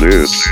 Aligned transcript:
This 0.00 0.48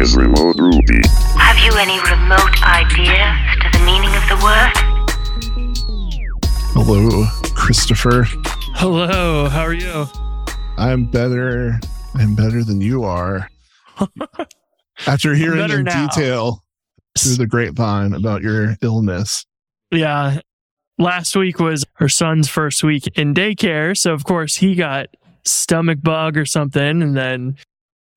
is 0.00 0.16
Remote 0.16 0.56
Ruby. 0.58 1.00
Have 1.38 1.58
you 1.58 1.72
any 1.78 2.00
remote 2.10 2.60
idea 2.64 3.38
to 3.62 3.78
the 3.78 3.84
meaning 3.84 4.12
of 4.16 4.26
the 4.28 4.34
word? 4.42 4.72
Hello, 6.74 7.24
Christopher. 7.54 8.24
Hello, 8.74 9.48
how 9.48 9.62
are 9.62 9.72
you? 9.72 10.06
I'm 10.76 11.04
better. 11.04 11.78
I'm 12.16 12.34
better 12.34 12.64
than 12.64 12.80
you 12.80 13.04
are. 13.04 13.48
After 15.06 15.36
hearing 15.36 15.58
better 15.58 15.78
in 15.78 15.84
now. 15.84 16.08
detail 16.08 16.64
through 17.16 17.36
the 17.36 17.46
grapevine 17.46 18.12
about 18.12 18.42
your 18.42 18.76
illness. 18.82 19.46
Yeah. 19.92 20.40
Last 20.98 21.36
week 21.36 21.60
was 21.60 21.84
her 21.98 22.08
son's 22.08 22.48
first 22.48 22.82
week 22.82 23.06
in 23.16 23.34
daycare. 23.34 23.96
So, 23.96 24.12
of 24.14 24.24
course, 24.24 24.56
he 24.56 24.74
got 24.74 25.10
stomach 25.44 26.02
bug 26.02 26.36
or 26.36 26.44
something. 26.44 27.02
And 27.02 27.16
then 27.16 27.56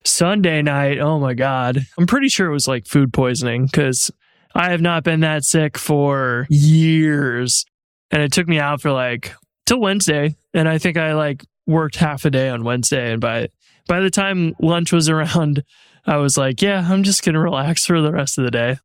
Sunday 0.04 0.62
night, 0.62 0.98
oh 0.98 1.18
my 1.18 1.34
God, 1.34 1.86
I'm 1.98 2.06
pretty 2.06 2.28
sure 2.28 2.48
it 2.48 2.52
was 2.52 2.68
like 2.68 2.86
food 2.86 3.12
poisoning 3.12 3.66
because 3.66 4.10
I 4.54 4.70
have 4.70 4.80
not 4.80 5.02
been 5.02 5.20
that 5.20 5.44
sick 5.44 5.78
for 5.78 6.46
years. 6.50 7.64
And 8.10 8.22
it 8.22 8.32
took 8.32 8.46
me 8.46 8.58
out 8.58 8.80
for 8.80 8.92
like 8.92 9.34
till 9.66 9.80
Wednesday. 9.80 10.36
And 10.52 10.68
I 10.68 10.78
think 10.78 10.96
I 10.96 11.14
like 11.14 11.44
worked 11.66 11.96
half 11.96 12.24
a 12.24 12.30
day 12.30 12.48
on 12.48 12.64
Wednesday. 12.64 13.12
And 13.12 13.20
by, 13.20 13.48
by 13.88 14.00
the 14.00 14.10
time 14.10 14.54
lunch 14.60 14.92
was 14.92 15.08
around, 15.08 15.64
I 16.06 16.18
was 16.18 16.36
like, 16.36 16.60
yeah, 16.60 16.86
I'm 16.88 17.02
just 17.02 17.24
going 17.24 17.34
to 17.34 17.40
relax 17.40 17.86
for 17.86 18.00
the 18.00 18.12
rest 18.12 18.38
of 18.38 18.44
the 18.44 18.50
day. 18.50 18.76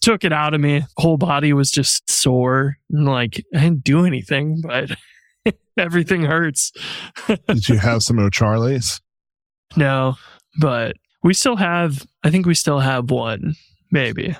Took 0.00 0.24
it 0.24 0.32
out 0.32 0.54
of 0.54 0.60
me. 0.60 0.82
Whole 0.96 1.16
body 1.16 1.52
was 1.52 1.70
just 1.70 2.10
sore. 2.10 2.76
And 2.90 3.06
like, 3.06 3.44
I 3.54 3.60
didn't 3.60 3.84
do 3.84 4.04
anything, 4.04 4.62
but 4.62 4.90
everything 5.78 6.22
hurts. 6.22 6.72
Did 7.46 7.68
you 7.68 7.78
have 7.78 8.02
some 8.02 8.18
O'Charlie's? 8.18 9.00
no, 9.76 10.16
but 10.58 10.96
we 11.22 11.34
still 11.34 11.56
have, 11.56 12.06
I 12.24 12.30
think 12.30 12.46
we 12.46 12.54
still 12.54 12.80
have 12.80 13.10
one, 13.10 13.54
maybe. 13.90 14.36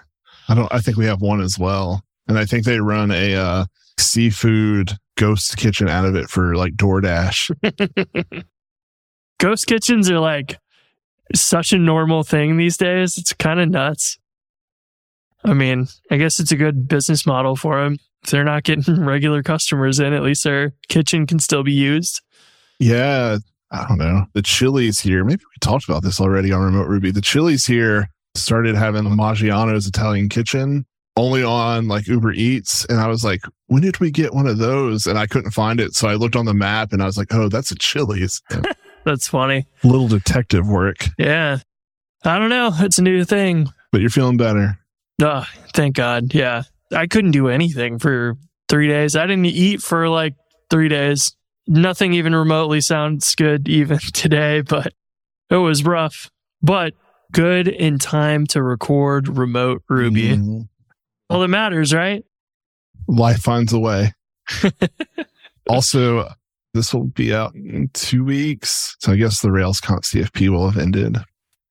I 0.48 0.54
don't 0.54 0.72
I 0.72 0.80
think 0.80 0.96
we 0.96 1.06
have 1.06 1.20
one 1.20 1.40
as 1.40 1.58
well. 1.58 2.02
And 2.26 2.38
I 2.38 2.44
think 2.44 2.64
they 2.64 2.80
run 2.80 3.10
a 3.10 3.34
uh, 3.34 3.64
seafood 3.98 4.98
ghost 5.16 5.56
kitchen 5.56 5.88
out 5.88 6.04
of 6.04 6.16
it 6.16 6.28
for 6.28 6.54
like 6.56 6.74
DoorDash. 6.74 8.44
Ghost 9.38 9.66
kitchens 9.66 10.10
are 10.10 10.18
like 10.18 10.58
such 11.34 11.72
a 11.72 11.78
normal 11.78 12.22
thing 12.22 12.56
these 12.56 12.76
days. 12.76 13.16
It's 13.16 13.32
kind 13.32 13.58
of 13.58 13.68
nuts. 13.70 14.18
I 15.44 15.54
mean, 15.54 15.88
I 16.10 16.18
guess 16.18 16.38
it's 16.38 16.52
a 16.52 16.56
good 16.56 16.88
business 16.88 17.26
model 17.26 17.56
for 17.56 17.82
them. 17.82 17.96
If 18.22 18.30
they're 18.30 18.44
not 18.44 18.64
getting 18.64 19.02
regular 19.04 19.42
customers 19.42 19.98
in, 19.98 20.12
at 20.12 20.22
least 20.22 20.44
their 20.44 20.74
kitchen 20.88 21.26
can 21.26 21.38
still 21.38 21.62
be 21.62 21.72
used. 21.72 22.20
Yeah, 22.78 23.38
I 23.70 23.86
don't 23.88 23.98
know. 23.98 24.26
The 24.34 24.42
Chili's 24.42 25.00
here, 25.00 25.24
maybe 25.24 25.42
we 25.44 25.58
talked 25.60 25.88
about 25.88 26.02
this 26.02 26.20
already 26.20 26.52
on 26.52 26.62
Remote 26.62 26.88
Ruby. 26.88 27.10
The 27.12 27.20
Chili's 27.20 27.64
here 27.66 28.08
started 28.34 28.74
having 28.74 29.04
the 29.04 29.10
Maggiano's 29.10 29.86
Italian 29.86 30.28
kitchen 30.28 30.86
only 31.16 31.42
on 31.44 31.86
like 31.88 32.06
Uber 32.06 32.32
Eats. 32.32 32.84
And 32.86 32.98
I 33.00 33.06
was 33.08 33.22
like, 33.24 33.42
when 33.66 33.82
did 33.82 34.00
we 34.00 34.10
get 34.10 34.32
one 34.34 34.46
of 34.46 34.58
those? 34.58 35.06
And 35.06 35.18
I 35.18 35.26
couldn't 35.26 35.50
find 35.52 35.80
it. 35.80 35.94
So 35.94 36.08
I 36.08 36.14
looked 36.14 36.36
on 36.36 36.46
the 36.46 36.54
map 36.54 36.92
and 36.92 37.02
I 37.02 37.06
was 37.06 37.16
like, 37.18 37.32
oh, 37.34 37.48
that's 37.48 37.70
a 37.70 37.76
Chili's. 37.76 38.40
That's 39.04 39.28
funny. 39.28 39.66
Little 39.82 40.08
detective 40.08 40.68
work, 40.68 41.06
Yeah. 41.18 41.58
I 42.22 42.38
don't 42.38 42.50
know. 42.50 42.70
It's 42.74 42.98
a 42.98 43.02
new 43.02 43.24
thing. 43.24 43.66
but 43.92 44.02
you're 44.02 44.10
feeling 44.10 44.36
better. 44.36 44.78
Oh, 45.22 45.46
thank 45.72 45.96
God. 45.96 46.34
Yeah. 46.34 46.64
I 46.94 47.06
couldn't 47.06 47.30
do 47.30 47.48
anything 47.48 47.98
for 47.98 48.36
three 48.68 48.88
days. 48.88 49.16
I 49.16 49.26
didn't 49.26 49.46
eat 49.46 49.80
for 49.80 50.08
like 50.10 50.34
three 50.68 50.88
days. 50.88 51.34
Nothing 51.72 52.12
even 52.14 52.34
remotely 52.34 52.80
sounds 52.80 53.34
good 53.36 53.68
even 53.68 53.98
today, 54.12 54.60
but 54.60 54.92
it 55.50 55.56
was 55.56 55.84
rough. 55.84 56.28
But 56.60 56.94
good 57.32 57.68
in 57.68 57.98
time 57.98 58.44
to 58.48 58.62
record 58.62 59.28
remote 59.38 59.82
Ruby. 59.88 60.30
Mm, 60.36 60.68
All 61.30 61.40
that 61.40 61.48
matters, 61.48 61.94
right? 61.94 62.24
life 63.06 63.40
finds 63.40 63.72
a 63.72 63.78
way. 63.78 64.12
also, 65.68 66.28
this 66.74 66.92
will 66.94 67.04
be 67.06 67.34
out 67.34 67.54
in 67.54 67.88
two 67.92 68.24
weeks. 68.24 68.96
So 69.00 69.12
I 69.12 69.16
guess 69.16 69.40
the 69.40 69.48
RailsConf 69.48 70.00
CFP 70.04 70.48
will 70.48 70.68
have 70.70 70.80
ended. 70.80 71.16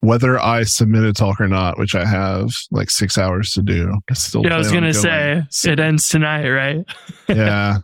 Whether 0.02 0.40
I 0.40 0.64
submit 0.64 1.04
a 1.04 1.12
talk 1.14 1.42
or 1.42 1.48
not, 1.50 1.78
which 1.78 1.94
I 1.94 2.06
have 2.06 2.52
like 2.72 2.90
six 2.90 3.18
hours 3.18 3.52
to 3.52 3.62
do. 3.62 3.94
I 4.10 4.14
still 4.14 4.44
Yeah, 4.46 4.56
I 4.56 4.58
was 4.58 4.72
gonna 4.72 4.94
going. 4.94 5.46
say 5.50 5.72
it 5.72 5.80
ends 5.80 6.08
tonight, 6.08 6.48
right? 6.50 6.86
yeah. 7.28 7.80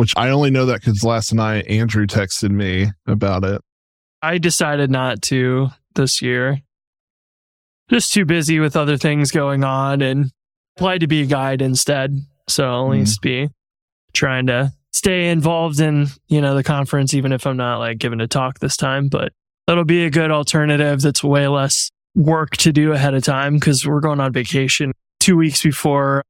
Which 0.00 0.14
I 0.16 0.30
only 0.30 0.50
know 0.50 0.64
that 0.64 0.80
because 0.80 1.04
last 1.04 1.34
night 1.34 1.66
Andrew 1.66 2.06
texted 2.06 2.50
me 2.50 2.90
about 3.06 3.44
it. 3.44 3.60
I 4.22 4.38
decided 4.38 4.90
not 4.90 5.20
to 5.24 5.68
this 5.94 6.22
year. 6.22 6.62
Just 7.90 8.10
too 8.10 8.24
busy 8.24 8.60
with 8.60 8.76
other 8.76 8.96
things 8.96 9.30
going 9.30 9.62
on 9.62 10.00
and 10.00 10.30
applied 10.78 11.02
to 11.02 11.06
be 11.06 11.20
a 11.20 11.26
guide 11.26 11.60
instead. 11.60 12.16
So 12.48 12.64
I'll 12.64 12.84
at 12.86 12.96
Mhm. 12.96 13.00
least 13.00 13.20
be 13.20 13.48
trying 14.14 14.46
to 14.46 14.72
stay 14.90 15.28
involved 15.28 15.80
in, 15.80 16.06
you 16.28 16.40
know, 16.40 16.54
the 16.54 16.64
conference, 16.64 17.12
even 17.12 17.30
if 17.30 17.46
I'm 17.46 17.58
not 17.58 17.78
like 17.78 17.98
giving 17.98 18.22
a 18.22 18.26
talk 18.26 18.58
this 18.60 18.78
time. 18.78 19.08
But 19.08 19.34
that'll 19.66 19.84
be 19.84 20.06
a 20.06 20.10
good 20.10 20.30
alternative 20.30 21.02
that's 21.02 21.22
way 21.22 21.46
less 21.46 21.90
work 22.14 22.56
to 22.56 22.72
do 22.72 22.92
ahead 22.92 23.12
of 23.12 23.22
time 23.22 23.56
because 23.56 23.86
we're 23.86 24.00
going 24.00 24.18
on 24.20 24.32
vacation 24.32 24.92
two 25.20 25.36
weeks 25.36 25.62
before 25.62 26.24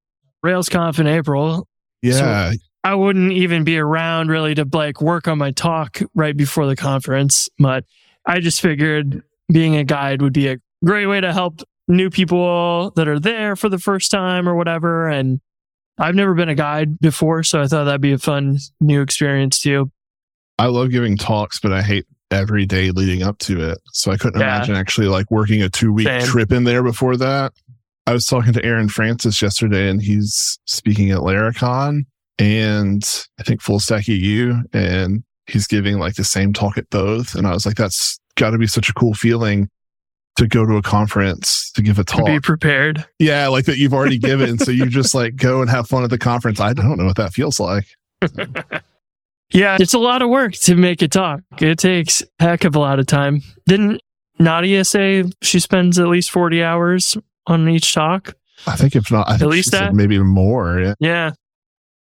RailsConf 0.45 0.99
in 0.99 1.07
April. 1.07 1.69
Yeah. 2.03 2.55
I 2.83 2.95
wouldn't 2.95 3.33
even 3.33 3.65
be 3.65 3.79
around 3.79 4.29
really 4.29 4.55
to 4.55 4.67
like 4.73 5.01
work 5.03 5.29
on 5.29 5.39
my 5.39 5.51
talk 5.51 6.01
right 6.15 6.37
before 6.37 6.67
the 6.67 6.77
conference, 6.77 7.49
but 7.59 7.85
I 8.27 8.41
just 8.41 8.61
figured 8.61 9.23
being 9.53 9.77
a 9.77 9.85
guide 9.85 10.23
would 10.23 10.33
be 10.33 10.49
a 10.49 10.57
great 10.85 11.07
way 11.07 11.21
to 11.21 11.33
help 11.33 11.63
new 11.89 12.09
people 12.09 12.91
that 12.93 13.09
are 13.09 13.19
there 13.21 13.57
for 13.57 13.69
the 13.69 13.79
first 13.79 14.11
time 14.11 14.49
or 14.49 14.55
whatever. 14.55 15.09
And 15.09 15.41
I've 15.99 16.15
never 16.15 16.35
been 16.35 16.49
a 16.49 16.55
guide 16.55 16.99
before, 17.01 17.43
so 17.43 17.61
I 17.61 17.67
thought 17.67 17.85
that'd 17.85 18.01
be 18.01 18.13
a 18.13 18.19
fun 18.19 18.59
new 18.81 19.03
experience 19.03 19.61
too. 19.61 19.91
I 20.59 20.67
love 20.67 20.91
giving 20.91 21.19
talks, 21.19 21.61
but 21.61 21.73
I 21.73 21.83
hate 21.83 22.07
every 22.31 22.65
day 22.65 22.91
leading 22.93 23.23
up 23.23 23.39
to 23.39 23.61
it. 23.71 23.79
So 23.93 24.11
I 24.13 24.17
couldn't 24.17 24.41
Yeah. 24.41 24.57
imagine 24.57 24.77
actually 24.77 25.09
like 25.09 25.31
working 25.31 25.63
a 25.63 25.69
two 25.69 25.93
week 25.93 26.09
trip 26.25 26.53
in 26.53 26.65
there 26.65 26.83
before 26.83 27.17
that. 27.19 27.53
I 28.07 28.13
was 28.15 28.25
talking 28.25 28.53
to 28.55 28.65
Aaron 28.65 28.89
Francis 28.89 29.43
yesterday 29.43 29.91
and 29.91 30.01
he's 30.01 30.59
speaking 30.65 31.11
at 31.11 31.19
Laracon 31.19 32.03
and 32.41 33.05
I 33.39 33.43
think 33.43 33.61
Full 33.61 33.79
Stack 33.79 34.09
EU 34.09 34.55
and 34.73 35.23
he's 35.47 35.67
giving 35.67 35.99
like 35.99 36.15
the 36.15 36.25
same 36.25 36.53
talk 36.53 36.79
at 36.79 36.89
both. 36.91 37.35
And 37.35 37.47
I 37.47 37.53
was 37.53 37.67
like, 37.67 37.77
that's 37.77 38.19
got 38.37 38.51
to 38.51 38.59
be 38.59 38.67
such 38.67 38.89
a 38.89 38.95
cool 38.95 39.15
feeling 39.15 39.69
to 40.39 40.49
go 40.49 40.65
to 40.65 40.77
a 40.77 40.83
conference 40.83 41.71
to 41.75 41.83
give 41.83 41.99
a 41.99 42.05
talk. 42.05 42.25
be 42.27 42.41
prepared. 42.41 43.07
yeah, 43.19 43.49
like 43.49 43.67
that 43.67 43.77
you've 43.77 43.93
already 43.93 44.19
given. 44.19 44.59
so 44.59 44.71
you 44.71 44.87
just 44.87 45.15
like 45.21 45.37
go 45.37 45.61
and 45.61 45.71
have 45.71 45.87
fun 45.87 46.03
at 46.03 46.11
the 46.11 46.19
conference. 46.19 46.61
I 46.61 46.73
don't 46.73 46.97
know 46.97 47.05
what 47.05 47.17
that 47.17 47.33
feels 47.33 47.61
like. 47.61 47.87
Yeah, 49.53 49.79
it's 49.81 49.95
a 49.95 49.99
lot 49.99 50.23
of 50.23 50.31
work 50.31 50.53
to 50.53 50.77
make 50.77 51.03
a 51.03 51.09
talk. 51.09 51.41
It 51.61 51.79
takes 51.79 52.23
heck 52.39 52.65
of 52.65 52.77
a 52.77 52.79
lot 52.79 53.01
of 53.01 53.07
time. 53.07 53.43
Didn't 53.67 54.01
Nadia 54.39 54.85
say 54.85 55.25
she 55.43 55.59
spends 55.59 55.99
at 55.99 56.07
least 56.07 56.31
40 56.31 56.63
hours 56.63 57.17
on 57.47 57.69
each 57.69 57.93
talk? 57.93 58.35
I 58.67 58.77
think 58.77 58.95
if 58.95 59.11
not, 59.11 59.29
I 59.29 59.39
think 59.39 59.51
least 59.51 59.73
that. 59.73 59.95
maybe 59.95 60.19
more. 60.19 60.79
Yeah. 60.79 60.95
Yeah. 61.01 61.31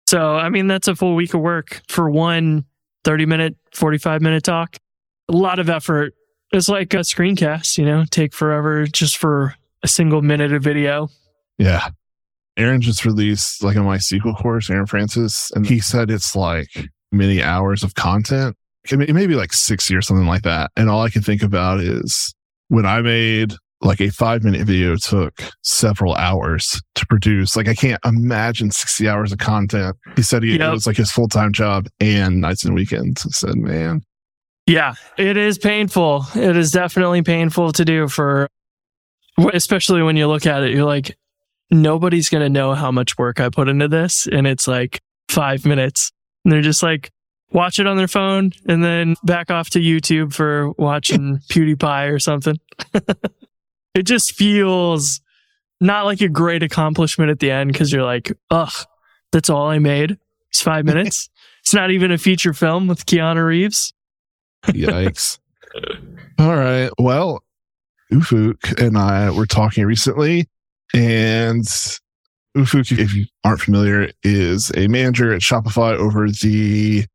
So, 0.06 0.36
I 0.36 0.48
mean, 0.50 0.66
that's 0.66 0.88
a 0.88 0.94
full 0.94 1.14
week 1.14 1.34
of 1.34 1.40
work 1.40 1.82
for 1.88 2.08
one 2.10 2.64
30 3.04 3.26
minute, 3.26 3.56
45 3.74 4.22
minute 4.22 4.44
talk. 4.44 4.76
A 5.28 5.32
lot 5.32 5.58
of 5.58 5.68
effort. 5.68 6.14
It's 6.52 6.68
like 6.68 6.94
a 6.94 6.98
screencast, 6.98 7.76
you 7.78 7.84
know, 7.84 8.04
take 8.10 8.32
forever 8.32 8.86
just 8.86 9.16
for 9.18 9.54
a 9.82 9.88
single 9.88 10.22
minute 10.22 10.52
of 10.52 10.62
video. 10.62 11.08
Yeah. 11.58 11.88
Aaron 12.56 12.80
just 12.80 13.04
released 13.04 13.62
like 13.62 13.76
a 13.76 13.80
MySQL 13.80 14.38
course, 14.40 14.70
Aaron 14.70 14.86
Francis, 14.86 15.50
and 15.54 15.66
he 15.66 15.80
said 15.80 16.10
it's 16.10 16.34
like 16.36 16.68
many 17.12 17.42
hours 17.42 17.82
of 17.82 17.94
content. 17.94 18.56
It 18.90 18.96
may- 18.98 19.06
Maybe 19.12 19.34
like 19.34 19.52
60 19.52 19.94
or 19.94 20.00
something 20.02 20.26
like 20.26 20.42
that. 20.42 20.70
And 20.76 20.88
all 20.88 21.02
I 21.02 21.10
can 21.10 21.22
think 21.22 21.42
about 21.42 21.80
is 21.80 22.32
when 22.68 22.86
I 22.86 23.00
made 23.02 23.54
like 23.80 24.00
a 24.00 24.10
five 24.10 24.42
minute 24.42 24.66
video 24.66 24.96
took 24.96 25.42
several 25.62 26.14
hours 26.14 26.80
to 26.94 27.06
produce. 27.06 27.56
Like 27.56 27.68
I 27.68 27.74
can't 27.74 28.00
imagine 28.04 28.70
60 28.70 29.08
hours 29.08 29.32
of 29.32 29.38
content. 29.38 29.96
He 30.16 30.22
said 30.22 30.42
he, 30.42 30.56
it 30.56 30.70
was 30.70 30.86
like 30.86 30.96
his 30.96 31.10
full 31.10 31.28
time 31.28 31.52
job 31.52 31.86
and 32.00 32.40
nights 32.40 32.64
and 32.64 32.74
weekends. 32.74 33.26
I 33.26 33.30
said, 33.30 33.56
man, 33.56 34.02
Yeah, 34.66 34.94
it 35.18 35.36
is 35.36 35.58
painful. 35.58 36.24
It 36.34 36.56
is 36.56 36.72
definitely 36.72 37.22
painful 37.22 37.72
to 37.72 37.84
do 37.84 38.08
for, 38.08 38.48
especially 39.52 40.02
when 40.02 40.16
you 40.16 40.26
look 40.26 40.46
at 40.46 40.62
it, 40.62 40.74
you're 40.74 40.86
like, 40.86 41.16
nobody's 41.70 42.28
going 42.28 42.42
to 42.42 42.48
know 42.48 42.74
how 42.74 42.90
much 42.90 43.18
work 43.18 43.40
I 43.40 43.50
put 43.50 43.68
into 43.68 43.88
this. 43.88 44.26
And 44.30 44.46
it's 44.46 44.66
like 44.66 45.00
five 45.28 45.66
minutes. 45.66 46.12
And 46.44 46.52
they're 46.52 46.62
just 46.62 46.82
like, 46.82 47.10
watch 47.52 47.78
it 47.78 47.86
on 47.86 47.96
their 47.96 48.08
phone 48.08 48.52
and 48.66 48.82
then 48.82 49.16
back 49.24 49.50
off 49.50 49.70
to 49.70 49.78
YouTube 49.78 50.32
for 50.32 50.70
watching 50.72 51.38
PewDiePie 51.50 52.12
or 52.12 52.18
something. 52.18 52.58
it 53.96 54.04
just 54.04 54.32
feels 54.34 55.20
not 55.80 56.04
like 56.04 56.20
a 56.20 56.28
great 56.28 56.62
accomplishment 56.62 57.30
at 57.30 57.38
the 57.38 57.50
end 57.50 57.72
because 57.72 57.92
you're 57.92 58.04
like, 58.04 58.30
ugh, 58.50 58.72
that's 59.32 59.48
all 59.48 59.68
I 59.68 59.78
made. 59.78 60.18
It's 60.50 60.60
five 60.60 60.84
minutes. 60.84 61.30
it's 61.62 61.74
not 61.74 61.90
even 61.90 62.12
a 62.12 62.18
feature 62.18 62.52
film 62.52 62.86
with 62.86 63.06
Keanu 63.06 63.46
Reeves. 63.46 63.94
Yikes. 64.66 65.38
All 66.38 66.56
right. 66.56 66.90
Well, 66.98 67.42
Ufuk 68.12 68.80
and 68.80 68.98
I 68.98 69.30
were 69.30 69.46
talking 69.46 69.84
recently, 69.84 70.48
and 70.94 71.64
Ufuk, 72.56 72.98
if 72.98 73.14
you 73.14 73.26
aren't 73.44 73.60
familiar, 73.60 74.10
is 74.22 74.70
a 74.76 74.88
manager 74.88 75.32
at 75.32 75.40
Shopify 75.40 75.94
over 75.96 76.28
the, 76.30 77.06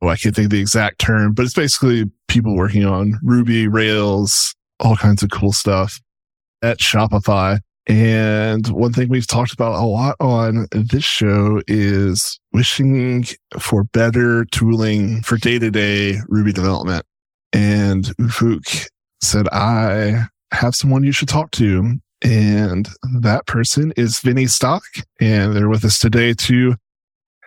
oh, 0.00 0.08
I 0.08 0.16
can't 0.16 0.34
think 0.34 0.46
of 0.46 0.50
the 0.50 0.60
exact 0.60 0.98
term, 0.98 1.34
but 1.34 1.44
it's 1.44 1.54
basically 1.54 2.10
people 2.28 2.56
working 2.56 2.84
on 2.84 3.18
Ruby, 3.22 3.68
Rails, 3.68 4.54
all 4.80 4.96
kinds 4.96 5.22
of 5.22 5.30
cool 5.30 5.52
stuff 5.52 6.00
at 6.64 6.78
Shopify. 6.78 7.60
And 7.86 8.66
one 8.68 8.94
thing 8.94 9.10
we've 9.10 9.26
talked 9.26 9.52
about 9.52 9.74
a 9.74 9.84
lot 9.84 10.16
on 10.18 10.66
this 10.72 11.04
show 11.04 11.60
is 11.68 12.40
wishing 12.52 13.26
for 13.58 13.84
better 13.84 14.46
tooling 14.46 15.20
for 15.20 15.36
day 15.36 15.58
to 15.58 15.70
day 15.70 16.16
Ruby 16.28 16.52
development. 16.52 17.04
And 17.52 18.04
Ufuk 18.18 18.88
said, 19.20 19.48
I 19.50 20.24
have 20.52 20.74
someone 20.74 21.04
you 21.04 21.12
should 21.12 21.28
talk 21.28 21.50
to. 21.52 21.94
And 22.22 22.88
that 23.20 23.46
person 23.46 23.92
is 23.98 24.18
Vini 24.20 24.46
Stock. 24.46 24.82
And 25.20 25.54
they're 25.54 25.68
with 25.68 25.84
us 25.84 25.98
today 25.98 26.32
to 26.32 26.76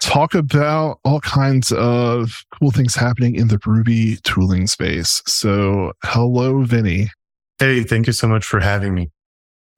talk 0.01 0.35
about 0.35 0.99
all 1.03 1.19
kinds 1.21 1.71
of 1.71 2.31
cool 2.59 2.69
things 2.69 2.93
happening 2.93 3.33
in 3.33 3.47
the 3.47 3.59
Ruby 3.65 4.17
tooling 4.23 4.67
space. 4.67 5.23
So, 5.25 5.93
hello, 6.03 6.63
Vini. 6.63 7.09
Hey, 7.59 7.83
thank 7.83 8.07
you 8.07 8.13
so 8.13 8.27
much 8.27 8.45
for 8.45 8.59
having 8.59 8.93
me. 8.93 9.09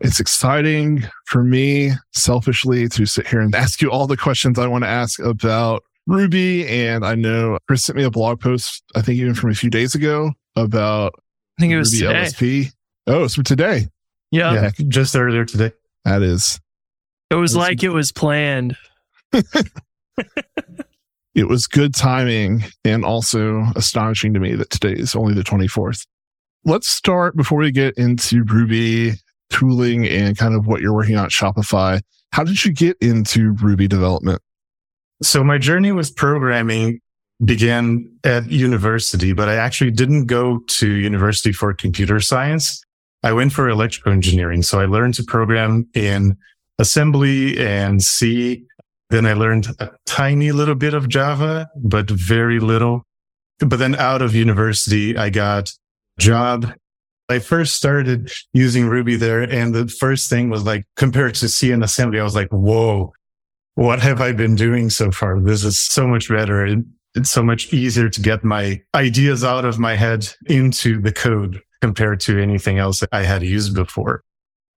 It's 0.02 0.20
exciting 0.20 1.04
for 1.26 1.44
me 1.44 1.92
selfishly 2.14 2.88
to 2.90 3.06
sit 3.06 3.28
here 3.28 3.42
and 3.42 3.54
ask 3.56 3.82
you 3.82 3.92
all 3.92 4.08
the 4.08 4.18
questions 4.18 4.58
I 4.60 4.68
want 4.68 4.84
to 4.84 4.90
ask 4.90 5.20
about 5.20 5.84
Ruby. 6.08 6.68
And 6.68 7.06
I 7.06 7.16
know 7.16 7.58
Chris 7.68 7.84
sent 7.84 7.98
me 7.98 8.04
a 8.04 8.12
blog 8.12 8.40
post, 8.40 8.84
I 8.96 9.02
think 9.02 9.20
even 9.20 9.34
from 9.34 9.50
a 9.52 9.54
few 9.56 9.70
days 9.70 9.96
ago 9.96 10.32
about 10.56 11.14
I 11.58 11.62
think 11.62 11.74
it 11.74 11.78
was 11.78 11.94
Ruby 12.02 12.14
today. 12.14 12.24
LSP. 12.30 12.72
Oh, 13.08 13.24
it's 13.26 13.36
from 13.36 13.44
today. 13.44 13.88
Yeah, 14.32 14.54
yeah, 14.54 14.72
just 14.88 15.16
earlier 15.16 15.44
today. 15.44 15.72
That 16.06 16.22
is. 16.22 16.60
it 17.32 17.36
was 17.36 17.54
That's- 17.54 17.70
like 17.70 17.84
it 17.84 17.90
was 17.90 18.12
planned. 18.12 18.76
It 21.36 21.48
was 21.48 21.68
good 21.68 21.94
timing 21.94 22.66
and 22.84 23.06
also 23.06 23.64
astonishing 23.78 24.34
to 24.34 24.42
me 24.42 24.56
that 24.56 24.72
today 24.72 24.92
is 25.00 25.16
only 25.16 25.34
the 25.34 25.44
24th. 25.44 26.06
Let's 26.66 26.90
start 26.90 27.36
before 27.36 27.60
we 27.60 27.72
get 27.72 27.98
into 27.98 28.44
Ruby 28.44 29.14
tooling 29.50 30.08
and 30.08 30.38
kind 30.38 30.54
of 30.54 30.68
what 30.68 30.82
you're 30.82 30.94
working 30.94 31.16
on 31.16 31.26
at 31.26 31.32
Shopify. 31.32 32.02
How 32.32 32.44
did 32.44 32.64
you 32.64 32.74
get 32.74 32.98
into 33.02 33.54
Ruby 33.54 33.88
development? 33.88 34.42
So 35.22 35.44
my 35.44 35.58
journey 35.58 35.92
with 35.92 36.16
programming 36.16 37.00
began 37.44 38.12
at 38.24 38.50
university, 38.52 39.34
but 39.34 39.48
I 39.48 39.56
actually 39.56 39.92
didn't 39.92 40.26
go 40.26 40.60
to 40.68 40.90
university 40.90 41.52
for 41.52 41.74
computer 41.74 42.20
science. 42.20 42.84
I 43.24 43.34
went 43.34 43.54
for 43.54 43.68
electrical 43.70 44.12
engineering. 44.12 44.62
So 44.62 44.80
I 44.80 44.86
learned 44.86 45.16
to 45.16 45.24
program 45.24 45.88
in 45.94 46.38
assembly 46.78 47.58
and 47.58 48.02
C. 48.02 48.66
Then 49.10 49.26
I 49.26 49.34
learned 49.34 49.68
a 49.80 49.92
tiny 50.06 50.52
little 50.52 50.76
bit 50.76 50.94
of 50.94 51.10
Java, 51.10 51.70
but 51.76 52.10
very 52.10 52.60
little. 52.60 53.04
But 53.60 53.80
then 53.80 53.96
out 53.96 54.22
of 54.22 54.36
university, 54.36 55.18
I 55.18 55.30
got 55.30 55.72
job. 56.20 56.74
I 57.30 57.40
first 57.40 57.76
started 57.76 58.32
using 58.54 58.88
Ruby 58.88 59.16
there. 59.16 59.42
And 59.42 59.74
the 59.74 59.88
first 59.88 60.30
thing 60.30 60.50
was 60.50 60.64
like, 60.64 60.86
compared 60.96 61.36
to 61.36 61.50
C 61.50 61.72
and 61.72 61.84
assembly, 61.84 62.20
I 62.20 62.24
was 62.24 62.36
like, 62.36 62.50
whoa, 62.50 63.14
what 63.76 64.00
have 64.00 64.20
I 64.20 64.32
been 64.32 64.56
doing 64.56 64.90
so 64.90 65.12
far? 65.12 65.40
This 65.40 65.64
is 65.64 65.80
so 65.80 66.08
much 66.08 66.30
better. 66.30 66.66
It, 66.66 66.80
it's 67.16 67.32
so 67.32 67.44
much 67.44 67.74
easier 67.74 68.10
to 68.10 68.22
get 68.22 68.44
my 68.44 68.82
ideas 68.96 69.44
out 69.44 69.66
of 69.66 69.80
my 69.80 69.96
head 69.96 70.28
into 70.48 71.02
the 71.02 71.12
code 71.12 71.62
compared 71.82 72.20
to 72.22 72.42
anything 72.42 72.78
else 72.78 73.04
I 73.12 73.24
had 73.24 73.44
used 73.44 73.74
before. 73.74 74.24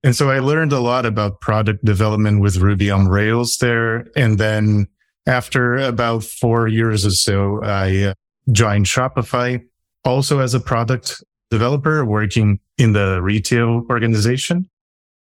And 0.05 0.17
so 0.17 0.31
I 0.31 0.41
learned 0.41 0.73
a 0.73 0.81
lot 0.81 1.06
about 1.06 1.41
product 1.41 1.85
development 1.85 2.41
with 2.41 2.56
Ruby 2.56 2.91
on 2.91 3.09
Rails 3.09 3.56
there. 3.59 4.06
And 4.17 4.39
then 4.39 4.87
after 5.27 5.77
about 5.77 6.25
four 6.25 6.69
years 6.69 7.06
or 7.06 7.11
so, 7.11 7.62
I 7.62 8.03
uh, 8.03 8.15
joined 8.50 8.87
Shopify 8.87 9.62
also 10.05 10.41
as 10.41 10.55
a 10.55 10.61
product 10.61 11.23
developer 11.53 12.03
working 12.05 12.59
in 12.79 12.95
the 12.95 13.21
retail 13.21 13.85
organization. 13.91 14.69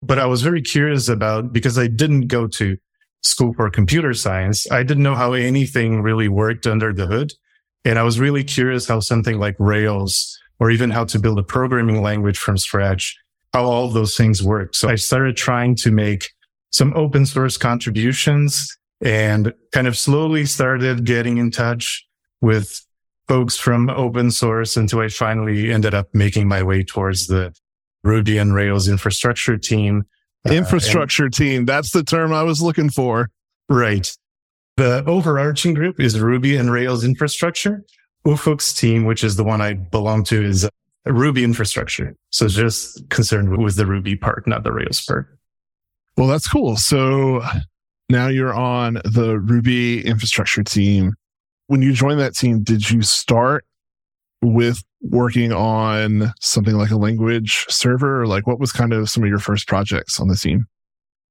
But 0.02 0.18
I 0.18 0.26
was 0.26 0.42
very 0.42 0.62
curious 0.62 1.10
about 1.10 1.52
because 1.52 1.78
I 1.78 1.88
didn't 1.88 2.28
go 2.28 2.48
to 2.60 2.78
school 3.22 3.54
for 3.54 3.70
computer 3.70 4.14
science. 4.14 4.66
I 4.72 4.84
didn't 4.84 5.04
know 5.04 5.16
how 5.16 5.34
anything 5.34 6.02
really 6.02 6.30
worked 6.30 6.66
under 6.66 6.94
the 6.94 7.06
hood. 7.06 7.34
And 7.84 8.00
I 8.00 8.04
was 8.04 8.18
really 8.18 8.46
curious 8.46 8.88
how 8.88 9.02
something 9.02 9.38
like 9.40 9.58
Rails 9.60 10.40
or 10.60 10.72
even 10.72 10.90
how 10.90 11.04
to 11.06 11.20
build 11.20 11.38
a 11.38 11.44
programming 11.44 12.02
language 12.02 12.38
from 12.38 12.58
scratch, 12.58 13.14
how 13.54 13.66
all 13.66 13.90
those 13.90 14.16
things 14.16 14.42
work. 14.42 14.74
So 14.74 14.88
I 14.88 14.96
started 14.96 15.36
trying 15.36 15.76
to 15.84 15.92
make 15.92 16.30
some 16.72 16.94
open 16.96 17.26
source 17.26 17.58
contributions 17.58 18.78
and 19.02 19.54
kind 19.74 19.88
of 19.88 19.98
slowly 19.98 20.46
started 20.46 21.04
getting 21.04 21.38
in 21.40 21.52
touch 21.52 22.08
with 22.40 22.86
folks 23.27 23.57
from 23.57 23.89
open 23.89 24.31
source 24.31 24.77
until 24.77 25.00
I 25.00 25.07
finally 25.10 25.72
ended 25.72 25.94
up 25.94 26.07
making 26.13 26.48
my 26.48 26.63
way 26.63 26.83
towards 26.83 27.27
the 27.27 27.54
Ruby 28.04 28.38
and 28.38 28.54
Rails 28.54 28.88
infrastructure 28.88 29.57
team. 29.57 30.04
Uh, 30.45 30.50
and- 30.50 30.57
Infrastructure 30.57 31.30
team. 31.30 31.66
That's 31.66 31.92
the 31.92 32.04
term 32.04 32.33
I 32.33 32.44
was 32.44 32.62
looking 32.62 32.89
for. 32.89 33.30
Right. 33.68 34.16
The 34.77 35.04
overarching 35.06 35.74
group 35.74 36.00
is 36.00 36.19
Ruby 36.19 36.56
and 36.57 36.72
Rails 36.72 37.04
infrastructure. 37.04 37.83
Ufuk's 38.27 38.74
team, 38.74 39.06
which 39.06 39.24
is 39.24 39.36
the 39.36 39.44
one 39.44 39.62
I 39.62 39.74
belong 39.74 40.24
to, 40.25 40.44
is 40.44 40.69
Ruby 41.06 41.44
infrastructure. 41.44 42.16
So 42.31 42.48
just 42.48 43.10
concerned 43.10 43.57
with 43.57 43.75
the 43.75 43.86
Ruby 43.86 44.16
part, 44.16 44.45
not 44.48 44.63
the 44.63 44.71
Rails 44.71 45.01
part. 45.06 45.28
Well, 46.18 46.28
that's 46.28 46.48
cool. 46.48 46.75
So 46.75 47.44
now 48.10 48.28
you're 48.28 48.54
on 48.54 48.95
the 49.06 49.39
Ruby 49.39 50.06
infrastructure 50.06 50.63
team. 50.63 51.13
When 51.68 51.82
you 51.82 51.94
joined 51.94 52.20
that 52.20 52.36
team, 52.36 52.64
did 52.64 52.90
you 52.90 53.02
start 53.02 53.66
with 54.42 54.84
working 55.02 55.52
on 55.52 56.34
something 56.40 56.76
like 56.76 56.92
a 56.92 56.96
language 56.96 57.66
server 57.70 58.28
like 58.28 58.48
what 58.48 58.60
was 58.60 58.72
kind 58.72 58.94
of 58.94 59.10
some 59.10 59.24
of 59.24 59.30
your 59.30 59.40
first 59.40 59.68
projects 59.68 60.20
on 60.20 60.28
the 60.28 60.36
team? 60.36 60.66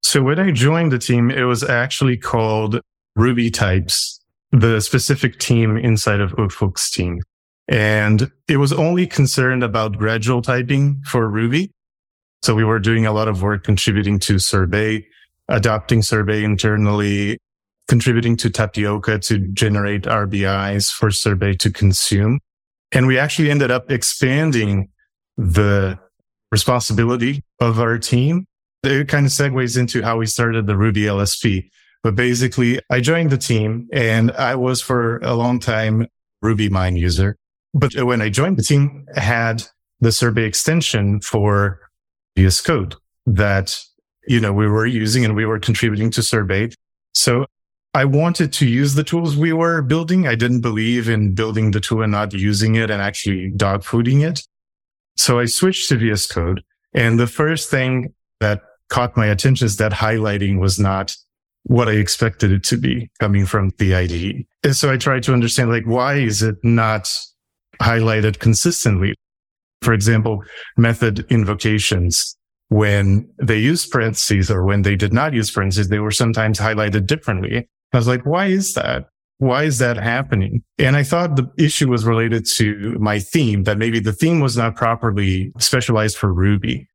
So 0.02 0.22
when 0.22 0.38
I 0.38 0.50
joined 0.50 0.92
the 0.92 0.98
team, 0.98 1.30
it 1.30 1.44
was 1.44 1.64
actually 1.64 2.16
called 2.16 2.80
Ruby 3.16 3.50
types, 3.50 4.20
the 4.52 4.80
specific 4.80 5.38
team 5.38 5.76
inside 5.76 6.20
of 6.20 6.32
Ufuk's 6.32 6.90
team. 6.90 7.20
And 7.68 8.30
it 8.46 8.58
was 8.58 8.72
only 8.72 9.06
concerned 9.06 9.64
about 9.64 9.96
gradual 9.96 10.42
typing 10.42 11.00
for 11.06 11.28
Ruby. 11.28 11.70
So 12.42 12.54
we 12.54 12.64
were 12.64 12.78
doing 12.78 13.06
a 13.06 13.12
lot 13.12 13.28
of 13.28 13.40
work 13.40 13.64
contributing 13.64 14.18
to 14.20 14.38
Sorbet, 14.38 15.06
adopting 15.48 16.02
Sorbet 16.02 16.44
internally, 16.44 17.38
contributing 17.88 18.36
to 18.38 18.50
Tapioca 18.50 19.18
to 19.18 19.38
generate 19.38 20.02
RBIs 20.02 20.90
for 20.90 21.10
Sorbet 21.10 21.58
to 21.60 21.70
consume. 21.70 22.40
And 22.92 23.06
we 23.06 23.18
actually 23.18 23.50
ended 23.50 23.70
up 23.70 23.90
expanding 23.90 24.88
the 25.36 25.98
responsibility 26.50 27.42
of 27.60 27.80
our 27.80 27.98
team. 27.98 28.46
It 28.82 29.08
kind 29.08 29.26
of 29.26 29.32
segues 29.32 29.78
into 29.78 30.02
how 30.02 30.18
we 30.18 30.26
started 30.26 30.66
the 30.66 30.76
Ruby 30.76 31.02
LSP. 31.02 31.68
But 32.02 32.14
basically, 32.14 32.80
I 32.90 33.00
joined 33.00 33.30
the 33.30 33.38
team 33.38 33.88
and 33.92 34.30
I 34.32 34.54
was 34.54 34.80
for 34.80 35.18
a 35.18 35.34
long 35.34 35.58
time 35.58 36.06
Ruby 36.42 36.68
RubyMine 36.68 36.98
user. 36.98 37.36
But 37.72 37.94
when 37.94 38.22
I 38.22 38.28
joined 38.28 38.58
the 38.58 38.62
team, 38.62 39.06
I 39.16 39.20
had 39.20 39.64
the 40.00 40.12
Sorbet 40.12 40.44
extension 40.44 41.20
for 41.20 41.80
VS 42.36 42.60
Code 42.60 42.94
that, 43.26 43.78
you 44.28 44.38
know, 44.38 44.52
we 44.52 44.68
were 44.68 44.86
using 44.86 45.24
and 45.24 45.34
we 45.34 45.46
were 45.46 45.58
contributing 45.58 46.10
to 46.10 46.22
Sorbet. 46.22 46.74
So 47.14 47.46
I 47.94 48.04
wanted 48.04 48.52
to 48.54 48.66
use 48.66 48.94
the 48.94 49.04
tools 49.04 49.36
we 49.36 49.52
were 49.52 49.80
building. 49.80 50.26
I 50.26 50.34
didn't 50.34 50.62
believe 50.62 51.08
in 51.08 51.34
building 51.34 51.70
the 51.70 51.80
tool 51.80 52.02
and 52.02 52.10
not 52.10 52.32
using 52.32 52.74
it 52.74 52.90
and 52.90 53.00
actually 53.00 53.52
dogfooding 53.52 54.28
it. 54.28 54.42
So 55.16 55.38
I 55.38 55.44
switched 55.44 55.88
to 55.90 55.96
VS 55.96 56.26
Code. 56.26 56.62
And 56.92 57.20
the 57.20 57.28
first 57.28 57.70
thing 57.70 58.12
that 58.40 58.62
caught 58.88 59.16
my 59.16 59.26
attention 59.26 59.64
is 59.64 59.76
that 59.76 59.92
highlighting 59.92 60.58
was 60.58 60.78
not 60.78 61.16
what 61.62 61.88
I 61.88 61.92
expected 61.92 62.50
it 62.50 62.64
to 62.64 62.76
be 62.76 63.10
coming 63.20 63.46
from 63.46 63.70
the 63.78 63.94
IDE. 63.94 64.44
And 64.64 64.76
so 64.76 64.92
I 64.92 64.96
tried 64.96 65.22
to 65.24 65.32
understand, 65.32 65.70
like, 65.70 65.86
why 65.86 66.16
is 66.16 66.42
it 66.42 66.56
not 66.64 67.08
highlighted 67.80 68.40
consistently? 68.40 69.14
For 69.82 69.94
example, 69.94 70.42
method 70.76 71.26
invocations, 71.30 72.36
when 72.68 73.30
they 73.40 73.58
use 73.58 73.86
parentheses 73.86 74.50
or 74.50 74.64
when 74.64 74.82
they 74.82 74.96
did 74.96 75.12
not 75.12 75.32
use 75.32 75.50
parentheses, 75.50 75.88
they 75.88 76.00
were 76.00 76.10
sometimes 76.10 76.58
highlighted 76.58 77.06
differently. 77.06 77.68
I 77.94 77.98
was 77.98 78.08
like, 78.08 78.24
why 78.24 78.46
is 78.46 78.74
that? 78.74 79.08
Why 79.38 79.64
is 79.64 79.78
that 79.78 79.96
happening? 79.96 80.62
And 80.78 80.96
I 80.96 81.02
thought 81.02 81.36
the 81.36 81.50
issue 81.58 81.88
was 81.88 82.04
related 82.04 82.46
to 82.56 82.96
my 83.00 83.18
theme, 83.18 83.64
that 83.64 83.78
maybe 83.78 84.00
the 84.00 84.12
theme 84.12 84.40
was 84.40 84.56
not 84.56 84.76
properly 84.76 85.52
specialized 85.58 86.16
for 86.16 86.32
Ruby. 86.32 86.88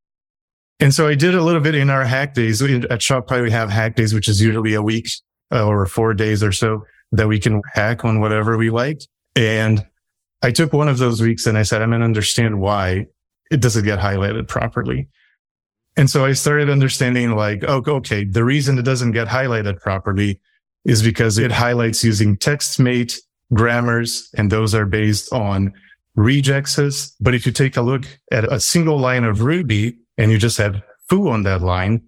And 0.80 0.94
so 0.94 1.06
I 1.06 1.14
did 1.14 1.34
a 1.34 1.42
little 1.42 1.60
bit 1.60 1.74
in 1.74 1.90
our 1.90 2.04
hack 2.04 2.34
days. 2.34 2.62
At 2.62 3.00
Shopify, 3.00 3.42
we 3.42 3.50
have 3.50 3.68
hack 3.68 3.96
days, 3.96 4.14
which 4.14 4.28
is 4.28 4.40
usually 4.40 4.74
a 4.74 4.82
week 4.82 5.08
uh, 5.52 5.66
or 5.66 5.84
four 5.86 6.14
days 6.14 6.42
or 6.42 6.52
so 6.52 6.84
that 7.12 7.28
we 7.28 7.38
can 7.38 7.60
hack 7.74 8.04
on 8.04 8.20
whatever 8.20 8.56
we 8.56 8.70
like. 8.70 9.02
And 9.36 9.86
I 10.42 10.50
took 10.50 10.72
one 10.72 10.88
of 10.88 10.98
those 10.98 11.20
weeks 11.20 11.46
and 11.46 11.58
I 11.58 11.62
said, 11.62 11.82
I'm 11.82 11.90
going 11.90 12.00
to 12.00 12.06
understand 12.06 12.60
why 12.60 13.06
it 13.50 13.60
doesn't 13.60 13.84
get 13.84 13.98
highlighted 13.98 14.48
properly. 14.48 15.08
And 15.96 16.08
so 16.08 16.24
I 16.24 16.32
started 16.32 16.70
understanding 16.70 17.32
like, 17.36 17.62
oh, 17.68 17.82
okay, 17.86 18.24
the 18.24 18.44
reason 18.44 18.78
it 18.78 18.84
doesn't 18.84 19.12
get 19.12 19.28
highlighted 19.28 19.80
properly 19.80 20.40
is 20.84 21.02
because 21.02 21.38
it 21.38 21.52
highlights 21.52 22.02
using 22.02 22.36
TextMate 22.36 23.18
grammars, 23.52 24.30
and 24.36 24.50
those 24.50 24.74
are 24.74 24.86
based 24.86 25.32
on 25.32 25.72
regexes. 26.16 27.12
But 27.20 27.34
if 27.34 27.46
you 27.46 27.52
take 27.52 27.76
a 27.76 27.82
look 27.82 28.04
at 28.32 28.50
a 28.52 28.60
single 28.60 28.98
line 28.98 29.24
of 29.24 29.42
Ruby 29.42 29.96
and 30.18 30.30
you 30.30 30.38
just 30.38 30.58
have 30.58 30.82
foo 31.08 31.28
on 31.28 31.42
that 31.44 31.62
line, 31.62 32.02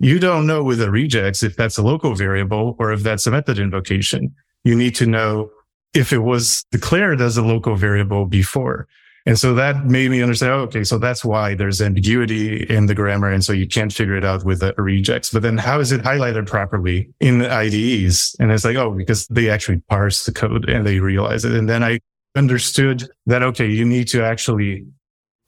you 0.00 0.18
don't 0.18 0.46
know 0.46 0.62
with 0.62 0.82
a 0.82 0.86
regex 0.86 1.42
if 1.42 1.56
that's 1.56 1.78
a 1.78 1.82
local 1.82 2.14
variable 2.14 2.76
or 2.78 2.92
if 2.92 3.02
that's 3.02 3.26
a 3.26 3.30
method 3.30 3.58
invocation. 3.58 4.34
You 4.64 4.74
need 4.74 4.94
to 4.96 5.06
know 5.06 5.50
if 5.94 6.12
it 6.12 6.18
was 6.18 6.64
declared 6.72 7.20
as 7.20 7.36
a 7.36 7.42
local 7.42 7.76
variable 7.76 8.26
before. 8.26 8.88
And 9.26 9.38
so 9.38 9.54
that 9.54 9.86
made 9.86 10.10
me 10.10 10.22
understand, 10.22 10.52
oh, 10.52 10.60
okay, 10.60 10.84
so 10.84 10.98
that's 10.98 11.24
why 11.24 11.54
there's 11.54 11.80
ambiguity 11.80 12.64
in 12.64 12.86
the 12.86 12.94
grammar. 12.94 13.30
And 13.30 13.42
so 13.42 13.54
you 13.54 13.66
can't 13.66 13.92
figure 13.92 14.16
it 14.16 14.24
out 14.24 14.44
with 14.44 14.62
a 14.62 14.74
regex. 14.74 15.32
But 15.32 15.42
then 15.42 15.56
how 15.56 15.80
is 15.80 15.92
it 15.92 16.02
highlighted 16.02 16.46
properly 16.46 17.10
in 17.20 17.38
the 17.38 17.50
IDEs? 17.50 18.36
And 18.38 18.52
it's 18.52 18.66
like, 18.66 18.76
oh, 18.76 18.90
because 18.90 19.26
they 19.28 19.48
actually 19.48 19.78
parse 19.88 20.26
the 20.26 20.32
code 20.32 20.68
and 20.68 20.86
they 20.86 21.00
realize 21.00 21.46
it. 21.46 21.52
And 21.52 21.68
then 21.68 21.82
I 21.82 22.00
understood 22.36 23.08
that, 23.24 23.42
okay, 23.42 23.66
you 23.66 23.86
need 23.86 24.08
to 24.08 24.22
actually 24.22 24.84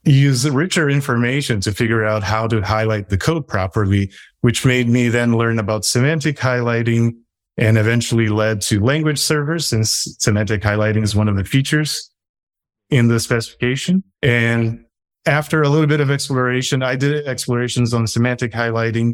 use 0.05 0.49
richer 0.49 0.89
information 0.89 1.61
to 1.61 1.71
figure 1.71 2.03
out 2.03 2.23
how 2.23 2.47
to 2.47 2.61
highlight 2.61 3.09
the 3.09 3.17
code 3.17 3.47
properly, 3.47 4.09
which 4.41 4.65
made 4.65 4.89
me 4.89 5.09
then 5.09 5.37
learn 5.37 5.59
about 5.59 5.85
semantic 5.85 6.37
highlighting 6.37 7.15
and 7.57 7.77
eventually 7.77 8.29
led 8.29 8.61
to 8.61 8.83
language 8.83 9.19
servers 9.19 9.67
since 9.67 10.15
semantic 10.19 10.61
highlighting 10.61 11.03
is 11.03 11.15
one 11.15 11.27
of 11.27 11.35
the 11.35 11.43
features 11.43 12.09
in 12.89 13.07
the 13.07 13.19
specification. 13.19 14.03
And 14.21 14.85
after 15.25 15.61
a 15.61 15.69
little 15.69 15.87
bit 15.87 15.99
of 15.99 16.09
exploration, 16.09 16.81
I 16.81 16.95
did 16.95 17.27
explorations 17.27 17.93
on 17.93 18.07
semantic 18.07 18.53
highlighting. 18.53 19.13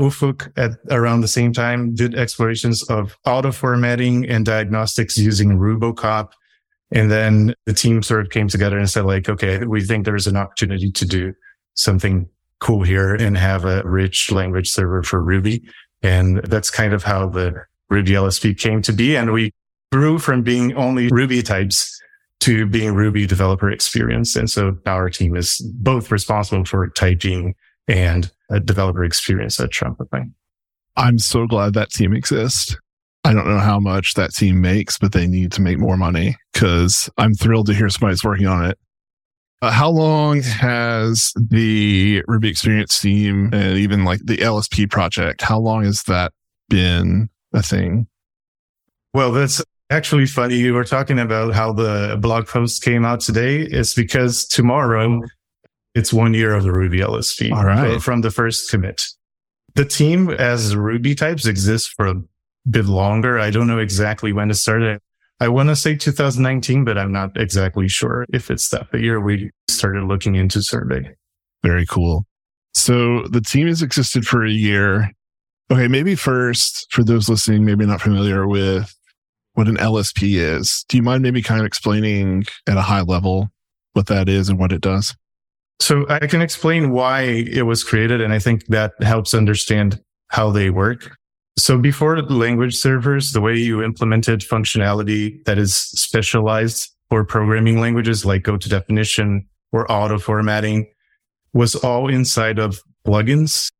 Ufuk 0.00 0.50
at 0.56 0.72
around 0.90 1.20
the 1.20 1.28
same 1.28 1.52
time 1.52 1.94
did 1.94 2.14
explorations 2.14 2.82
of 2.84 3.16
auto 3.26 3.52
formatting 3.52 4.28
and 4.28 4.46
diagnostics 4.46 5.18
using 5.18 5.58
Rubocop. 5.58 6.30
And 6.92 7.10
then 7.10 7.54
the 7.66 7.74
team 7.74 8.02
sort 8.02 8.22
of 8.22 8.30
came 8.30 8.48
together 8.48 8.78
and 8.78 8.88
said 8.88 9.04
like, 9.04 9.28
okay, 9.28 9.64
we 9.64 9.82
think 9.82 10.04
there's 10.04 10.26
an 10.26 10.36
opportunity 10.36 10.90
to 10.92 11.04
do 11.04 11.34
something 11.74 12.28
cool 12.60 12.82
here 12.82 13.14
and 13.14 13.36
have 13.36 13.64
a 13.64 13.82
rich 13.84 14.30
language 14.30 14.70
server 14.70 15.02
for 15.02 15.22
Ruby. 15.22 15.62
And 16.02 16.38
that's 16.44 16.70
kind 16.70 16.92
of 16.94 17.02
how 17.02 17.28
the 17.28 17.54
Ruby 17.90 18.12
LSP 18.12 18.58
came 18.58 18.82
to 18.82 18.92
be. 18.92 19.16
And 19.16 19.32
we 19.32 19.52
grew 19.92 20.18
from 20.18 20.42
being 20.42 20.74
only 20.74 21.08
Ruby 21.08 21.42
types 21.42 21.97
to 22.40 22.66
being 22.66 22.94
Ruby 22.94 23.26
developer 23.26 23.70
experience. 23.70 24.36
And 24.36 24.50
so 24.50 24.76
our 24.86 25.10
team 25.10 25.36
is 25.36 25.60
both 25.74 26.10
responsible 26.10 26.64
for 26.64 26.88
typing 26.88 27.54
and 27.88 28.30
a 28.50 28.60
developer 28.60 29.04
experience 29.04 29.58
at 29.60 29.70
Shopify. 29.70 30.30
I'm 30.96 31.18
so 31.18 31.46
glad 31.46 31.74
that 31.74 31.90
team 31.90 32.12
exists. 32.12 32.76
I 33.24 33.32
don't 33.32 33.48
know 33.48 33.58
how 33.58 33.78
much 33.78 34.14
that 34.14 34.34
team 34.34 34.60
makes, 34.60 34.98
but 34.98 35.12
they 35.12 35.26
need 35.26 35.52
to 35.52 35.62
make 35.62 35.78
more 35.78 35.96
money 35.96 36.36
because 36.52 37.10
I'm 37.18 37.34
thrilled 37.34 37.66
to 37.66 37.74
hear 37.74 37.88
somebody's 37.88 38.24
working 38.24 38.46
on 38.46 38.64
it. 38.64 38.78
Uh, 39.60 39.72
how 39.72 39.90
long 39.90 40.40
has 40.42 41.32
the 41.36 42.22
Ruby 42.28 42.48
Experience 42.48 43.00
team 43.00 43.50
and 43.52 43.76
even 43.76 44.04
like 44.04 44.20
the 44.24 44.36
LSP 44.36 44.88
project, 44.88 45.42
how 45.42 45.58
long 45.58 45.84
has 45.84 46.04
that 46.04 46.32
been 46.68 47.28
a 47.52 47.62
thing? 47.62 48.06
Well, 49.12 49.32
that's 49.32 49.62
actually 49.90 50.26
funny. 50.26 50.56
You 50.56 50.74
were 50.74 50.84
talking 50.84 51.18
about 51.18 51.54
how 51.54 51.72
the 51.72 52.18
blog 52.20 52.46
post 52.46 52.82
came 52.82 53.04
out 53.04 53.20
today. 53.20 53.62
It's 53.62 53.94
because 53.94 54.46
tomorrow 54.46 55.20
it's 55.94 56.12
one 56.12 56.34
year 56.34 56.54
of 56.54 56.64
the 56.64 56.72
Ruby 56.72 57.00
LSP. 57.00 57.52
All 57.52 57.64
right. 57.64 58.00
From 58.00 58.20
the 58.20 58.30
first 58.30 58.70
commit. 58.70 59.02
The 59.74 59.84
team 59.84 60.30
as 60.30 60.74
Ruby 60.74 61.14
types 61.14 61.46
exists 61.46 61.88
for 61.88 62.06
a 62.06 62.14
bit 62.68 62.86
longer. 62.86 63.38
I 63.38 63.50
don't 63.50 63.66
know 63.66 63.78
exactly 63.78 64.32
when 64.32 64.50
it 64.50 64.54
started. 64.54 65.00
I 65.40 65.48
want 65.48 65.68
to 65.68 65.76
say 65.76 65.94
2019, 65.94 66.84
but 66.84 66.98
I'm 66.98 67.12
not 67.12 67.36
exactly 67.36 67.88
sure 67.88 68.26
if 68.32 68.50
it's 68.50 68.70
that 68.70 68.90
the 68.90 69.00
year 69.00 69.20
we 69.20 69.50
started 69.68 70.04
looking 70.04 70.34
into 70.34 70.62
Sorbet. 70.62 71.14
Very 71.62 71.86
cool. 71.86 72.26
So 72.74 73.22
the 73.28 73.40
team 73.40 73.68
has 73.68 73.80
existed 73.82 74.26
for 74.26 74.44
a 74.44 74.50
year. 74.50 75.12
Okay, 75.70 75.86
maybe 75.86 76.14
first, 76.14 76.86
for 76.90 77.04
those 77.04 77.28
listening, 77.28 77.64
maybe 77.64 77.86
not 77.86 78.00
familiar 78.00 78.48
with 78.48 78.92
what 79.58 79.66
an 79.66 79.76
LSP 79.76 80.34
is, 80.34 80.84
do 80.88 80.96
you 80.96 81.02
mind 81.02 81.20
maybe 81.20 81.42
kind 81.42 81.58
of 81.58 81.66
explaining 81.66 82.44
at 82.68 82.76
a 82.76 82.80
high 82.80 83.00
level 83.00 83.50
what 83.94 84.06
that 84.06 84.28
is 84.28 84.48
and 84.48 84.56
what 84.56 84.70
it 84.70 84.80
does? 84.80 85.16
So 85.80 86.06
I 86.08 86.28
can 86.28 86.40
explain 86.40 86.92
why 86.92 87.22
it 87.22 87.62
was 87.62 87.82
created, 87.82 88.20
and 88.20 88.32
I 88.32 88.38
think 88.38 88.66
that 88.66 88.92
helps 89.02 89.34
understand 89.34 90.00
how 90.28 90.52
they 90.52 90.70
work. 90.70 91.16
So 91.58 91.76
before 91.76 92.22
language 92.22 92.76
servers, 92.76 93.32
the 93.32 93.40
way 93.40 93.56
you 93.56 93.82
implemented 93.82 94.42
functionality 94.42 95.44
that 95.44 95.58
is 95.58 95.74
specialized 95.74 96.94
for 97.08 97.24
programming 97.24 97.80
languages 97.80 98.24
like 98.24 98.44
go 98.44 98.56
to 98.56 98.68
definition 98.68 99.44
or 99.72 99.90
auto 99.90 100.20
formatting 100.20 100.86
was 101.52 101.74
all 101.74 102.08
inside 102.08 102.60
of 102.60 102.80
plugins. 103.04 103.72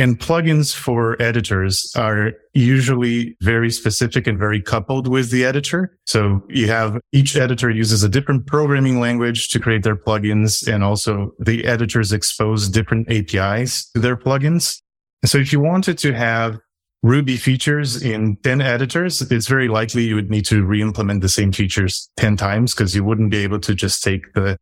And 0.00 0.18
plugins 0.18 0.74
for 0.74 1.20
editors 1.20 1.92
are 1.94 2.32
usually 2.54 3.36
very 3.42 3.70
specific 3.70 4.26
and 4.26 4.38
very 4.38 4.62
coupled 4.62 5.06
with 5.06 5.30
the 5.30 5.44
editor. 5.44 5.98
So 6.06 6.42
you 6.48 6.68
have 6.68 6.98
each 7.12 7.36
editor 7.36 7.68
uses 7.68 8.02
a 8.02 8.08
different 8.08 8.46
programming 8.46 8.98
language 8.98 9.50
to 9.50 9.60
create 9.60 9.82
their 9.82 9.96
plugins. 9.96 10.66
And 10.66 10.82
also 10.82 11.32
the 11.38 11.66
editors 11.66 12.14
expose 12.14 12.70
different 12.70 13.12
APIs 13.12 13.90
to 13.90 14.00
their 14.00 14.16
plugins. 14.16 14.80
So 15.26 15.36
if 15.36 15.52
you 15.52 15.60
wanted 15.60 15.98
to 15.98 16.14
have 16.14 16.58
Ruby 17.02 17.36
features 17.36 18.02
in 18.02 18.36
10 18.36 18.62
editors, 18.62 19.20
it's 19.20 19.48
very 19.48 19.68
likely 19.68 20.04
you 20.04 20.14
would 20.14 20.30
need 20.30 20.46
to 20.46 20.64
re-implement 20.64 21.20
the 21.20 21.28
same 21.28 21.52
features 21.52 22.08
10 22.16 22.38
times 22.38 22.74
because 22.74 22.94
you 22.94 23.04
wouldn't 23.04 23.30
be 23.30 23.42
able 23.42 23.60
to 23.60 23.74
just 23.74 24.02
take 24.02 24.32
the 24.32 24.56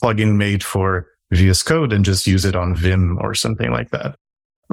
plugin 0.00 0.36
made 0.36 0.62
for 0.62 1.08
VS 1.32 1.64
Code 1.64 1.92
and 1.92 2.04
just 2.04 2.28
use 2.28 2.44
it 2.44 2.54
on 2.54 2.76
Vim 2.76 3.18
or 3.20 3.34
something 3.34 3.72
like 3.72 3.90
that. 3.90 4.14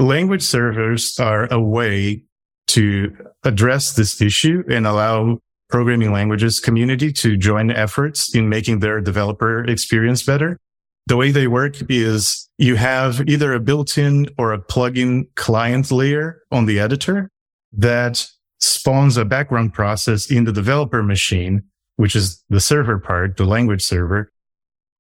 Language 0.01 0.41
servers 0.41 1.19
are 1.19 1.47
a 1.53 1.61
way 1.61 2.23
to 2.69 3.15
address 3.43 3.93
this 3.93 4.19
issue 4.19 4.63
and 4.67 4.87
allow 4.87 5.37
programming 5.69 6.11
languages 6.11 6.59
community 6.59 7.13
to 7.13 7.37
join 7.37 7.69
efforts 7.69 8.33
in 8.33 8.49
making 8.49 8.79
their 8.79 8.99
developer 8.99 9.63
experience 9.63 10.23
better. 10.23 10.57
The 11.05 11.17
way 11.17 11.29
they 11.29 11.45
work 11.45 11.75
is 11.87 12.49
you 12.57 12.77
have 12.77 13.21
either 13.29 13.53
a 13.53 13.59
built-in 13.59 14.25
or 14.39 14.53
a 14.53 14.59
plug-in 14.59 15.27
client 15.35 15.91
layer 15.91 16.41
on 16.51 16.65
the 16.65 16.79
editor 16.79 17.29
that 17.73 18.25
spawns 18.59 19.17
a 19.17 19.25
background 19.25 19.71
process 19.71 20.31
in 20.31 20.45
the 20.45 20.51
developer 20.51 21.03
machine, 21.03 21.61
which 21.97 22.15
is 22.15 22.43
the 22.49 22.59
server 22.59 22.97
part, 22.97 23.37
the 23.37 23.45
language 23.45 23.83
server. 23.83 24.31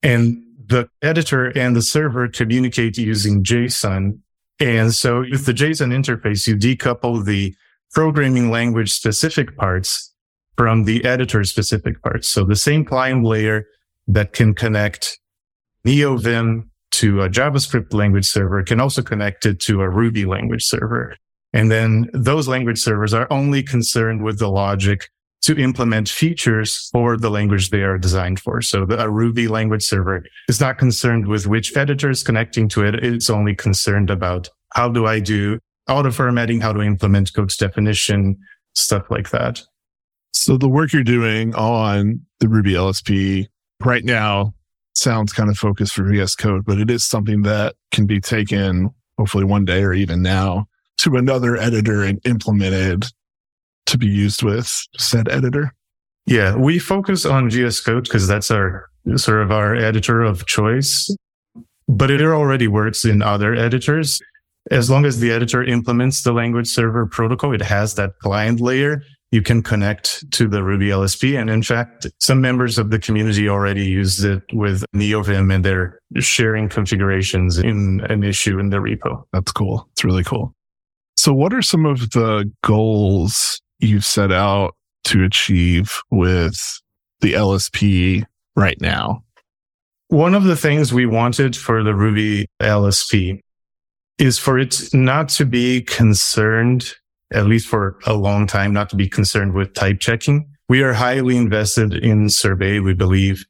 And 0.03 0.43
the 0.63 0.89
editor 1.01 1.47
and 1.57 1.75
the 1.75 1.81
server 1.81 2.27
communicate 2.27 2.99
using 2.99 3.43
JSON. 3.43 4.19
And 4.61 4.93
so 4.93 5.21
with 5.21 5.47
the 5.47 5.53
JSON 5.53 5.91
interface, 5.91 6.45
you 6.47 6.55
decouple 6.55 7.25
the 7.25 7.55
programming 7.91 8.51
language 8.51 8.91
specific 8.91 9.57
parts 9.57 10.13
from 10.55 10.83
the 10.83 11.03
editor 11.03 11.43
specific 11.43 11.99
parts. 12.03 12.29
So 12.29 12.45
the 12.45 12.55
same 12.55 12.85
client 12.85 13.25
layer 13.25 13.65
that 14.07 14.33
can 14.33 14.53
connect 14.53 15.19
NeoVim 15.85 16.67
to 16.91 17.21
a 17.21 17.29
JavaScript 17.29 17.91
language 17.91 18.27
server 18.27 18.61
can 18.61 18.79
also 18.79 19.01
connect 19.01 19.47
it 19.47 19.59
to 19.61 19.81
a 19.81 19.89
Ruby 19.89 20.25
language 20.25 20.63
server. 20.63 21.15
And 21.53 21.71
then 21.71 22.09
those 22.13 22.47
language 22.47 22.79
servers 22.79 23.15
are 23.15 23.27
only 23.31 23.63
concerned 23.63 24.23
with 24.23 24.37
the 24.37 24.49
logic 24.49 25.09
to 25.41 25.57
implement 25.57 26.07
features 26.07 26.89
for 26.91 27.17
the 27.17 27.29
language 27.29 27.69
they 27.69 27.81
are 27.81 27.97
designed 27.97 28.39
for. 28.39 28.61
So 28.61 28.85
the, 28.85 29.01
a 29.01 29.09
Ruby 29.09 29.47
language 29.47 29.83
server 29.83 30.23
is 30.47 30.61
not 30.61 30.77
concerned 30.77 31.27
with 31.27 31.47
which 31.47 31.75
editor 31.75 32.09
is 32.09 32.21
connecting 32.21 32.69
to 32.69 32.85
it. 32.85 32.95
It's 32.95 33.29
only 33.29 33.55
concerned 33.55 34.09
about 34.09 34.49
how 34.73 34.89
do 34.89 35.07
I 35.07 35.19
do 35.19 35.59
auto 35.89 36.11
formatting? 36.11 36.61
How 36.61 36.73
I 36.81 36.85
implement 36.85 37.33
code 37.33 37.57
definition? 37.57 38.37
Stuff 38.75 39.09
like 39.09 39.31
that. 39.31 39.61
So 40.33 40.57
the 40.57 40.69
work 40.69 40.93
you're 40.93 41.03
doing 41.03 41.53
on 41.55 42.21
the 42.39 42.47
Ruby 42.47 42.73
LSP 42.73 43.47
right 43.83 44.03
now 44.03 44.53
sounds 44.93 45.33
kind 45.33 45.49
of 45.49 45.57
focused 45.57 45.93
for 45.93 46.03
VS 46.03 46.35
Code, 46.35 46.65
but 46.65 46.79
it 46.79 46.89
is 46.89 47.03
something 47.03 47.41
that 47.43 47.75
can 47.91 48.05
be 48.05 48.19
taken 48.19 48.89
hopefully 49.17 49.43
one 49.43 49.65
day 49.65 49.83
or 49.83 49.93
even 49.93 50.21
now 50.21 50.67
to 50.97 51.15
another 51.15 51.57
editor 51.57 52.03
and 52.03 52.19
implemented 52.25 53.05
to 53.91 53.97
be 53.97 54.07
used 54.07 54.43
with 54.43 54.71
said 54.97 55.29
editor. 55.29 55.73
Yeah, 56.25 56.55
we 56.55 56.79
focus 56.79 57.25
on 57.25 57.49
VS 57.49 57.79
Code 57.81 58.03
because 58.03 58.27
that's 58.27 58.51
our 58.51 58.89
sort 59.15 59.41
of 59.41 59.51
our 59.51 59.75
editor 59.75 60.21
of 60.21 60.45
choice, 60.45 61.13
but 61.87 62.11
it 62.11 62.21
already 62.21 62.67
works 62.67 63.05
in 63.05 63.21
other 63.21 63.53
editors. 63.55 64.19
As 64.69 64.89
long 64.89 65.05
as 65.05 65.19
the 65.19 65.31
editor 65.31 65.63
implements 65.63 66.21
the 66.21 66.33
language 66.33 66.67
server 66.67 67.07
protocol, 67.07 67.53
it 67.53 67.61
has 67.61 67.95
that 67.95 68.19
client 68.19 68.61
layer 68.61 69.01
you 69.31 69.41
can 69.41 69.63
connect 69.63 70.29
to 70.31 70.47
the 70.47 70.61
Ruby 70.61 70.89
LSP. 70.89 71.39
And 71.39 71.49
in 71.49 71.63
fact, 71.63 72.05
some 72.19 72.41
members 72.41 72.77
of 72.77 72.89
the 72.89 72.99
community 72.99 73.47
already 73.47 73.85
used 73.85 74.25
it 74.25 74.43
with 74.53 74.83
NeoVim 74.93 75.53
and 75.53 75.63
they're 75.63 75.99
sharing 76.19 76.67
configurations 76.67 77.57
in 77.57 78.01
an 78.09 78.23
issue 78.23 78.59
in 78.59 78.69
the 78.69 78.77
repo. 78.77 79.23
That's 79.31 79.51
cool. 79.51 79.87
It's 79.93 80.03
really 80.03 80.25
cool. 80.25 80.53
So, 81.15 81.33
what 81.33 81.53
are 81.53 81.61
some 81.61 81.85
of 81.85 82.11
the 82.11 82.51
goals 82.63 83.61
you've 83.81 84.05
set 84.05 84.31
out 84.31 84.75
to 85.05 85.23
achieve 85.23 85.97
with 86.09 86.57
the 87.21 87.33
LSP 87.33 88.25
right 88.55 88.79
now? 88.79 89.23
One 90.07 90.35
of 90.35 90.43
the 90.43 90.57
things 90.57 90.93
we 90.93 91.05
wanted 91.05 91.55
for 91.55 91.83
the 91.83 91.95
Ruby 91.95 92.47
LSP 92.61 93.39
is 94.17 94.37
for 94.37 94.59
it 94.59 94.93
not 94.93 95.29
to 95.29 95.45
be 95.45 95.81
concerned, 95.81 96.93
at 97.33 97.47
least 97.47 97.67
for 97.67 97.97
a 98.05 98.13
long 98.13 98.45
time, 98.45 98.73
not 98.73 98.89
to 98.89 98.95
be 98.95 99.07
concerned 99.07 99.53
with 99.53 99.73
type 99.73 99.99
checking. 99.99 100.47
We 100.67 100.83
are 100.83 100.93
highly 100.93 101.37
invested 101.37 101.93
in 101.93 102.29
Sorbet. 102.29 102.81
We 102.81 102.93
believe 102.93 103.45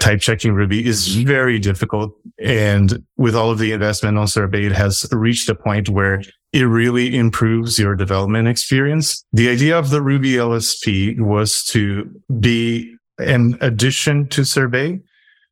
type 0.00 0.20
checking 0.20 0.52
Ruby 0.52 0.86
is 0.86 1.16
very 1.16 1.58
difficult. 1.58 2.12
And 2.42 3.04
with 3.16 3.36
all 3.36 3.50
of 3.50 3.58
the 3.58 3.72
investment 3.72 4.18
on 4.18 4.26
Sorbet, 4.26 4.64
it 4.64 4.72
has 4.72 5.06
reached 5.12 5.48
a 5.48 5.54
point 5.54 5.88
where 5.88 6.22
it 6.52 6.64
really 6.64 7.16
improves 7.16 7.78
your 7.78 7.94
development 7.94 8.48
experience. 8.48 9.24
The 9.32 9.48
idea 9.48 9.78
of 9.78 9.90
the 9.90 10.02
Ruby 10.02 10.32
LSP 10.32 11.20
was 11.20 11.64
to 11.66 12.10
be 12.40 12.94
an 13.18 13.56
addition 13.60 14.28
to 14.28 14.44
Sorbet 14.44 15.00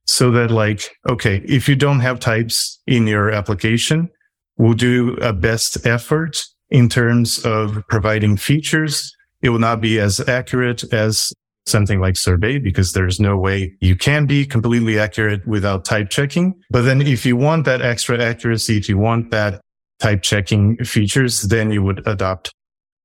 so 0.06 0.30
that 0.32 0.50
like, 0.50 0.90
okay, 1.08 1.42
if 1.44 1.68
you 1.68 1.76
don't 1.76 2.00
have 2.00 2.18
types 2.18 2.80
in 2.86 3.06
your 3.06 3.30
application, 3.30 4.08
we'll 4.56 4.74
do 4.74 5.14
a 5.20 5.32
best 5.32 5.86
effort 5.86 6.42
in 6.70 6.88
terms 6.88 7.44
of 7.44 7.82
providing 7.88 8.36
features. 8.36 9.14
It 9.42 9.50
will 9.50 9.58
not 9.58 9.80
be 9.80 10.00
as 10.00 10.20
accurate 10.28 10.82
as 10.92 11.32
something 11.66 12.00
like 12.00 12.16
Sorbet 12.16 12.60
because 12.60 12.92
there's 12.92 13.20
no 13.20 13.36
way 13.36 13.74
you 13.80 13.94
can 13.94 14.26
be 14.26 14.46
completely 14.46 14.98
accurate 14.98 15.46
without 15.46 15.84
type 15.84 16.08
checking. 16.08 16.54
But 16.70 16.82
then 16.82 17.02
if 17.02 17.26
you 17.26 17.36
want 17.36 17.66
that 17.66 17.82
extra 17.82 18.20
accuracy, 18.20 18.78
if 18.78 18.88
you 18.88 18.98
want 18.98 19.30
that 19.30 19.60
type 20.00 20.22
checking 20.22 20.76
features, 20.84 21.42
then 21.42 21.70
you 21.70 21.82
would 21.82 22.06
adopt 22.06 22.54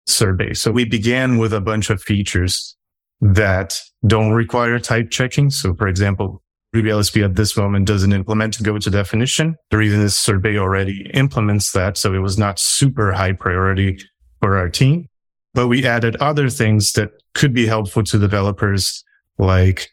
Sorbet. 0.08 0.56
So 0.56 0.72
we 0.72 0.86
began 0.86 1.38
with 1.38 1.54
a 1.54 1.62
bunch 1.62 1.90
of 1.90 2.02
features 2.02 2.76
that 3.22 3.80
don't 4.06 4.32
require 4.32 4.80
type 4.80 5.10
checking. 5.10 5.50
So 5.50 5.74
for 5.74 5.88
example, 5.88 6.42
Ruby 6.74 6.90
LSP 6.90 7.24
at 7.24 7.36
this 7.36 7.56
moment 7.56 7.88
doesn't 7.88 8.12
implement 8.12 8.62
go 8.64 8.78
to 8.78 8.90
definition. 8.90 9.56
The 9.70 9.78
reason 9.78 10.02
is 10.02 10.16
Sorbet 10.16 10.58
already 10.58 11.10
implements 11.14 11.72
that. 11.72 11.98
So 11.98 12.14
it 12.14 12.20
was 12.20 12.38
not 12.38 12.60
super 12.60 13.12
high 13.12 13.34
priority 13.34 14.00
for 14.42 14.58
our 14.58 14.70
team, 14.70 15.08
but 15.54 15.68
we 15.68 15.86
added 15.86 16.16
other 16.18 16.50
things 16.50 16.92
that 16.94 17.12
could 17.34 17.54
be 17.54 17.68
helpful 17.68 18.04
to 18.04 18.18
developers 18.20 19.04
like 19.38 19.90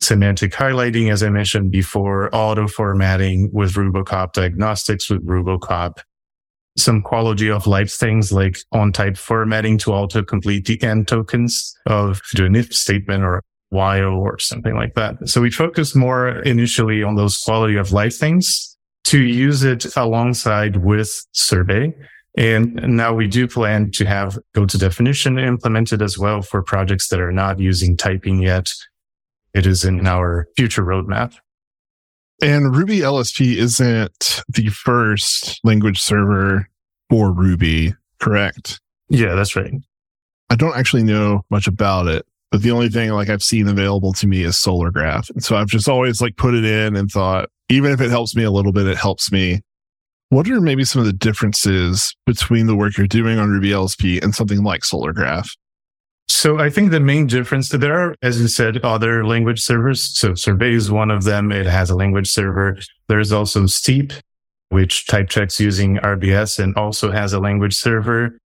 semantic 0.00 0.52
highlighting, 0.52 1.10
as 1.10 1.22
I 1.22 1.30
mentioned 1.30 1.72
before, 1.72 2.34
auto 2.34 2.68
formatting 2.68 3.50
with 3.52 3.72
Rubocop, 3.72 4.32
diagnostics 4.32 5.10
with 5.10 5.26
Rubocop, 5.26 5.98
some 6.76 7.02
quality 7.02 7.50
of 7.50 7.66
life 7.66 7.90
things 7.90 8.32
like 8.32 8.58
on 8.72 8.92
type 8.92 9.16
formatting 9.16 9.78
to 9.78 9.92
auto 9.92 10.22
complete 10.22 10.66
the 10.66 10.82
end 10.82 11.08
tokens 11.08 11.74
of 11.86 12.20
do 12.34 12.44
an 12.44 12.54
if 12.54 12.72
statement 12.72 13.24
or 13.24 13.42
while 13.70 14.14
or 14.14 14.38
something 14.38 14.74
like 14.74 14.94
that. 14.94 15.16
So 15.28 15.40
we 15.40 15.50
focused 15.50 15.96
more 15.96 16.28
initially 16.42 17.02
on 17.02 17.16
those 17.16 17.38
quality 17.38 17.76
of 17.76 17.92
life 17.92 18.16
things 18.16 18.76
to 19.04 19.20
use 19.20 19.62
it 19.62 19.96
alongside 19.96 20.76
with 20.76 21.26
Sorbet. 21.32 21.94
And 22.36 22.74
now 22.74 23.14
we 23.14 23.26
do 23.26 23.48
plan 23.48 23.90
to 23.92 24.04
have 24.04 24.38
go 24.54 24.66
to 24.66 24.78
definition 24.78 25.38
implemented 25.38 26.02
as 26.02 26.18
well 26.18 26.42
for 26.42 26.62
projects 26.62 27.08
that 27.08 27.20
are 27.20 27.32
not 27.32 27.58
using 27.58 27.96
typing 27.96 28.42
yet. 28.42 28.70
It 29.54 29.64
is 29.64 29.84
in 29.84 30.06
our 30.06 30.48
future 30.56 30.84
roadmap. 30.84 31.34
And 32.42 32.76
Ruby 32.76 32.98
LSP 32.98 33.56
isn't 33.56 34.42
the 34.48 34.68
first 34.68 35.60
language 35.64 36.00
server 36.00 36.68
for 37.08 37.32
Ruby, 37.32 37.94
correct? 38.20 38.80
Yeah, 39.08 39.34
that's 39.34 39.56
right. 39.56 39.72
I 40.50 40.56
don't 40.56 40.76
actually 40.76 41.02
know 41.02 41.44
much 41.50 41.66
about 41.66 42.08
it, 42.08 42.26
but 42.50 42.62
the 42.62 42.70
only 42.70 42.88
thing 42.88 43.10
like 43.10 43.30
I've 43.30 43.42
seen 43.42 43.68
available 43.68 44.12
to 44.14 44.26
me 44.26 44.42
is 44.42 44.56
Solargraph. 44.56 45.30
And 45.30 45.42
so 45.42 45.56
I've 45.56 45.68
just 45.68 45.88
always 45.88 46.20
like 46.20 46.36
put 46.36 46.54
it 46.54 46.64
in 46.64 46.94
and 46.94 47.10
thought, 47.10 47.48
even 47.68 47.90
if 47.90 48.00
it 48.00 48.10
helps 48.10 48.36
me 48.36 48.44
a 48.44 48.50
little 48.50 48.72
bit, 48.72 48.86
it 48.86 48.98
helps 48.98 49.32
me. 49.32 49.62
What 50.28 50.48
are 50.48 50.60
maybe 50.60 50.84
some 50.84 51.00
of 51.00 51.06
the 51.06 51.12
differences 51.12 52.14
between 52.26 52.66
the 52.66 52.76
work 52.76 52.96
you're 52.96 53.06
doing 53.06 53.38
on 53.38 53.48
Ruby 53.48 53.70
LSP 53.70 54.22
and 54.22 54.34
something 54.34 54.62
like 54.62 54.82
Solargraph? 54.82 55.48
So 56.28 56.58
I 56.58 56.70
think 56.70 56.90
the 56.90 57.00
main 57.00 57.26
difference 57.26 57.68
that 57.70 57.78
there 57.78 57.98
are, 57.98 58.14
as 58.22 58.40
you 58.40 58.48
said, 58.48 58.84
other 58.84 59.26
language 59.26 59.60
servers. 59.60 60.18
So 60.18 60.34
Sorbet 60.34 60.72
is 60.72 60.90
one 60.90 61.10
of 61.10 61.24
them. 61.24 61.52
It 61.52 61.66
has 61.66 61.90
a 61.90 61.96
language 61.96 62.28
server. 62.28 62.78
There's 63.08 63.32
also 63.32 63.66
Steep, 63.66 64.12
which 64.68 65.06
type 65.06 65.28
checks 65.28 65.60
using 65.60 65.96
RBS 65.98 66.58
and 66.58 66.76
also 66.76 67.10
has 67.10 67.32
a 67.32 67.40
language 67.40 67.74
server. 67.74 68.38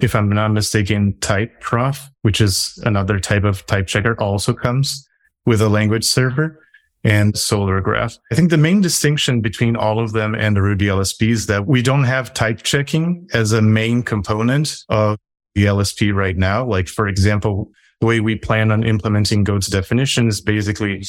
If 0.00 0.14
I'm 0.14 0.28
not 0.28 0.48
mistaken, 0.52 1.14
TypeProf, 1.20 2.08
which 2.22 2.40
is 2.40 2.80
another 2.84 3.18
type 3.18 3.44
of 3.44 3.64
type 3.66 3.86
checker 3.86 4.20
also 4.20 4.52
comes 4.52 5.06
with 5.46 5.60
a 5.60 5.68
language 5.68 6.04
server 6.04 6.60
and 7.02 7.34
Solargraph. 7.34 8.18
I 8.32 8.34
think 8.34 8.50
the 8.50 8.56
main 8.56 8.80
distinction 8.80 9.40
between 9.40 9.76
all 9.76 10.00
of 10.00 10.12
them 10.12 10.34
and 10.34 10.56
the 10.56 10.62
Ruby 10.62 10.86
LSP 10.86 11.30
is 11.30 11.46
that 11.46 11.66
we 11.66 11.80
don't 11.80 12.04
have 12.04 12.34
type 12.34 12.62
checking 12.62 13.28
as 13.32 13.52
a 13.52 13.62
main 13.62 14.02
component 14.02 14.82
of 14.88 15.16
the 15.56 15.64
LSP 15.64 16.14
right 16.14 16.36
now. 16.36 16.64
Like, 16.64 16.86
for 16.86 17.08
example, 17.08 17.72
the 18.00 18.06
way 18.06 18.20
we 18.20 18.36
plan 18.36 18.70
on 18.70 18.84
implementing 18.84 19.42
go 19.42 19.58
to 19.58 19.70
definition 19.70 20.28
is 20.28 20.40
basically 20.40 21.02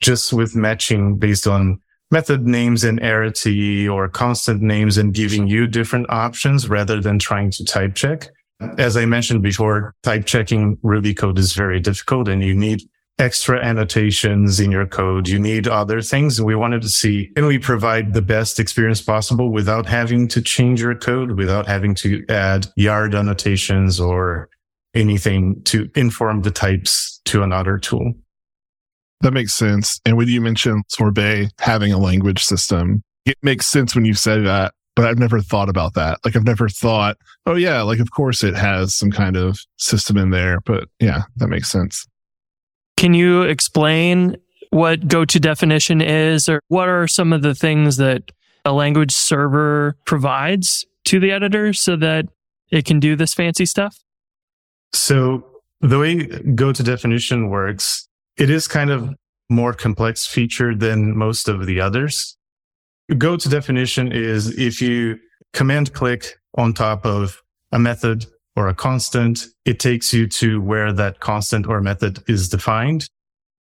just 0.00 0.32
with 0.32 0.54
matching 0.54 1.16
based 1.16 1.46
on 1.46 1.80
method 2.10 2.46
names 2.46 2.84
and 2.84 3.00
arity 3.00 3.90
or 3.90 4.08
constant 4.08 4.60
names 4.60 4.98
and 4.98 5.14
giving 5.14 5.48
you 5.48 5.66
different 5.66 6.08
options 6.10 6.68
rather 6.68 7.00
than 7.00 7.18
trying 7.18 7.50
to 7.50 7.64
type 7.64 7.94
check. 7.94 8.28
As 8.78 8.96
I 8.96 9.06
mentioned 9.06 9.42
before, 9.42 9.94
type 10.02 10.26
checking 10.26 10.76
Ruby 10.82 11.14
code 11.14 11.38
is 11.38 11.54
very 11.54 11.80
difficult 11.80 12.28
and 12.28 12.44
you 12.44 12.54
need 12.54 12.82
extra 13.18 13.64
annotations 13.64 14.58
in 14.58 14.72
your 14.72 14.86
code. 14.86 15.28
You 15.28 15.38
need 15.38 15.68
other 15.68 16.00
things. 16.02 16.38
And 16.38 16.46
we 16.46 16.56
wanted 16.56 16.82
to 16.82 16.88
see, 16.88 17.30
can 17.36 17.46
we 17.46 17.58
provide 17.58 18.12
the 18.12 18.22
best 18.22 18.58
experience 18.58 19.00
possible 19.00 19.52
without 19.52 19.86
having 19.86 20.26
to 20.28 20.42
change 20.42 20.80
your 20.80 20.94
code, 20.94 21.38
without 21.38 21.66
having 21.66 21.94
to 21.96 22.24
add 22.28 22.66
yard 22.76 23.14
annotations 23.14 24.00
or 24.00 24.48
anything 24.94 25.60
to 25.64 25.90
inform 25.94 26.42
the 26.42 26.50
types 26.50 27.20
to 27.26 27.42
another 27.42 27.78
tool. 27.78 28.12
That 29.20 29.32
makes 29.32 29.54
sense. 29.54 30.00
And 30.04 30.16
when 30.16 30.28
you 30.28 30.40
mentioned 30.40 30.84
Sorbet 30.88 31.50
having 31.58 31.92
a 31.92 31.98
language 31.98 32.44
system, 32.44 33.02
it 33.26 33.36
makes 33.42 33.66
sense 33.66 33.94
when 33.94 34.04
you 34.04 34.14
say 34.14 34.40
that, 34.40 34.74
but 34.94 35.06
I've 35.06 35.18
never 35.18 35.40
thought 35.40 35.68
about 35.68 35.94
that. 35.94 36.18
Like 36.24 36.36
I've 36.36 36.44
never 36.44 36.68
thought, 36.68 37.16
oh 37.46 37.54
yeah, 37.54 37.82
like 37.82 38.00
of 38.00 38.10
course 38.10 38.44
it 38.44 38.54
has 38.54 38.94
some 38.94 39.10
kind 39.10 39.36
of 39.36 39.58
system 39.76 40.16
in 40.16 40.30
there, 40.30 40.60
but 40.60 40.88
yeah, 41.00 41.22
that 41.36 41.48
makes 41.48 41.70
sense. 41.70 42.06
Can 42.96 43.14
you 43.14 43.42
explain 43.42 44.36
what 44.70 45.06
go 45.06 45.24
to 45.24 45.38
definition 45.38 46.00
is 46.00 46.48
or 46.48 46.60
what 46.68 46.88
are 46.88 47.06
some 47.06 47.32
of 47.32 47.42
the 47.42 47.54
things 47.54 47.96
that 47.96 48.30
a 48.64 48.72
language 48.72 49.12
server 49.12 49.96
provides 50.04 50.84
to 51.04 51.20
the 51.20 51.30
editor 51.30 51.72
so 51.72 51.96
that 51.96 52.26
it 52.70 52.84
can 52.84 52.98
do 52.98 53.14
this 53.14 53.34
fancy 53.34 53.66
stuff? 53.66 53.98
So 54.92 55.44
the 55.80 55.98
way 55.98 56.24
go 56.54 56.72
to 56.72 56.82
definition 56.82 57.50
works, 57.50 58.08
it 58.36 58.50
is 58.50 58.66
kind 58.66 58.90
of 58.90 59.14
more 59.50 59.72
complex 59.72 60.26
feature 60.26 60.74
than 60.74 61.16
most 61.16 61.48
of 61.48 61.66
the 61.66 61.80
others. 61.80 62.36
Go 63.18 63.36
to 63.36 63.48
definition 63.48 64.10
is 64.10 64.58
if 64.58 64.80
you 64.80 65.18
command 65.52 65.92
click 65.92 66.38
on 66.56 66.72
top 66.72 67.04
of 67.04 67.42
a 67.70 67.78
method 67.78 68.26
or 68.56 68.68
a 68.68 68.74
constant, 68.74 69.46
it 69.64 69.80
takes 69.80 70.12
you 70.12 70.26
to 70.28 70.60
where 70.60 70.92
that 70.92 71.20
constant 71.20 71.66
or 71.66 71.80
method 71.80 72.22
is 72.28 72.48
defined. 72.48 73.08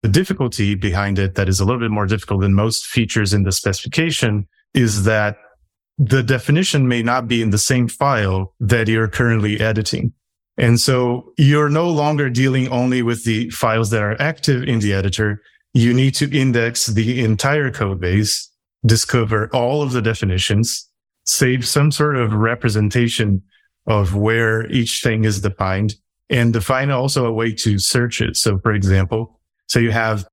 The 0.03 0.09
difficulty 0.09 0.75
behind 0.75 1.19
it 1.19 1.35
that 1.37 1.49
is 1.49 1.61
a 1.61 1.65
little 1.65 1.81
bit 1.81 1.91
more 1.91 2.07
difficult 2.07 2.41
than 2.41 2.55
most 2.55 2.87
features 2.87 3.33
in 3.33 3.45
the 3.45 3.53
specification 3.53 4.49
is 4.75 5.05
that 5.05 5.37
the 5.99 6.23
definition 6.23 6.89
may 6.89 7.03
not 7.03 7.29
be 7.29 7.43
in 7.43 7.51
the 7.51 7.59
same 7.59 7.87
file 7.89 8.55
that 8.59 8.89
you're 8.89 9.09
currently 9.09 9.61
editing. 9.61 10.13
And 10.59 10.81
so 10.81 11.33
you're 11.39 11.69
no 11.69 11.89
longer 11.89 12.29
dealing 12.29 12.69
only 12.69 13.03
with 13.03 13.25
the 13.25 13.51
files 13.51 13.91
that 13.91 14.03
are 14.03 14.21
active 14.21 14.65
in 14.65 14.81
the 14.81 14.93
editor. 14.93 15.41
You 15.73 15.95
need 15.95 16.15
to 16.17 16.37
index 16.37 16.87
the 16.87 17.25
entire 17.25 17.71
code 17.71 18.01
base, 18.01 18.51
discover 18.85 19.49
all 19.55 19.83
of 19.83 19.93
the 19.93 20.03
definitions, 20.03 20.89
save 21.25 21.67
some 21.67 21.91
sort 21.91 22.17
of 22.17 22.33
representation 22.33 23.43
of 23.87 24.15
where 24.15 24.71
each 24.71 25.03
thing 25.03 25.25
is 25.25 25.41
defined 25.41 25.95
and 26.31 26.53
define 26.53 26.91
also 26.91 27.27
a 27.27 27.33
way 27.33 27.53
to 27.53 27.79
search 27.79 28.21
it. 28.21 28.37
So 28.37 28.59
for 28.59 28.73
example, 28.73 29.41
so 29.69 29.79
you 29.79 29.91
have 29.91 30.27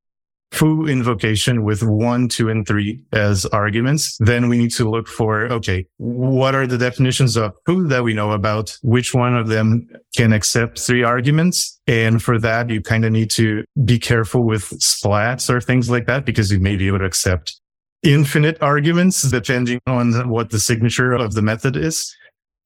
foo 0.51 0.88
invocation 0.88 1.63
with 1.63 1.83
one, 1.83 2.27
two, 2.27 2.49
and 2.49 2.67
three 2.67 3.03
as 3.13 3.45
arguments, 3.47 4.17
then 4.19 4.49
we 4.49 4.57
need 4.57 4.71
to 4.71 4.89
look 4.89 5.07
for, 5.07 5.43
okay, 5.45 5.85
what 5.97 6.55
are 6.55 6.65
the 6.65 6.77
definitions 6.77 7.38
of 7.38 7.53
foo 7.65 7.88
that 7.88 8.03
we 8.03 8.13
know 8.13 8.31
about? 8.31 8.75
Which 8.81 9.13
one 9.13 9.35
of 9.35 9.47
them 9.47 9.88
can 10.15 10.33
accept 10.33 10.79
three 10.79 11.03
arguments? 11.03 11.79
And 11.88 12.21
for 12.21 12.39
that, 12.39 12.69
you 12.69 12.81
kind 12.81 13.05
of 13.05 13.12
need 13.12 13.29
to 13.31 13.63
be 13.85 13.99
careful 13.99 14.43
with 14.43 14.63
splats 14.79 15.49
or 15.49 15.62
things 15.62 15.89
like 15.89 16.07
that 16.07 16.25
because 16.25 16.51
you 16.51 16.59
may 16.59 16.75
be 16.75 16.88
able 16.88 16.99
to 16.99 17.05
accept 17.05 17.59
infinite 18.01 18.57
arguments 18.62 19.23
depending 19.23 19.79
on 19.85 20.29
what 20.29 20.49
the 20.49 20.59
signature 20.59 21.13
of 21.13 21.33
the 21.33 21.41
method 21.41 21.75
is. 21.75 22.15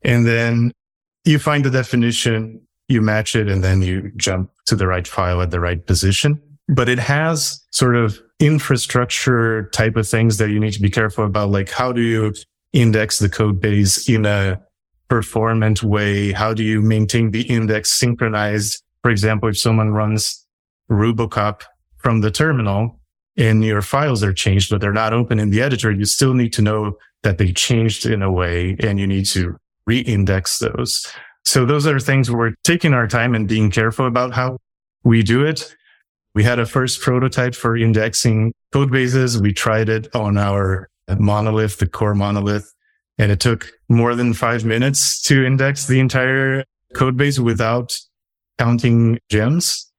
And 0.04 0.26
then 0.26 0.72
you 1.26 1.40
find 1.40 1.64
the 1.64 1.72
definition, 1.72 2.62
you 2.88 3.02
match 3.02 3.36
it, 3.36 3.48
and 3.48 3.64
then 3.64 3.82
you 3.82 4.12
jump 4.18 4.52
to 4.66 4.76
the 4.76 4.88
right 4.88 5.08
file 5.08 5.42
at 5.42 5.52
the 5.52 5.60
right 5.60 5.86
position 5.86 6.42
but 6.68 6.90
it 6.90 7.00
has 7.00 7.64
sort 7.72 7.96
of 7.96 8.20
infrastructure 8.40 9.70
type 9.70 9.96
of 9.96 10.08
things 10.08 10.38
that 10.38 10.50
you 10.50 10.60
need 10.60 10.74
to 10.74 10.82
be 10.82 10.90
careful 10.90 11.26
about. 11.26 11.50
Like 11.50 11.70
how 11.70 11.92
do 11.92 12.02
you 12.02 12.34
index 12.72 13.20
the 13.20 13.30
code 13.30 13.62
base 13.62 14.10
in 14.10 14.26
a 14.26 14.62
performant 15.10 15.84
way? 15.84 16.32
How 16.32 16.54
do 16.54 16.64
you 16.64 16.82
maintain 16.82 17.32
the 17.32 17.44
index 17.44 17.92
synchronized? 17.92 18.84
For 19.02 19.12
example, 19.12 19.50
if 19.50 19.58
someone 19.58 19.92
runs 19.92 20.46
Rubocop 20.90 21.64
from 21.98 22.22
the 22.22 22.32
terminal 22.32 23.00
and 23.38 23.64
your 23.64 23.82
files 23.82 24.24
are 24.24 24.34
changed, 24.34 24.70
but 24.70 24.82
they're 24.82 24.94
not 24.94 25.14
open 25.14 25.40
in 25.40 25.50
the 25.50 25.62
editor, 25.62 25.92
you 25.92 26.06
still 26.06 26.34
need 26.34 26.54
to 26.54 26.62
know 26.62 26.94
that 27.24 27.38
they 27.38 27.52
changed 27.52 28.06
in 28.06 28.22
a 28.22 28.32
way 28.32 28.76
and 28.80 29.00
you 29.00 29.08
need 29.08 29.26
to 29.26 29.58
re-index 29.86 30.60
those. 30.60 31.06
So 31.46 31.66
those 31.66 31.86
are 31.86 32.00
things 32.00 32.32
we're 32.32 32.54
taking 32.64 32.94
our 32.94 33.08
time 33.08 33.36
and 33.36 33.48
being 33.48 33.70
careful 33.70 34.08
about 34.08 34.34
how 34.34 34.58
we 35.04 35.24
do 35.24 35.46
it. 35.46 35.76
We 36.36 36.44
had 36.44 36.60
a 36.60 36.66
first 36.66 37.02
prototype 37.02 37.54
for 37.54 37.78
indexing 37.78 38.54
code 38.72 38.92
bases. 38.92 39.40
We 39.40 39.54
tried 39.54 39.90
it 39.90 40.08
on 40.16 40.38
our 40.38 40.90
monolith, 41.20 41.78
the 41.78 41.88
core 41.88 42.16
monolith, 42.16 42.74
and 43.18 43.32
it 43.32 43.40
took 43.40 43.72
more 43.90 44.16
than 44.16 44.34
five 44.34 44.66
minutes 44.66 45.22
to 45.24 45.46
index 45.46 45.86
the 45.86 46.00
entire 46.00 46.64
code 46.96 47.18
base 47.18 47.40
without 47.40 47.98
counting 48.58 49.20
gems. 49.30 49.92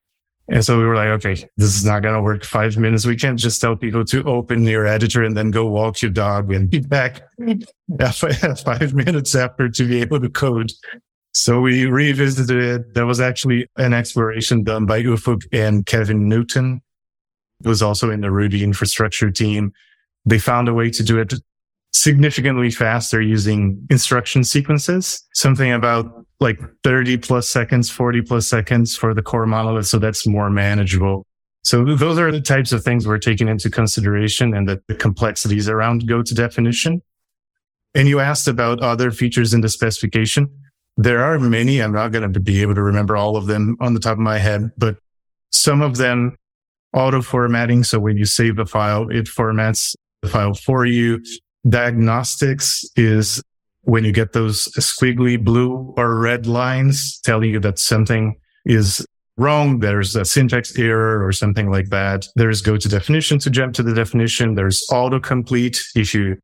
And 0.48 0.64
so 0.64 0.78
we 0.78 0.84
were 0.84 0.94
like, 0.94 1.08
okay, 1.08 1.48
this 1.56 1.74
is 1.74 1.84
not 1.84 2.02
going 2.02 2.14
to 2.14 2.20
work 2.20 2.44
five 2.44 2.76
minutes. 2.76 3.06
We 3.06 3.16
can't 3.16 3.38
just 3.38 3.60
tell 3.60 3.76
people 3.76 4.04
to 4.04 4.22
open 4.24 4.64
your 4.64 4.86
editor 4.86 5.22
and 5.22 5.36
then 5.36 5.50
go 5.50 5.66
walk 5.66 6.02
your 6.02 6.10
dog 6.10 6.52
and 6.52 6.68
be 6.68 6.80
back 6.80 7.22
five 8.14 8.94
minutes 8.94 9.34
after 9.34 9.70
to 9.70 9.88
be 9.88 10.02
able 10.02 10.20
to 10.20 10.28
code. 10.28 10.70
So 11.32 11.60
we 11.60 11.86
revisited 11.86 12.62
it. 12.62 12.94
There 12.94 13.06
was 13.06 13.20
actually 13.20 13.68
an 13.76 13.94
exploration 13.94 14.64
done 14.64 14.84
by 14.84 15.02
Ufuk 15.02 15.46
and 15.50 15.86
Kevin 15.86 16.28
Newton, 16.28 16.82
who 17.62 17.70
was 17.70 17.82
also 17.82 18.10
in 18.10 18.20
the 18.20 18.30
Ruby 18.30 18.62
infrastructure 18.62 19.30
team. 19.30 19.72
They 20.26 20.38
found 20.38 20.68
a 20.68 20.74
way 20.74 20.90
to 20.90 21.02
do 21.02 21.18
it 21.18 21.34
significantly 21.94 22.70
faster 22.70 23.22
using 23.22 23.86
instruction 23.88 24.42
sequences, 24.42 25.24
something 25.32 25.72
about 25.72 26.26
like 26.40 26.58
30 26.82 27.18
plus 27.18 27.48
seconds, 27.48 27.88
40 27.88 28.22
plus 28.22 28.48
seconds 28.48 28.96
for 28.96 29.14
the 29.14 29.22
core 29.22 29.46
monolith. 29.46 29.86
So 29.86 29.98
that's 29.98 30.26
more 30.26 30.50
manageable. 30.50 31.24
So 31.62 31.84
those 31.84 32.18
are 32.18 32.30
the 32.30 32.40
types 32.40 32.72
of 32.72 32.82
things 32.82 33.06
we're 33.06 33.18
taking 33.18 33.48
into 33.48 33.70
consideration 33.70 34.54
and 34.54 34.68
the, 34.68 34.82
the 34.88 34.96
complexities 34.96 35.68
around 35.68 36.06
go 36.06 36.20
to 36.20 36.34
definition. 36.34 37.00
And 37.94 38.08
you 38.08 38.18
asked 38.18 38.48
about 38.48 38.82
other 38.82 39.12
features 39.12 39.54
in 39.54 39.60
the 39.60 39.68
specification. 39.68 40.48
There 40.96 41.24
are 41.24 41.38
many. 41.38 41.80
I'm 41.80 41.92
not 41.92 42.10
going 42.10 42.30
to 42.30 42.40
be 42.40 42.60
able 42.60 42.74
to 42.74 42.82
remember 42.82 43.16
all 43.16 43.36
of 43.36 43.46
them 43.46 43.76
on 43.80 43.94
the 43.94 44.00
top 44.00 44.14
of 44.14 44.18
my 44.18 44.38
head, 44.38 44.72
but 44.76 44.96
some 45.52 45.80
of 45.80 45.96
them 45.96 46.36
auto 46.92 47.22
formatting. 47.22 47.84
So 47.84 48.00
when 48.00 48.16
you 48.16 48.24
save 48.24 48.58
a 48.58 48.66
file, 48.66 49.08
it 49.10 49.26
formats 49.26 49.94
the 50.22 50.28
file 50.28 50.54
for 50.54 50.84
you. 50.84 51.22
Diagnostics 51.68 52.84
is 52.96 53.42
when 53.82 54.04
you 54.04 54.12
get 54.12 54.32
those 54.32 54.68
squiggly 54.78 55.42
blue 55.42 55.94
or 55.96 56.18
red 56.18 56.46
lines 56.46 57.20
telling 57.24 57.50
you 57.50 57.60
that 57.60 57.78
something 57.78 58.34
is 58.64 59.06
wrong. 59.36 59.80
There's 59.80 60.16
a 60.16 60.24
syntax 60.24 60.78
error 60.78 61.26
or 61.26 61.32
something 61.32 61.70
like 61.70 61.90
that. 61.90 62.26
There's 62.36 62.60
go 62.60 62.76
to 62.76 62.88
definition 62.88 63.38
to 63.40 63.50
jump 63.50 63.74
to 63.74 63.82
the 63.82 63.94
definition. 63.94 64.54
There's 64.54 64.84
autocomplete. 64.90 65.80
If 65.94 66.14
you 66.14 66.36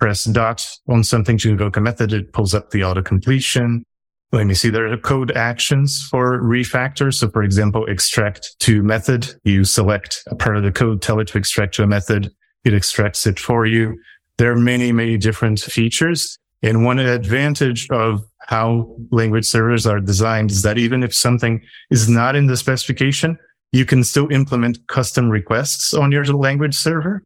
press 0.00 0.24
dot 0.24 0.68
on 0.88 1.04
something 1.04 1.38
to 1.38 1.50
invoke 1.50 1.76
a 1.76 1.80
method, 1.80 2.12
it 2.12 2.32
pulls 2.32 2.54
up 2.54 2.70
the 2.70 2.82
auto 2.84 3.02
completion. 3.02 3.84
Let 4.32 4.46
me 4.46 4.54
see. 4.54 4.70
There 4.70 4.90
are 4.90 4.96
code 4.96 5.30
actions 5.32 6.06
for 6.10 6.40
refactor. 6.40 7.12
So 7.12 7.28
for 7.28 7.42
example, 7.42 7.84
extract 7.86 8.56
to 8.60 8.82
method. 8.82 9.34
You 9.44 9.64
select 9.64 10.22
a 10.28 10.34
part 10.34 10.56
of 10.56 10.62
the 10.62 10.72
code, 10.72 11.02
tell 11.02 11.20
it 11.20 11.28
to 11.28 11.38
extract 11.38 11.74
to 11.74 11.82
a 11.82 11.86
method. 11.86 12.30
It 12.64 12.74
extracts 12.74 13.26
it 13.26 13.38
for 13.38 13.66
you. 13.66 13.98
There 14.38 14.50
are 14.52 14.56
many, 14.56 14.92
many 14.92 15.18
different 15.18 15.60
features. 15.60 16.38
And 16.62 16.84
one 16.84 16.98
advantage 16.98 17.88
of 17.90 18.24
how 18.40 18.96
language 19.10 19.46
servers 19.46 19.86
are 19.86 20.00
designed 20.00 20.50
is 20.50 20.62
that 20.62 20.78
even 20.78 21.02
if 21.02 21.14
something 21.14 21.60
is 21.90 22.08
not 22.08 22.36
in 22.36 22.46
the 22.46 22.56
specification, 22.56 23.38
you 23.72 23.84
can 23.84 24.04
still 24.04 24.30
implement 24.30 24.86
custom 24.86 25.28
requests 25.28 25.94
on 25.94 26.12
your 26.12 26.24
language 26.24 26.74
server. 26.74 27.22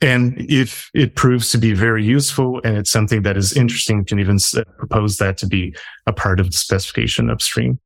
And 0.00 0.34
if 0.50 0.90
it 0.94 1.14
proves 1.14 1.52
to 1.52 1.58
be 1.58 1.74
very 1.74 2.04
useful 2.04 2.60
and 2.64 2.76
it's 2.76 2.90
something 2.90 3.22
that 3.22 3.36
is 3.36 3.56
interesting, 3.56 3.98
you 3.98 4.04
can 4.04 4.18
even 4.18 4.38
propose 4.78 5.18
that 5.18 5.38
to 5.38 5.46
be 5.46 5.76
a 6.06 6.12
part 6.12 6.40
of 6.40 6.50
the 6.50 6.56
specification 6.56 7.30
upstream. 7.30 7.78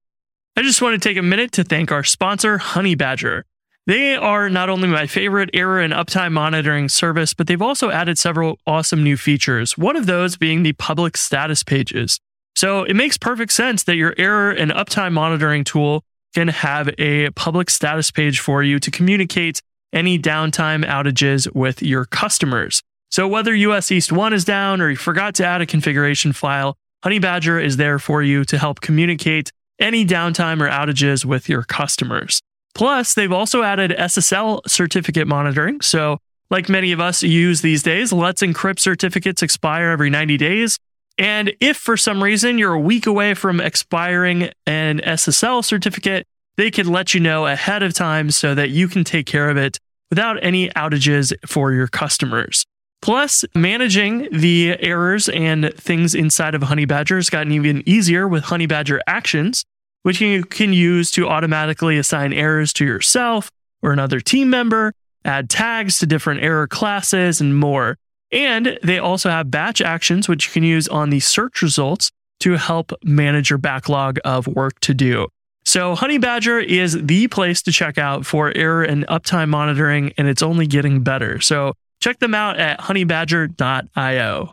I 0.57 0.62
just 0.62 0.81
want 0.81 1.00
to 1.00 1.09
take 1.09 1.18
a 1.18 1.22
minute 1.22 1.52
to 1.52 1.64
thank 1.64 1.92
our 1.92 2.05
sponsor, 2.05 2.57
Honeybadger. 2.57 3.42
They 3.87 4.16
are 4.16 4.51
not 4.51 4.68
only 4.68 4.88
my 4.88 5.07
favorite 5.07 5.51
error 5.55 5.81
and 5.81 5.92
uptime 5.92 6.33
monitoring 6.33 6.88
service, 6.88 7.33
but 7.35 7.46
they've 7.46 7.62
also 7.62 7.90
added 7.90 8.18
several 8.18 8.59
awesome 8.66 9.05
new 9.05 9.16
features. 9.16 9.79
One 9.79 9.94
of 9.94 10.07
those 10.07 10.37
being 10.37 10.64
the 10.64 10.72
public 10.72 11.16
status 11.16 11.62
pages. 11.62 12.18
So 12.57 12.83
it 12.83 12.94
makes 12.94 13.16
perfect 13.16 13.53
sense 13.53 13.85
that 13.85 13.94
your 13.94 14.12
error 14.18 14.51
and 14.51 14.72
uptime 14.72 15.12
monitoring 15.12 15.62
tool 15.62 16.03
can 16.35 16.49
have 16.49 16.90
a 16.99 17.31
public 17.31 17.70
status 17.70 18.11
page 18.11 18.40
for 18.40 18.62
you 18.62 18.81
to 18.81 18.90
communicate 18.90 19.62
any 19.92 20.18
downtime 20.18 20.85
outages 20.85 21.55
with 21.55 21.81
your 21.81 22.07
customers. 22.07 22.83
So 23.11 23.29
whether 23.29 23.55
US 23.55 23.92
East 23.92 24.11
1 24.11 24.33
is 24.33 24.44
down 24.44 24.81
or 24.81 24.90
you 24.90 24.96
forgot 24.96 25.37
to 25.37 25.46
add 25.46 25.61
a 25.61 25.66
configuration 25.66 26.33
file, 26.33 26.77
Honeybadger 27.05 27.62
is 27.62 27.77
there 27.77 28.01
for 28.01 28.20
you 28.20 28.44
to 28.46 28.59
help 28.59 28.81
communicate 28.81 29.53
any 29.79 30.05
downtime 30.05 30.61
or 30.61 30.68
outages 30.68 31.25
with 31.25 31.49
your 31.49 31.62
customers. 31.62 32.42
Plus, 32.77 33.15
they've 33.15 33.33
also 33.33 33.62
added 33.62 33.93
SSL 33.93 34.61
certificate 34.69 35.27
monitoring. 35.27 35.81
So, 35.81 36.19
like 36.51 36.69
many 36.69 36.93
of 36.93 37.01
us 37.01 37.23
use 37.23 37.62
these 37.62 37.83
days, 37.83 38.12
Let's 38.12 38.43
Encrypt 38.43 38.81
certificates 38.81 39.43
expire 39.43 39.89
every 39.89 40.11
90 40.11 40.37
days. 40.37 40.79
And 41.17 41.55
if 41.59 41.79
for 41.79 41.97
some 41.97 42.23
reason 42.23 42.59
you're 42.59 42.75
a 42.75 42.79
week 42.79 43.07
away 43.07 43.33
from 43.33 43.62
expiring 43.62 44.51
an 44.67 44.99
SSL 44.99 45.65
certificate, 45.65 46.27
they 46.59 46.71
could 46.71 46.87
let 46.87 47.15
you 47.15 47.21
know 47.21 47.47
ahead 47.47 47.83
of 47.83 47.95
time 47.95 48.31
so 48.31 48.55
that 48.55 48.69
you 48.69 48.89
can 48.89 49.05
take 49.05 49.25
care 49.25 49.49
of 49.49 49.57
it 49.57 49.79
without 50.11 50.39
any 50.43 50.69
outages 50.69 51.33
for 51.47 51.73
your 51.73 51.89
customers. 51.89 52.67
Plus, 53.01 53.43
managing 53.55 54.29
the 54.31 54.77
errors 54.81 55.31
and 55.31 55.73
things 55.77 56.15
inside 56.15 56.55
of 56.55 56.61
Honeybadger 56.61 57.17
has 57.17 57.31
gotten 57.31 57.53
even 57.53 57.83
easier 57.89 58.29
with 58.29 58.45
Honeybadger 58.45 59.01
Actions, 59.07 59.65
which 60.07 60.21
you 60.21 60.45
can 60.45 60.73
use 60.73 61.11
to 61.11 61.27
automatically 61.27 61.99
assign 61.99 62.33
errors 62.33 62.73
to 62.73 62.85
yourself 62.85 63.51
or 63.83 63.90
another 63.90 64.21
team 64.21 64.49
member, 64.49 64.92
add 65.25 65.51
tags 65.51 65.99
to 65.99 66.07
different 66.07 66.40
error 66.45 66.69
classes, 66.69 67.40
and 67.40 67.59
more. 67.59 67.97
And 68.31 68.79
they 68.85 69.01
also 69.01 69.31
have 69.31 69.51
batch 69.51 69.81
actions, 69.81 70.29
which 70.29 70.47
you 70.47 70.53
can 70.53 70.62
use 70.62 70.87
on 70.87 71.11
the 71.11 71.19
search 71.19 71.61
results 71.61 72.12
to 72.38 72.53
help 72.53 72.92
manage 73.03 73.51
your 73.51 73.59
backlog 73.59 74.21
of 74.25 74.47
work 74.47 74.79
to 74.83 74.95
do. 74.95 75.27
So 75.64 75.97
Honeybadger 75.97 76.64
is 76.64 76.97
the 77.05 77.27
place 77.27 77.61
to 77.62 77.73
check 77.73 77.99
out 77.99 78.25
for 78.25 78.57
error 78.57 78.85
and 78.85 79.05
uptime 79.09 79.49
monitoring, 79.49 80.12
and 80.16 80.29
it's 80.29 80.40
only 80.40 80.69
getting 80.69 81.03
better. 81.03 81.40
So 81.40 81.73
check 81.99 82.21
them 82.21 82.33
out 82.33 82.61
at 82.61 82.79
honeybadger.io. 82.79 84.53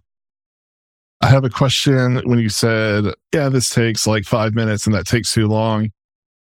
I 1.24 1.28
have 1.28 1.46
a 1.46 1.50
question 1.50 2.18
when 2.26 2.40
you 2.40 2.50
said, 2.50 3.06
yeah, 3.34 3.48
this 3.48 3.70
takes 3.70 4.06
like 4.06 4.26
five 4.26 4.54
minutes 4.56 4.86
and 4.86 4.94
that 4.94 5.08
takes 5.08 5.32
too 5.32 5.48
long. 5.48 5.90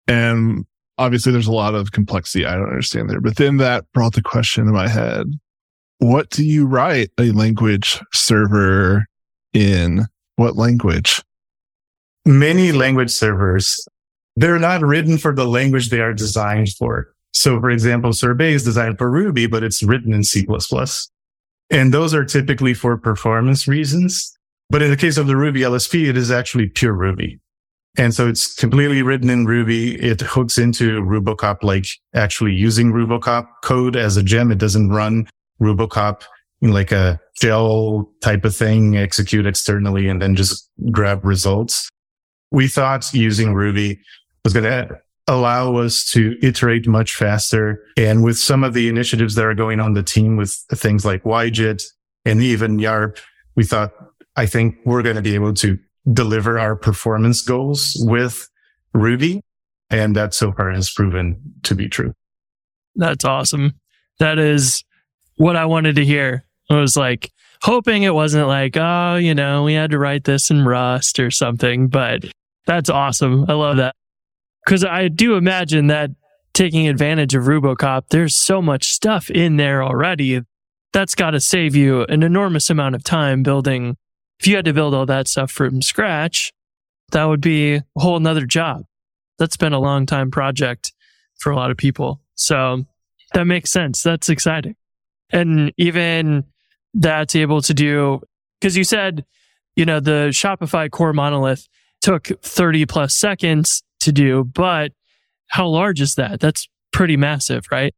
And 0.08 0.66
obviously 0.98 1.34
there's 1.34 1.48
a 1.48 1.52
lot 1.52 1.76
of 1.76 1.92
complexity 1.92 2.46
I 2.46 2.56
don't 2.56 2.70
understand 2.70 3.10
there. 3.10 3.20
But 3.20 3.36
then 3.36 3.58
that 3.58 3.84
brought 3.94 4.14
the 4.14 4.22
question 4.22 4.68
in 4.68 4.74
my 4.74 4.88
head. 4.88 5.28
What 5.98 6.30
do 6.30 6.46
you 6.46 6.66
write 6.66 7.10
a 7.20 7.34
language 7.34 8.00
server 8.14 9.06
in? 9.52 10.06
What 10.38 10.56
language? 10.56 11.22
Many 12.26 12.72
language 12.72 13.12
servers 13.12 13.86
they're 14.38 14.60
not 14.60 14.82
written 14.82 15.18
for 15.18 15.36
the 15.36 15.46
language 15.46 15.90
they 15.90 16.00
are 16.00 16.14
designed 16.14 16.70
for. 16.70 17.14
So 17.34 17.60
for 17.60 17.70
example, 17.70 18.14
Sorbet 18.14 18.54
is 18.54 18.64
designed 18.64 18.98
for 18.98 19.12
Ruby, 19.12 19.46
but 19.46 19.62
it's 19.62 19.84
written 19.84 20.14
in 20.14 20.24
C++. 20.24 20.48
And 21.70 21.94
those 21.94 22.14
are 22.14 22.24
typically 22.24 22.74
for 22.74 22.96
performance 22.96 23.68
reasons. 23.68 24.39
But 24.70 24.82
in 24.82 24.92
the 24.92 24.98
case 24.98 25.18
of 25.18 25.28
the 25.28 25.36
Ruby 25.36 25.62
LSP, 25.62 26.08
it 26.08 26.18
is 26.18 26.32
actually 26.32 26.68
pure 26.68 26.94
Ruby. 26.94 27.40
And 27.98 28.14
so 28.14 28.28
it's 28.28 28.54
completely 28.54 29.02
written 29.02 29.30
in 29.30 29.46
Ruby. 29.46 29.96
It 29.96 30.22
hooks 30.22 30.58
into 30.58 31.02
Rubocop, 31.02 31.64
like 31.64 31.86
actually 32.14 32.54
using 32.54 32.94
Rubocop 32.94 33.48
code 33.64 33.96
as 33.96 34.16
a 34.16 34.24
gem. 34.24 34.52
It 34.52 34.60
doesn't 34.60 34.90
run 34.90 35.28
Rubocop 35.60 36.22
in 36.62 36.72
like 36.72 36.92
a 36.92 37.20
shell 37.42 38.10
type 38.22 38.46
of 38.46 38.56
thing, 38.56 38.98
execute 38.98 39.46
externally 39.46 40.08
and 40.08 40.22
then 40.22 40.36
just 40.36 40.70
grab 40.92 41.26
results. 41.26 41.90
We 42.52 42.68
thought 42.68 43.12
using 43.14 43.54
Ruby 43.54 44.00
was 44.44 44.54
going 44.54 44.66
to 44.66 45.00
allow 45.28 45.78
us 45.78 46.10
to 46.12 46.38
iterate 46.42 46.88
much 46.88 47.16
faster. 47.16 47.84
And 47.98 48.24
with 48.24 48.38
some 48.38 48.64
of 48.64 48.74
the 48.74 48.90
initiatives 48.90 49.36
that 49.36 49.46
are 49.46 49.54
going 49.54 49.80
on 49.80 49.94
the 49.94 50.04
team 50.04 50.38
with 50.38 50.52
things 50.74 51.06
like 51.06 51.24
YJIT 51.24 51.84
and 52.26 52.42
even 52.42 52.78
YARP, 52.78 53.20
we 53.56 53.64
thought, 53.64 53.92
I 54.40 54.46
think 54.46 54.78
we're 54.86 55.02
going 55.02 55.18
to 55.18 55.22
be 55.22 55.36
able 55.36 55.54
to 55.56 55.78
deliver 56.14 56.58
our 56.58 56.74
performance 56.78 57.42
goals 57.42 57.98
with 58.00 58.50
Ruby. 58.94 59.42
And 59.90 60.16
that 60.16 60.34
so 60.34 60.54
far 60.54 60.72
has 60.72 60.90
proven 60.90 61.56
to 61.64 61.76
be 61.76 61.90
true. 61.90 62.14
That's 62.96 63.26
awesome. 63.26 63.74
That 64.20 64.40
is 64.40 64.86
what 65.36 65.58
I 65.58 65.66
wanted 65.66 65.98
to 65.98 66.06
hear. 66.06 66.46
I 66.70 66.78
was 66.78 66.96
like 66.96 67.34
hoping 67.64 68.04
it 68.04 68.14
wasn't 68.14 68.48
like, 68.48 68.78
oh, 68.78 69.16
you 69.16 69.36
know, 69.36 69.64
we 69.64 69.74
had 69.74 69.92
to 69.92 70.00
write 70.00 70.24
this 70.24 70.50
in 70.50 70.64
Rust 70.64 71.20
or 71.20 71.32
something, 71.32 71.90
but 71.90 72.24
that's 72.66 72.90
awesome. 72.90 73.44
I 73.50 73.54
love 73.56 73.76
that. 73.76 73.94
Cause 74.70 74.86
I 74.86 75.10
do 75.10 75.36
imagine 75.36 75.88
that 75.88 76.12
taking 76.54 76.88
advantage 76.88 77.36
of 77.36 77.44
Rubocop, 77.44 78.04
there's 78.10 78.36
so 78.36 78.62
much 78.62 78.92
stuff 78.92 79.30
in 79.30 79.58
there 79.58 79.84
already. 79.84 80.40
That's 80.94 81.14
got 81.14 81.32
to 81.32 81.42
save 81.42 81.76
you 81.76 82.04
an 82.04 82.24
enormous 82.24 82.70
amount 82.70 82.96
of 82.96 83.04
time 83.04 83.44
building. 83.44 83.98
If 84.40 84.48
you 84.48 84.56
had 84.56 84.66
to 84.66 84.74
build 84.74 84.94
all 84.94 85.06
that 85.06 85.28
stuff 85.28 85.52
from 85.52 85.82
scratch, 85.82 86.54
that 87.12 87.26
would 87.26 87.42
be 87.42 87.76
a 87.76 87.84
whole 87.98 88.20
nother 88.20 88.46
job. 88.46 88.84
That's 89.38 89.58
been 89.58 89.74
a 89.74 89.80
long 89.80 90.06
time 90.06 90.32
project 90.32 90.94
for 91.40 91.52
a 91.52 91.56
lot 91.56 91.72
of 91.72 91.78
people. 91.78 92.22
So 92.36 92.86
that 93.34 93.46
makes 93.46 93.72
sense. 93.72 94.02
That's 94.02 94.30
exciting. 94.30 94.76
And 95.32 95.74
even 95.78 96.46
that's 96.94 97.36
able 97.36 97.62
to 97.62 97.74
do, 97.74 98.22
because 98.60 98.76
you 98.76 98.84
said, 98.84 99.26
you 99.76 99.86
know, 99.86 100.00
the 100.00 100.30
Shopify 100.32 100.90
core 100.90 101.14
monolith 101.14 101.68
took 102.02 102.28
30 102.42 102.86
plus 102.86 103.16
seconds 103.16 103.84
to 104.02 104.12
do, 104.12 104.44
but 104.44 104.92
how 105.48 105.68
large 105.68 106.02
is 106.02 106.16
that? 106.16 106.40
That's 106.40 106.68
pretty 106.92 107.18
massive, 107.18 107.66
right? 107.72 107.94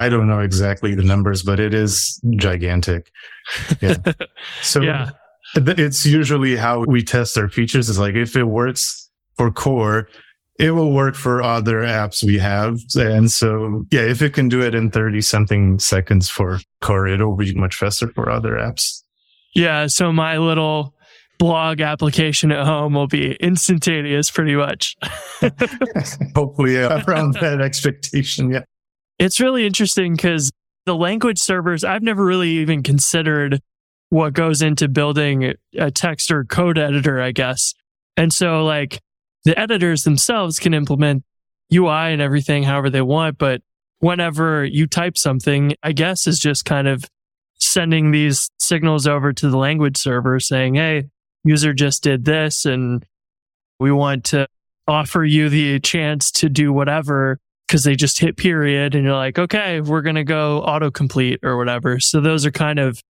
I 0.00 0.08
don't 0.08 0.28
know 0.28 0.40
exactly 0.40 0.94
the 0.94 1.02
numbers, 1.02 1.42
but 1.42 1.58
it 1.58 1.74
is 1.74 2.20
gigantic. 2.36 3.10
Yeah. 3.80 3.96
so 4.62 4.80
yeah. 4.80 5.10
It's 5.54 6.04
usually 6.04 6.56
how 6.56 6.84
we 6.84 7.02
test 7.02 7.38
our 7.38 7.48
features 7.48 7.88
is 7.88 7.98
like 7.98 8.14
if 8.14 8.36
it 8.36 8.44
works 8.44 9.10
for 9.36 9.50
core, 9.50 10.08
it 10.58 10.72
will 10.72 10.92
work 10.92 11.14
for 11.14 11.42
other 11.42 11.82
apps 11.82 12.22
we 12.24 12.38
have. 12.38 12.80
And 12.96 13.30
so, 13.30 13.84
yeah, 13.90 14.02
if 14.02 14.20
it 14.22 14.34
can 14.34 14.48
do 14.48 14.60
it 14.60 14.74
in 14.74 14.90
30 14.90 15.20
something 15.20 15.78
seconds 15.78 16.28
for 16.28 16.58
core, 16.80 17.06
it'll 17.06 17.36
be 17.36 17.54
much 17.54 17.76
faster 17.76 18.08
for 18.08 18.28
other 18.28 18.54
apps. 18.54 19.02
Yeah. 19.54 19.86
So 19.86 20.12
my 20.12 20.38
little 20.38 20.94
blog 21.38 21.80
application 21.80 22.50
at 22.50 22.66
home 22.66 22.94
will 22.94 23.06
be 23.06 23.34
instantaneous 23.34 24.30
pretty 24.30 24.56
much. 24.56 24.96
Hopefully 26.34 26.74
yeah, 26.74 27.04
around 27.06 27.34
that 27.34 27.60
expectation. 27.64 28.50
Yeah. 28.50 28.64
It's 29.18 29.40
really 29.40 29.64
interesting 29.64 30.14
because 30.14 30.50
the 30.86 30.96
language 30.96 31.38
servers, 31.38 31.84
I've 31.84 32.02
never 32.02 32.24
really 32.24 32.50
even 32.50 32.82
considered 32.82 33.60
what 34.10 34.32
goes 34.32 34.62
into 34.62 34.88
building 34.88 35.54
a 35.76 35.90
text 35.90 36.30
or 36.30 36.44
code 36.44 36.78
editor, 36.78 37.20
I 37.20 37.32
guess. 37.32 37.74
And 38.16 38.32
so 38.32 38.64
like 38.64 39.00
the 39.44 39.58
editors 39.58 40.04
themselves 40.04 40.58
can 40.58 40.74
implement 40.74 41.24
UI 41.72 42.12
and 42.12 42.22
everything 42.22 42.62
however 42.62 42.90
they 42.90 43.02
want. 43.02 43.38
But 43.38 43.62
whenever 43.98 44.64
you 44.64 44.86
type 44.86 45.18
something, 45.18 45.74
I 45.82 45.92
guess 45.92 46.26
is 46.26 46.38
just 46.38 46.64
kind 46.64 46.88
of 46.88 47.04
sending 47.58 48.10
these 48.10 48.50
signals 48.58 49.06
over 49.06 49.32
to 49.32 49.50
the 49.50 49.58
language 49.58 49.96
server 49.96 50.40
saying, 50.40 50.76
Hey, 50.76 51.04
user 51.44 51.74
just 51.74 52.02
did 52.02 52.24
this 52.24 52.64
and 52.64 53.04
we 53.78 53.92
want 53.92 54.24
to 54.24 54.48
offer 54.86 55.24
you 55.24 55.48
the 55.48 55.78
chance 55.80 56.30
to 56.32 56.48
do 56.48 56.72
whatever 56.72 57.38
because 57.66 57.84
they 57.84 57.94
just 57.94 58.18
hit 58.18 58.36
period 58.36 58.94
and 58.94 59.04
you're 59.04 59.14
like, 59.14 59.38
okay, 59.38 59.80
we're 59.80 60.00
going 60.00 60.16
to 60.16 60.24
go 60.24 60.64
autocomplete 60.66 61.38
or 61.42 61.58
whatever. 61.58 62.00
So 62.00 62.20
those 62.20 62.46
are 62.46 62.50
kind 62.50 62.78
of 62.78 63.02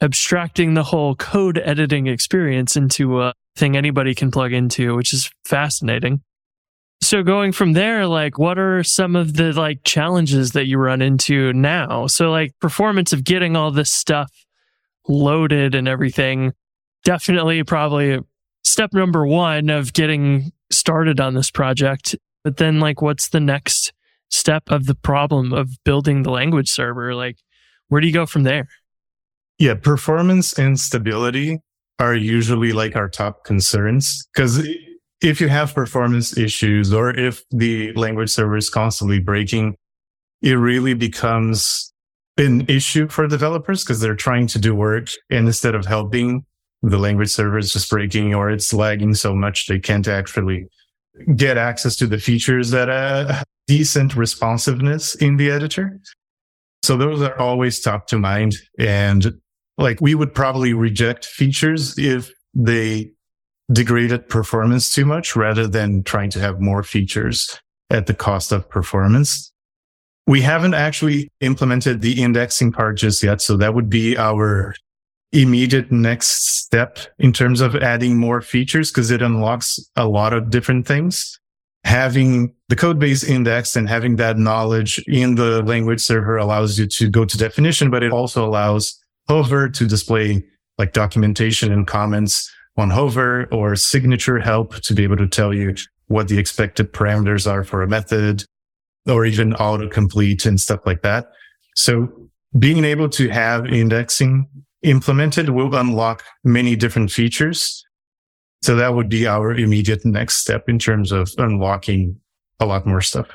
abstracting 0.00 0.74
the 0.74 0.84
whole 0.84 1.14
code 1.14 1.58
editing 1.58 2.06
experience 2.06 2.76
into 2.76 3.20
a 3.20 3.34
thing 3.56 3.76
anybody 3.76 4.14
can 4.14 4.30
plug 4.30 4.52
into, 4.52 4.94
which 4.96 5.12
is 5.12 5.30
fascinating. 5.44 6.22
So 7.02 7.22
going 7.22 7.52
from 7.52 7.72
there, 7.72 8.06
like 8.06 8.38
what 8.38 8.58
are 8.58 8.82
some 8.82 9.16
of 9.16 9.34
the 9.34 9.52
like 9.52 9.84
challenges 9.84 10.52
that 10.52 10.66
you 10.66 10.78
run 10.78 11.00
into 11.00 11.52
now? 11.52 12.06
So 12.06 12.30
like 12.30 12.52
performance 12.60 13.12
of 13.12 13.24
getting 13.24 13.56
all 13.56 13.70
this 13.70 13.92
stuff 13.92 14.30
loaded 15.08 15.74
and 15.74 15.88
everything, 15.88 16.52
definitely 17.04 17.62
probably 17.64 18.20
step 18.64 18.92
number 18.92 19.26
one 19.26 19.70
of 19.70 19.92
getting 19.92 20.52
started 20.70 21.20
on 21.20 21.34
this 21.34 21.50
project. 21.50 22.16
But 22.44 22.58
then 22.58 22.80
like 22.80 23.00
what's 23.00 23.30
the 23.30 23.40
next 23.40 23.92
step 24.28 24.64
of 24.68 24.86
the 24.86 24.94
problem 24.94 25.52
of 25.52 25.70
building 25.84 26.22
the 26.22 26.30
language 26.30 26.68
server? 26.68 27.14
Like 27.14 27.38
where 27.88 28.00
do 28.00 28.06
you 28.06 28.12
go 28.12 28.26
from 28.26 28.42
there? 28.42 28.68
Yeah, 29.60 29.74
performance 29.74 30.58
and 30.58 30.80
stability 30.80 31.60
are 31.98 32.14
usually 32.14 32.72
like 32.72 32.96
our 32.96 33.10
top 33.10 33.44
concerns 33.44 34.26
because 34.34 34.66
if 35.20 35.38
you 35.38 35.48
have 35.48 35.74
performance 35.74 36.38
issues 36.38 36.94
or 36.94 37.10
if 37.10 37.44
the 37.50 37.92
language 37.92 38.30
server 38.30 38.56
is 38.56 38.70
constantly 38.70 39.20
breaking, 39.20 39.76
it 40.40 40.54
really 40.54 40.94
becomes 40.94 41.92
an 42.38 42.64
issue 42.68 43.06
for 43.06 43.26
developers 43.26 43.84
because 43.84 44.00
they're 44.00 44.14
trying 44.14 44.46
to 44.46 44.58
do 44.58 44.74
work 44.74 45.10
and 45.28 45.46
instead 45.46 45.74
of 45.74 45.84
helping 45.84 46.42
the 46.82 46.96
language 46.96 47.28
server 47.28 47.58
is 47.58 47.70
just 47.70 47.90
breaking 47.90 48.34
or 48.34 48.48
it's 48.48 48.72
lagging 48.72 49.12
so 49.12 49.34
much 49.34 49.66
they 49.66 49.78
can't 49.78 50.08
actually 50.08 50.64
get 51.36 51.58
access 51.58 51.96
to 51.96 52.06
the 52.06 52.18
features 52.18 52.70
that 52.70 52.88
a 52.88 53.44
decent 53.66 54.16
responsiveness 54.16 55.14
in 55.16 55.36
the 55.36 55.50
editor. 55.50 56.00
So 56.82 56.96
those 56.96 57.20
are 57.20 57.38
always 57.38 57.78
top 57.78 58.06
to 58.06 58.18
mind. 58.18 58.54
And 58.78 59.38
like 59.80 60.00
we 60.00 60.14
would 60.14 60.34
probably 60.34 60.74
reject 60.74 61.24
features 61.24 61.98
if 61.98 62.30
they 62.54 63.10
degraded 63.72 64.28
performance 64.28 64.92
too 64.92 65.04
much 65.04 65.34
rather 65.34 65.66
than 65.66 66.02
trying 66.02 66.30
to 66.30 66.40
have 66.40 66.60
more 66.60 66.82
features 66.82 67.58
at 67.88 68.06
the 68.06 68.14
cost 68.14 68.52
of 68.52 68.68
performance. 68.68 69.52
We 70.26 70.42
haven't 70.42 70.74
actually 70.74 71.30
implemented 71.40 72.02
the 72.02 72.22
indexing 72.22 72.72
part 72.72 72.98
just 72.98 73.22
yet. 73.22 73.40
So 73.40 73.56
that 73.56 73.74
would 73.74 73.88
be 73.88 74.16
our 74.16 74.74
immediate 75.32 75.90
next 75.90 76.58
step 76.58 76.98
in 77.18 77.32
terms 77.32 77.60
of 77.60 77.76
adding 77.76 78.16
more 78.16 78.40
features 78.40 78.90
because 78.90 79.10
it 79.10 79.22
unlocks 79.22 79.78
a 79.96 80.06
lot 80.06 80.32
of 80.32 80.50
different 80.50 80.86
things. 80.86 81.38
Having 81.84 82.54
the 82.68 82.76
code 82.76 82.98
base 82.98 83.24
indexed 83.24 83.74
and 83.76 83.88
having 83.88 84.16
that 84.16 84.36
knowledge 84.36 85.02
in 85.06 85.36
the 85.36 85.62
language 85.62 86.00
server 86.00 86.36
allows 86.36 86.78
you 86.78 86.86
to 86.86 87.08
go 87.08 87.24
to 87.24 87.38
definition, 87.38 87.90
but 87.90 88.02
it 88.02 88.12
also 88.12 88.44
allows 88.44 88.99
Hover 89.28 89.68
to 89.68 89.86
display 89.86 90.44
like 90.78 90.92
documentation 90.92 91.72
and 91.72 91.86
comments 91.86 92.50
on 92.76 92.90
Hover 92.90 93.46
or 93.52 93.76
signature 93.76 94.38
help 94.38 94.76
to 94.82 94.94
be 94.94 95.04
able 95.04 95.16
to 95.18 95.28
tell 95.28 95.52
you 95.52 95.74
what 96.06 96.28
the 96.28 96.38
expected 96.38 96.92
parameters 96.92 97.50
are 97.50 97.62
for 97.62 97.82
a 97.82 97.88
method 97.88 98.44
or 99.08 99.24
even 99.24 99.52
autocomplete 99.52 100.46
and 100.46 100.60
stuff 100.60 100.80
like 100.86 101.02
that. 101.02 101.26
So 101.76 102.08
being 102.58 102.84
able 102.84 103.08
to 103.10 103.28
have 103.28 103.66
indexing 103.66 104.48
implemented 104.82 105.50
will 105.50 105.74
unlock 105.74 106.24
many 106.42 106.74
different 106.74 107.10
features. 107.10 107.84
So 108.62 108.74
that 108.76 108.94
would 108.94 109.08
be 109.08 109.26
our 109.26 109.52
immediate 109.52 110.04
next 110.04 110.38
step 110.38 110.68
in 110.68 110.78
terms 110.78 111.12
of 111.12 111.30
unlocking 111.38 112.18
a 112.58 112.66
lot 112.66 112.86
more 112.86 113.00
stuff. 113.00 113.28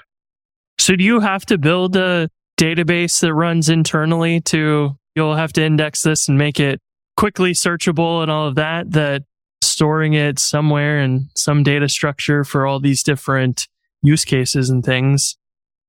So 0.78 0.96
do 0.96 1.04
you 1.04 1.20
have 1.20 1.46
to 1.48 1.58
build 1.58 1.96
a 1.96 2.30
database 2.60 3.22
that 3.22 3.34
runs 3.34 3.70
internally 3.70 4.42
to 4.42 4.98
you'll 5.16 5.36
have 5.36 5.54
to 5.54 5.64
index 5.64 6.02
this 6.02 6.28
and 6.28 6.38
make 6.38 6.60
it 6.60 6.82
quickly 7.18 7.52
searchable 7.52 8.22
and 8.22 8.30
all 8.30 8.48
of 8.48 8.56
that, 8.56 8.92
that 8.92 9.24
storing 9.62 10.14
it 10.14 10.40
somewhere 10.40 11.00
in 11.00 11.30
some 11.36 11.64
data 11.64 11.90
structure 11.90 12.44
for 12.44 12.66
all 12.68 12.80
these 12.80 13.04
different 13.04 13.68
use 14.02 14.26
cases 14.26 14.70
and 14.70 14.84
things. 14.84 15.38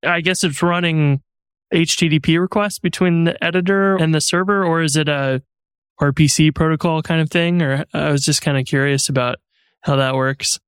I 0.05 0.21
guess 0.21 0.45
it's 0.45 0.63
running 0.63 1.23
HTTP 1.75 2.41
requests 2.41 2.79
between 2.79 3.25
the 3.25 3.45
editor 3.45 3.97
and 3.97 4.15
the 4.15 4.21
server, 4.21 4.65
or 4.65 4.83
is 4.83 4.97
it 4.97 5.09
a 5.09 5.43
RPC 6.01 6.55
protocol 6.55 7.03
kind 7.03 7.21
of 7.21 7.31
thing? 7.31 7.63
Or 7.63 7.85
I 7.93 8.11
was 8.11 8.25
just 8.25 8.43
kind 8.43 8.57
of 8.57 8.67
curious 8.67 9.09
about 9.09 9.39
how 9.81 9.97
that 9.97 10.15
works. 10.15 10.59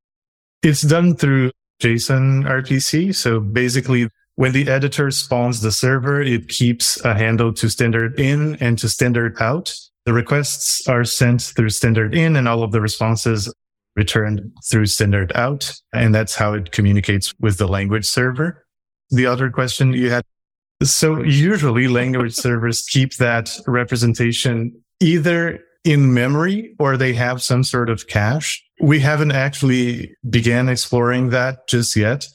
It's 0.62 0.82
done 0.82 1.14
through 1.14 1.52
JSON 1.80 2.44
RPC. 2.44 3.14
So 3.14 3.38
basically 3.38 4.08
when 4.38 4.52
the 4.52 4.68
editor 4.68 5.10
spawns 5.10 5.62
the 5.62 5.72
server, 5.72 6.22
it 6.22 6.46
keeps 6.46 7.04
a 7.04 7.12
handle 7.12 7.52
to 7.54 7.68
standard 7.68 8.20
in 8.20 8.54
and 8.60 8.78
to 8.78 8.88
standard 8.88 9.36
out. 9.40 9.74
The 10.06 10.12
requests 10.12 10.86
are 10.86 11.02
sent 11.02 11.42
through 11.42 11.70
standard 11.70 12.14
in 12.14 12.36
and 12.36 12.46
all 12.46 12.62
of 12.62 12.70
the 12.70 12.80
responses 12.80 13.52
returned 13.96 14.52
through 14.70 14.86
standard 14.86 15.32
out. 15.34 15.74
And 15.92 16.14
that's 16.14 16.36
how 16.36 16.52
it 16.52 16.70
communicates 16.70 17.34
with 17.40 17.58
the 17.58 17.66
language 17.66 18.04
server. 18.04 18.64
The 19.10 19.26
other 19.26 19.50
question 19.50 19.92
you 19.92 20.10
had. 20.10 20.22
So 20.84 21.20
usually 21.24 21.88
language 21.88 22.34
servers 22.46 22.82
keep 22.82 23.16
that 23.16 23.50
representation 23.66 24.72
either 25.00 25.58
in 25.82 26.14
memory 26.14 26.76
or 26.78 26.96
they 26.96 27.12
have 27.14 27.42
some 27.42 27.64
sort 27.64 27.90
of 27.90 28.06
cache. 28.06 28.62
We 28.80 29.00
haven't 29.00 29.32
actually 29.32 30.14
began 30.30 30.68
exploring 30.68 31.30
that 31.30 31.66
just 31.66 31.96
yet, 31.96 32.28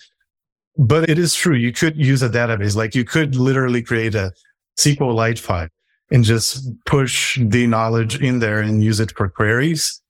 but 0.77 1.09
it 1.09 1.19
is 1.19 1.35
true. 1.35 1.55
You 1.55 1.71
could 1.71 1.97
use 1.97 2.21
a 2.21 2.29
database. 2.29 2.75
Like 2.75 2.95
you 2.95 3.03
could 3.03 3.35
literally 3.35 3.81
create 3.81 4.15
a 4.15 4.31
SQLite 4.77 5.39
file 5.39 5.69
and 6.11 6.23
just 6.23 6.67
push 6.85 7.39
the 7.41 7.67
knowledge 7.67 8.21
in 8.21 8.39
there 8.39 8.59
and 8.59 8.83
use 8.83 8.99
it 8.99 9.11
for 9.15 9.29
queries. 9.29 10.01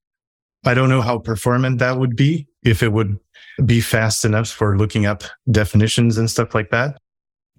I 0.66 0.74
don't 0.74 0.90
know 0.90 1.02
how 1.02 1.20
performant 1.20 1.80
that 1.80 2.00
would 2.00 2.16
be, 2.16 2.48
if 2.64 2.82
it 2.82 2.94
would 2.94 3.18
be 3.66 3.82
fast 3.82 4.26
enough 4.26 4.50
for 4.50 4.78
looking 4.78 5.06
up 5.06 5.24
definitions 5.52 6.18
and 6.18 6.30
stuff 6.30 6.56
like 6.56 6.72
that. 6.72 6.98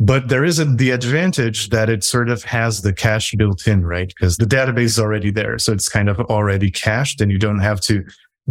But 0.01 0.29
there 0.29 0.45
is 0.45 0.59
a, 0.59 0.65
the 0.65 0.91
advantage 0.91 1.69
that 1.69 1.89
it 1.89 2.03
sort 2.03 2.29
of 2.29 2.43
has 2.45 2.83
the 2.83 2.93
cache 2.93 3.33
built 3.37 3.67
in, 3.69 3.87
right? 3.87 4.09
Because 4.09 4.39
the 4.39 4.47
database 4.47 4.85
is 4.85 4.99
already 4.99 5.31
there. 5.31 5.59
So 5.59 5.73
it's 5.73 5.89
kind 5.89 6.09
of 6.09 6.19
already 6.21 6.71
cached 6.71 7.21
and 7.21 7.31
you 7.31 7.39
don't 7.39 7.61
have 7.61 7.81
to 7.83 8.05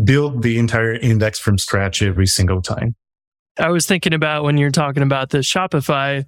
build 0.04 0.42
the 0.42 0.58
entire 0.58 0.94
index 0.94 1.40
from 1.40 1.58
scratch 1.58 2.02
every 2.02 2.28
single 2.28 2.62
time. 2.62 2.96
I 3.60 3.70
was 3.70 3.86
thinking 3.86 4.14
about 4.14 4.44
when 4.44 4.58
you're 4.58 4.72
talking 4.72 5.04
about 5.04 5.30
the 5.30 5.40
Shopify 5.40 6.26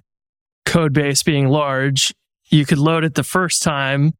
code 0.64 0.92
base 0.92 1.22
being 1.22 1.48
large, 1.48 2.14
you 2.48 2.64
could 2.64 2.78
load 2.78 3.04
it 3.04 3.14
the 3.14 3.24
first 3.24 3.62
time, 3.62 4.12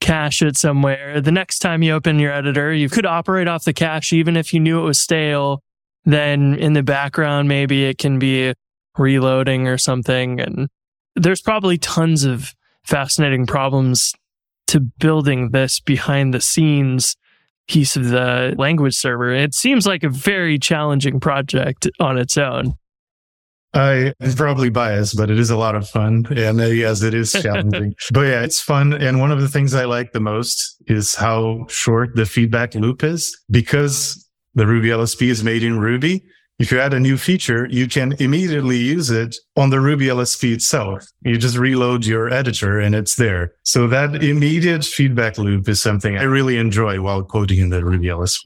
cache 0.00 0.42
it 0.42 0.56
somewhere. 0.56 1.20
The 1.20 1.32
next 1.32 1.58
time 1.58 1.82
you 1.82 1.92
open 1.92 2.18
your 2.18 2.32
editor, 2.32 2.72
you 2.72 2.88
could 2.88 3.06
operate 3.06 3.48
off 3.48 3.64
the 3.64 3.72
cache 3.72 4.12
even 4.12 4.36
if 4.36 4.52
you 4.52 4.60
knew 4.60 4.80
it 4.80 4.84
was 4.84 5.00
stale. 5.00 5.62
Then 6.04 6.54
in 6.54 6.74
the 6.74 6.82
background, 6.82 7.48
maybe 7.48 7.84
it 7.84 7.98
can 7.98 8.18
be 8.18 8.54
reloading 8.96 9.66
or 9.66 9.78
something. 9.78 10.40
And 10.40 10.68
there's 11.16 11.40
probably 11.40 11.78
tons 11.78 12.24
of 12.24 12.54
fascinating 12.84 13.46
problems 13.46 14.12
to 14.68 14.80
building 14.80 15.50
this 15.50 15.80
behind 15.80 16.34
the 16.34 16.40
scenes 16.40 17.16
piece 17.68 17.96
of 17.96 18.08
the 18.08 18.54
language 18.58 18.94
server. 18.94 19.32
It 19.32 19.54
seems 19.54 19.86
like 19.86 20.02
a 20.02 20.08
very 20.08 20.58
challenging 20.58 21.20
project 21.20 21.88
on 22.00 22.18
its 22.18 22.36
own. 22.36 22.74
I 23.74 24.14
am 24.20 24.32
probably 24.36 24.70
biased, 24.70 25.16
but 25.16 25.30
it 25.30 25.38
is 25.38 25.50
a 25.50 25.56
lot 25.56 25.74
of 25.74 25.88
fun. 25.88 26.26
And 26.30 26.60
uh, 26.60 26.66
yes, 26.66 27.02
it 27.02 27.12
is 27.12 27.32
challenging. 27.32 27.94
but 28.12 28.20
yeah, 28.22 28.42
it's 28.42 28.60
fun. 28.60 28.92
And 28.92 29.18
one 29.18 29.32
of 29.32 29.40
the 29.40 29.48
things 29.48 29.74
I 29.74 29.84
like 29.84 30.12
the 30.12 30.20
most 30.20 30.76
is 30.86 31.16
how 31.16 31.66
short 31.68 32.14
the 32.14 32.24
feedback 32.24 32.76
loop 32.76 33.02
is 33.02 33.36
because 33.50 34.24
the 34.54 34.66
Ruby 34.66 34.88
LSP 34.88 35.28
is 35.28 35.42
made 35.42 35.64
in 35.64 35.80
Ruby. 35.80 36.24
If 36.58 36.70
you 36.70 36.78
add 36.78 36.94
a 36.94 37.00
new 37.00 37.16
feature, 37.16 37.66
you 37.68 37.88
can 37.88 38.12
immediately 38.20 38.78
use 38.78 39.10
it 39.10 39.34
on 39.56 39.70
the 39.70 39.80
Ruby 39.80 40.06
LSP 40.06 40.52
itself. 40.52 41.04
You 41.22 41.36
just 41.36 41.56
reload 41.56 42.06
your 42.06 42.32
editor 42.32 42.78
and 42.78 42.94
it's 42.94 43.16
there. 43.16 43.54
So 43.64 43.88
that 43.88 44.22
immediate 44.22 44.84
feedback 44.84 45.36
loop 45.36 45.68
is 45.68 45.82
something 45.82 46.16
I 46.16 46.22
really 46.22 46.56
enjoy 46.56 47.00
while 47.00 47.24
coding 47.24 47.58
in 47.58 47.70
the 47.70 47.84
Ruby 47.84 48.06
LSP. 48.06 48.38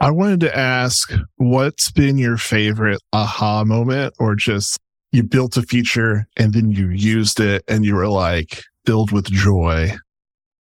I 0.00 0.10
wanted 0.10 0.40
to 0.40 0.56
ask 0.56 1.12
what's 1.36 1.92
been 1.92 2.18
your 2.18 2.36
favorite 2.36 3.00
aha 3.12 3.62
moment 3.62 4.14
or 4.18 4.34
just 4.34 4.78
you 5.12 5.22
built 5.22 5.56
a 5.56 5.62
feature 5.62 6.26
and 6.36 6.52
then 6.52 6.72
you 6.72 6.88
used 6.88 7.38
it 7.38 7.62
and 7.68 7.84
you 7.84 7.94
were 7.94 8.08
like 8.08 8.60
filled 8.84 9.12
with 9.12 9.26
joy? 9.26 9.92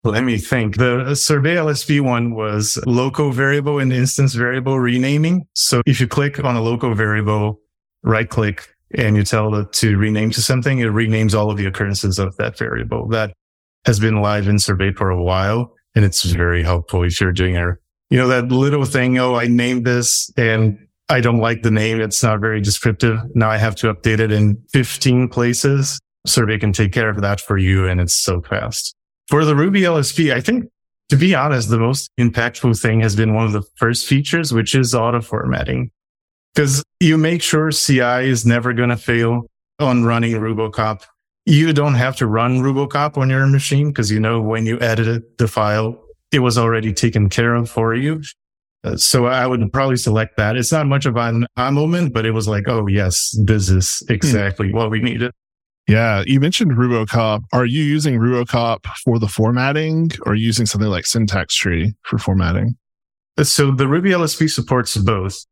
Let 0.04 0.24
me 0.24 0.38
think. 0.38 0.78
The 0.78 1.16
Sorbet 1.16 1.58
LSP 1.58 2.02
one 2.02 2.34
was 2.34 2.80
local 2.88 3.32
variable 3.32 3.78
and 3.78 3.94
instance 3.94 4.34
variable 4.34 4.80
renaming. 4.80 5.46
So 5.54 5.82
if 5.86 6.02
you 6.02 6.08
click 6.08 6.44
on 6.44 6.56
a 6.56 6.62
local 6.62 6.96
variable, 6.96 7.60
right 8.02 8.28
click 8.28 8.74
and 8.96 9.16
you 9.16 9.24
tell 9.24 9.54
it 9.56 9.72
to 9.74 9.98
rename 9.98 10.32
to 10.32 10.42
something, 10.42 10.80
it 10.80 10.88
renames 10.88 11.38
all 11.38 11.52
of 11.52 11.58
the 11.58 11.68
occurrences 11.68 12.18
of 12.18 12.36
that 12.38 12.58
variable. 12.58 13.08
That 13.10 13.34
has 13.86 14.00
been 14.00 14.22
live 14.22 14.48
in 14.48 14.58
Sorbet 14.58 14.94
for 14.98 15.12
a 15.12 15.22
while. 15.22 15.74
And 15.94 16.04
it's 16.04 16.24
very 16.24 16.64
helpful 16.64 17.04
if 17.04 17.22
you're 17.22 17.32
doing 17.32 17.58
a, 17.58 17.76
you 18.10 18.18
know, 18.18 18.28
that 18.28 18.52
little 18.52 18.86
thing. 18.86 19.20
Oh, 19.20 19.36
I 19.36 19.48
named 19.48 19.86
this 19.86 20.32
and 20.36 20.80
I 21.10 21.22
don't 21.22 21.40
like 21.40 21.62
the 21.62 21.72
name. 21.72 22.02
It's 22.02 22.24
not 22.24 22.40
very 22.40 22.62
descriptive. 22.62 23.20
Now 23.36 23.52
I 23.52 23.58
have 23.58 23.76
to 23.78 23.94
update 23.94 24.20
it 24.20 24.32
in 24.32 24.64
15 24.74 25.28
places. 25.28 26.00
Sorbet 26.26 26.60
can 26.60 26.74
take 26.74 26.92
care 26.92 27.10
of 27.10 27.22
that 27.22 27.40
for 27.40 27.58
you. 27.58 27.88
And 27.88 28.02
it's 28.02 28.16
so 28.16 28.42
fast. 28.42 28.96
For 29.28 29.46
the 29.46 29.56
Ruby 29.56 29.82
LSP, 29.82 30.34
I 30.34 30.42
think, 30.42 30.66
to 31.10 31.18
be 31.18 31.36
honest, 31.36 31.70
the 31.70 31.78
most 31.78 32.10
impactful 32.20 32.82
thing 32.82 33.02
has 33.02 33.16
been 33.16 33.34
one 33.34 33.46
of 33.46 33.52
the 33.52 33.64
first 33.76 34.08
features, 34.08 34.54
which 34.54 34.76
is 34.76 34.96
auto 34.96 35.22
formatting. 35.22 35.92
Because 36.54 36.84
you 37.00 37.18
make 37.18 37.42
sure 37.42 37.72
CI 37.72 38.30
is 38.30 38.46
never 38.46 38.74
going 38.74 38.90
to 38.90 38.98
fail 38.98 39.46
on 39.80 40.04
running 40.04 40.34
Rubocop. 40.34 41.04
You 41.46 41.74
don't 41.74 41.96
have 41.96 42.16
to 42.18 42.28
run 42.28 42.60
Rubocop 42.60 43.18
on 43.18 43.30
your 43.30 43.48
machine 43.48 43.88
because 43.88 44.12
you 44.12 44.20
know 44.20 44.42
when 44.42 44.66
you 44.66 44.80
edited 44.80 45.24
the 45.38 45.48
file, 45.48 46.02
it 46.32 46.40
was 46.40 46.58
already 46.58 46.94
taken 46.94 47.30
care 47.30 47.56
of 47.56 47.70
for 47.70 47.94
you. 47.96 48.22
Uh, 48.84 48.98
so 48.98 49.26
I 49.26 49.46
would 49.46 49.72
probably 49.72 49.98
select 49.98 50.38
that. 50.38 50.56
It's 50.56 50.72
not 50.72 50.88
much 50.88 51.06
of 51.06 51.16
an 51.18 51.46
a 51.56 51.72
moment, 51.72 52.14
but 52.14 52.26
it 52.26 52.32
was 52.32 52.48
like, 52.48 52.68
oh 52.68 52.88
yes, 52.88 53.36
this 53.44 53.70
is 53.70 54.02
exactly 54.10 54.70
hmm. 54.70 54.78
what 54.78 54.92
we 54.92 55.02
needed. 55.02 55.32
Yeah, 55.88 56.24
you 56.26 56.40
mentioned 56.40 56.72
Rubocop. 56.72 57.42
Are 57.52 57.66
you 57.66 57.84
using 57.84 58.18
Rubocop 58.18 58.86
for 59.04 59.20
the 59.20 59.28
formatting 59.28 60.12
or 60.26 60.36
using 60.36 60.66
something 60.66 60.90
like 60.90 61.06
Syntax 61.06 61.56
Tree 61.56 61.94
for 62.04 62.18
formatting? 62.18 62.78
So 63.44 63.72
the 63.72 63.88
Ruby 63.88 64.12
LSP 64.12 64.50
supports 64.50 64.96
both. 64.98 65.46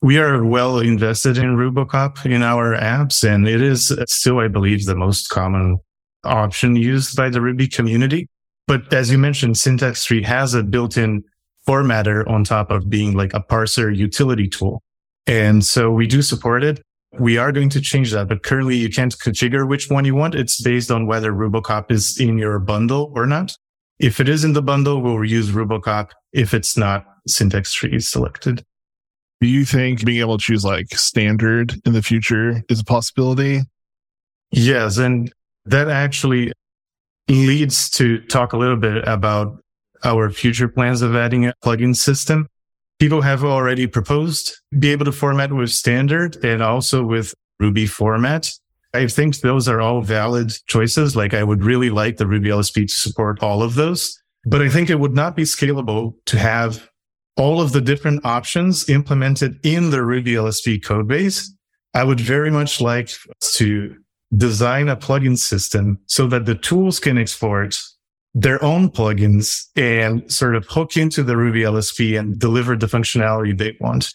We 0.00 0.18
are 0.18 0.44
well 0.44 0.78
invested 0.78 1.38
in 1.38 1.56
Rubocop 1.56 2.24
in 2.30 2.42
our 2.42 2.76
apps, 2.76 3.24
and 3.24 3.48
it 3.48 3.62
is 3.62 3.92
still, 4.06 4.38
I 4.38 4.48
believe, 4.48 4.84
the 4.84 4.94
most 4.94 5.28
common 5.28 5.78
option 6.24 6.76
used 6.76 7.16
by 7.16 7.30
the 7.30 7.40
Ruby 7.40 7.66
community. 7.66 8.28
But 8.66 8.92
as 8.92 9.10
you 9.10 9.18
mentioned, 9.18 9.56
Syntax 9.56 10.04
Tree 10.04 10.22
has 10.22 10.54
a 10.54 10.62
built-in 10.62 11.24
formatter 11.66 12.28
on 12.28 12.44
top 12.44 12.70
of 12.70 12.88
being 12.88 13.16
like 13.16 13.34
a 13.34 13.40
parser 13.40 13.94
utility 13.94 14.48
tool. 14.48 14.82
And 15.26 15.64
so 15.64 15.90
we 15.90 16.06
do 16.06 16.22
support 16.22 16.62
it. 16.62 16.82
We 17.18 17.38
are 17.38 17.52
going 17.52 17.70
to 17.70 17.80
change 17.80 18.10
that, 18.12 18.28
but 18.28 18.42
currently 18.42 18.76
you 18.76 18.90
can't 18.90 19.16
configure 19.16 19.68
which 19.68 19.88
one 19.88 20.04
you 20.04 20.14
want. 20.14 20.34
It's 20.34 20.60
based 20.60 20.90
on 20.90 21.06
whether 21.06 21.32
Rubocop 21.32 21.90
is 21.90 22.18
in 22.18 22.38
your 22.38 22.58
bundle 22.58 23.12
or 23.14 23.26
not. 23.26 23.56
If 24.00 24.18
it 24.18 24.28
is 24.28 24.44
in 24.44 24.52
the 24.52 24.62
bundle, 24.62 25.00
we'll 25.00 25.24
use 25.24 25.50
Rubocop. 25.50 26.10
If 26.32 26.52
it's 26.52 26.76
not, 26.76 27.04
syntax 27.28 27.72
tree 27.72 27.94
is 27.94 28.10
selected. 28.10 28.64
Do 29.40 29.46
you 29.46 29.64
think 29.64 30.04
being 30.04 30.20
able 30.20 30.38
to 30.38 30.42
choose 30.44 30.64
like 30.64 30.88
standard 30.96 31.74
in 31.84 31.92
the 31.92 32.02
future 32.02 32.62
is 32.68 32.80
a 32.80 32.84
possibility? 32.84 33.60
Yes. 34.50 34.98
And 34.98 35.32
that 35.66 35.88
actually 35.88 36.52
leads 37.28 37.90
to 37.90 38.20
talk 38.26 38.52
a 38.52 38.56
little 38.56 38.76
bit 38.76 39.06
about 39.06 39.58
our 40.02 40.30
future 40.30 40.68
plans 40.68 41.02
of 41.02 41.14
adding 41.14 41.46
a 41.46 41.54
plugin 41.64 41.94
system 41.96 42.48
people 43.04 43.20
have 43.20 43.44
already 43.44 43.86
proposed 43.86 44.50
be 44.78 44.90
able 44.90 45.04
to 45.04 45.12
format 45.12 45.52
with 45.52 45.68
standard 45.68 46.42
and 46.42 46.62
also 46.62 47.04
with 47.04 47.34
Ruby 47.60 47.84
format. 47.86 48.50
I 48.94 49.08
think 49.08 49.40
those 49.40 49.68
are 49.68 49.78
all 49.78 50.00
valid 50.00 50.54
choices. 50.68 51.14
Like 51.14 51.34
I 51.34 51.44
would 51.44 51.66
really 51.66 51.90
like 51.90 52.16
the 52.16 52.26
Ruby 52.26 52.48
LSP 52.48 52.86
to 52.86 52.94
support 52.94 53.42
all 53.42 53.62
of 53.62 53.74
those, 53.74 54.18
but 54.46 54.62
I 54.62 54.70
think 54.70 54.88
it 54.88 54.98
would 55.00 55.14
not 55.14 55.36
be 55.36 55.42
scalable 55.42 56.14
to 56.24 56.38
have 56.38 56.88
all 57.36 57.60
of 57.60 57.72
the 57.72 57.82
different 57.82 58.24
options 58.24 58.88
implemented 58.88 59.60
in 59.62 59.90
the 59.90 60.02
Ruby 60.02 60.32
LSP 60.32 60.82
code 60.82 61.06
base. 61.06 61.54
I 61.92 62.04
would 62.04 62.20
very 62.20 62.50
much 62.50 62.80
like 62.80 63.10
to 63.56 63.94
design 64.34 64.88
a 64.88 64.96
plugin 64.96 65.36
system 65.36 65.98
so 66.06 66.26
that 66.28 66.46
the 66.46 66.54
tools 66.54 67.00
can 67.00 67.18
export 67.18 67.78
their 68.34 68.62
own 68.64 68.90
plugins 68.90 69.66
and 69.76 70.30
sort 70.30 70.56
of 70.56 70.66
hook 70.66 70.96
into 70.96 71.22
the 71.22 71.36
Ruby 71.36 71.60
LSP 71.60 72.18
and 72.18 72.38
deliver 72.38 72.76
the 72.76 72.86
functionality 72.86 73.56
they 73.56 73.76
want. 73.80 74.12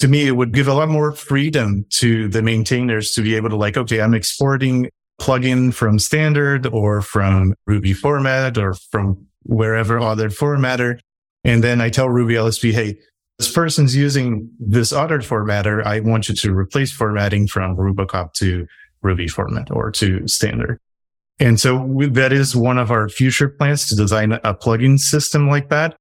To 0.00 0.08
me, 0.08 0.26
it 0.26 0.32
would 0.32 0.52
give 0.52 0.66
a 0.66 0.74
lot 0.74 0.88
more 0.88 1.12
freedom 1.12 1.86
to 1.90 2.28
the 2.28 2.42
maintainers 2.42 3.12
to 3.12 3.22
be 3.22 3.36
able 3.36 3.50
to 3.50 3.56
like, 3.56 3.76
okay, 3.76 4.00
I'm 4.00 4.12
exporting 4.12 4.90
plugin 5.20 5.72
from 5.72 6.00
standard 6.00 6.66
or 6.66 7.00
from 7.00 7.54
Ruby 7.66 7.92
format 7.92 8.58
or 8.58 8.74
from 8.74 9.26
wherever 9.44 10.00
other 10.00 10.30
formatter. 10.30 10.98
And 11.44 11.62
then 11.62 11.80
I 11.80 11.90
tell 11.90 12.08
Ruby 12.08 12.34
LSP, 12.34 12.72
Hey, 12.72 12.98
this 13.38 13.50
person's 13.52 13.94
using 13.94 14.50
this 14.58 14.92
other 14.92 15.20
formatter. 15.20 15.84
I 15.84 16.00
want 16.00 16.28
you 16.28 16.34
to 16.34 16.52
replace 16.52 16.92
formatting 16.92 17.46
from 17.46 17.76
Rubocop 17.76 18.32
to 18.34 18.66
Ruby 19.02 19.28
format 19.28 19.70
or 19.70 19.90
to 19.92 20.26
standard. 20.26 20.78
And 21.40 21.58
so 21.58 21.88
that 22.12 22.32
is 22.32 22.54
one 22.54 22.78
of 22.78 22.90
our 22.90 23.08
future 23.08 23.48
plans 23.48 23.88
to 23.88 23.96
design 23.96 24.32
a 24.32 24.54
plugin 24.54 24.98
system 24.98 25.48
like 25.48 25.68
that. 25.70 25.96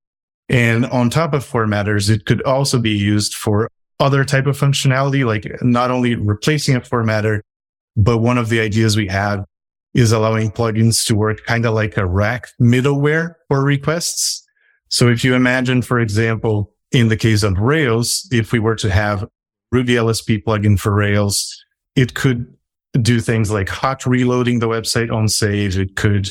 And 0.49 0.85
on 0.85 1.09
top 1.09 1.33
of 1.33 1.43
formatters, 1.45 2.09
it 2.09 2.25
could 2.25 2.41
also 2.43 2.79
be 2.79 2.91
used 2.91 3.33
for 3.33 3.67
other 3.99 4.23
type 4.25 4.45
of 4.45 4.57
functionality, 4.59 5.25
like 5.25 5.45
not 5.63 5.89
only 5.89 6.15
replacing 6.15 6.75
a 6.75 6.81
formatter, 6.81 7.39
but 7.95 8.19
one 8.19 8.37
of 8.37 8.49
the 8.49 8.59
ideas 8.59 8.97
we 8.97 9.07
have 9.07 9.45
is 9.93 10.11
allowing 10.11 10.51
plugins 10.51 11.05
to 11.05 11.15
work 11.15 11.43
kind 11.45 11.65
of 11.65 11.73
like 11.73 11.97
a 11.97 12.05
rack 12.05 12.49
middleware 12.59 13.35
for 13.47 13.63
requests. 13.63 14.45
So 14.89 15.07
if 15.07 15.23
you 15.23 15.35
imagine, 15.35 15.81
for 15.81 15.99
example, 15.99 16.73
in 16.91 17.07
the 17.07 17.17
case 17.17 17.43
of 17.43 17.57
Rails, 17.57 18.27
if 18.31 18.51
we 18.51 18.59
were 18.59 18.75
to 18.75 18.89
have 18.89 19.25
Ruby 19.71 19.93
LSP 19.93 20.43
plugin 20.43 20.79
for 20.79 20.93
Rails, 20.93 21.63
it 21.95 22.13
could 22.13 22.53
do 23.01 23.19
things 23.19 23.51
like 23.51 23.69
hot 23.69 24.05
reloading 24.05 24.59
the 24.59 24.67
website 24.67 25.11
on 25.11 25.27
save. 25.27 25.77
It 25.77 25.95
could 25.95 26.29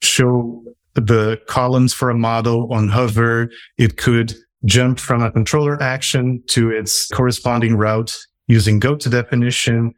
show 0.00 0.64
the 0.94 1.40
columns 1.48 1.92
for 1.92 2.10
a 2.10 2.14
model 2.14 2.72
on 2.72 2.88
hover. 2.88 3.50
It 3.78 3.96
could 3.96 4.34
jump 4.64 4.98
from 4.98 5.22
a 5.22 5.30
controller 5.30 5.80
action 5.82 6.42
to 6.48 6.70
its 6.70 7.08
corresponding 7.08 7.76
route 7.76 8.16
using 8.46 8.78
go 8.78 8.96
to 8.96 9.08
definition. 9.08 9.94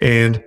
And 0.00 0.42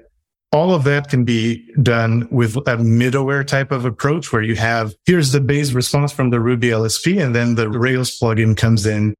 all 0.51 0.73
of 0.73 0.83
that 0.85 1.09
can 1.09 1.23
be 1.23 1.71
done 1.81 2.27
with 2.31 2.55
a 2.57 2.77
middleware 2.77 3.45
type 3.45 3.71
of 3.71 3.85
approach 3.85 4.33
where 4.33 4.41
you 4.41 4.55
have 4.55 4.93
here's 5.05 5.31
the 5.31 5.41
base 5.41 5.73
response 5.73 6.11
from 6.11 6.31
the 6.31 6.39
Ruby 6.39 6.69
LSP 6.69 7.23
and 7.23 7.35
then 7.35 7.55
the 7.55 7.69
Rails 7.69 8.19
plugin 8.19 8.57
comes 8.57 8.85
in, 8.85 9.13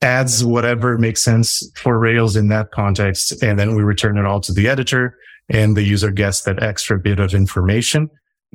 adds 0.00 0.44
whatever 0.44 0.96
makes 0.98 1.22
sense 1.22 1.68
for 1.76 1.98
Rails 1.98 2.36
in 2.36 2.48
that 2.48 2.70
context. 2.70 3.42
And 3.42 3.58
then 3.58 3.74
we 3.74 3.82
return 3.82 4.16
it 4.16 4.24
all 4.24 4.40
to 4.42 4.52
the 4.52 4.68
editor 4.68 5.16
and 5.48 5.76
the 5.76 5.82
user 5.82 6.10
gets 6.10 6.42
that 6.42 6.62
extra 6.62 6.98
bit 6.98 7.18
of 7.18 7.34
information. 7.34 8.10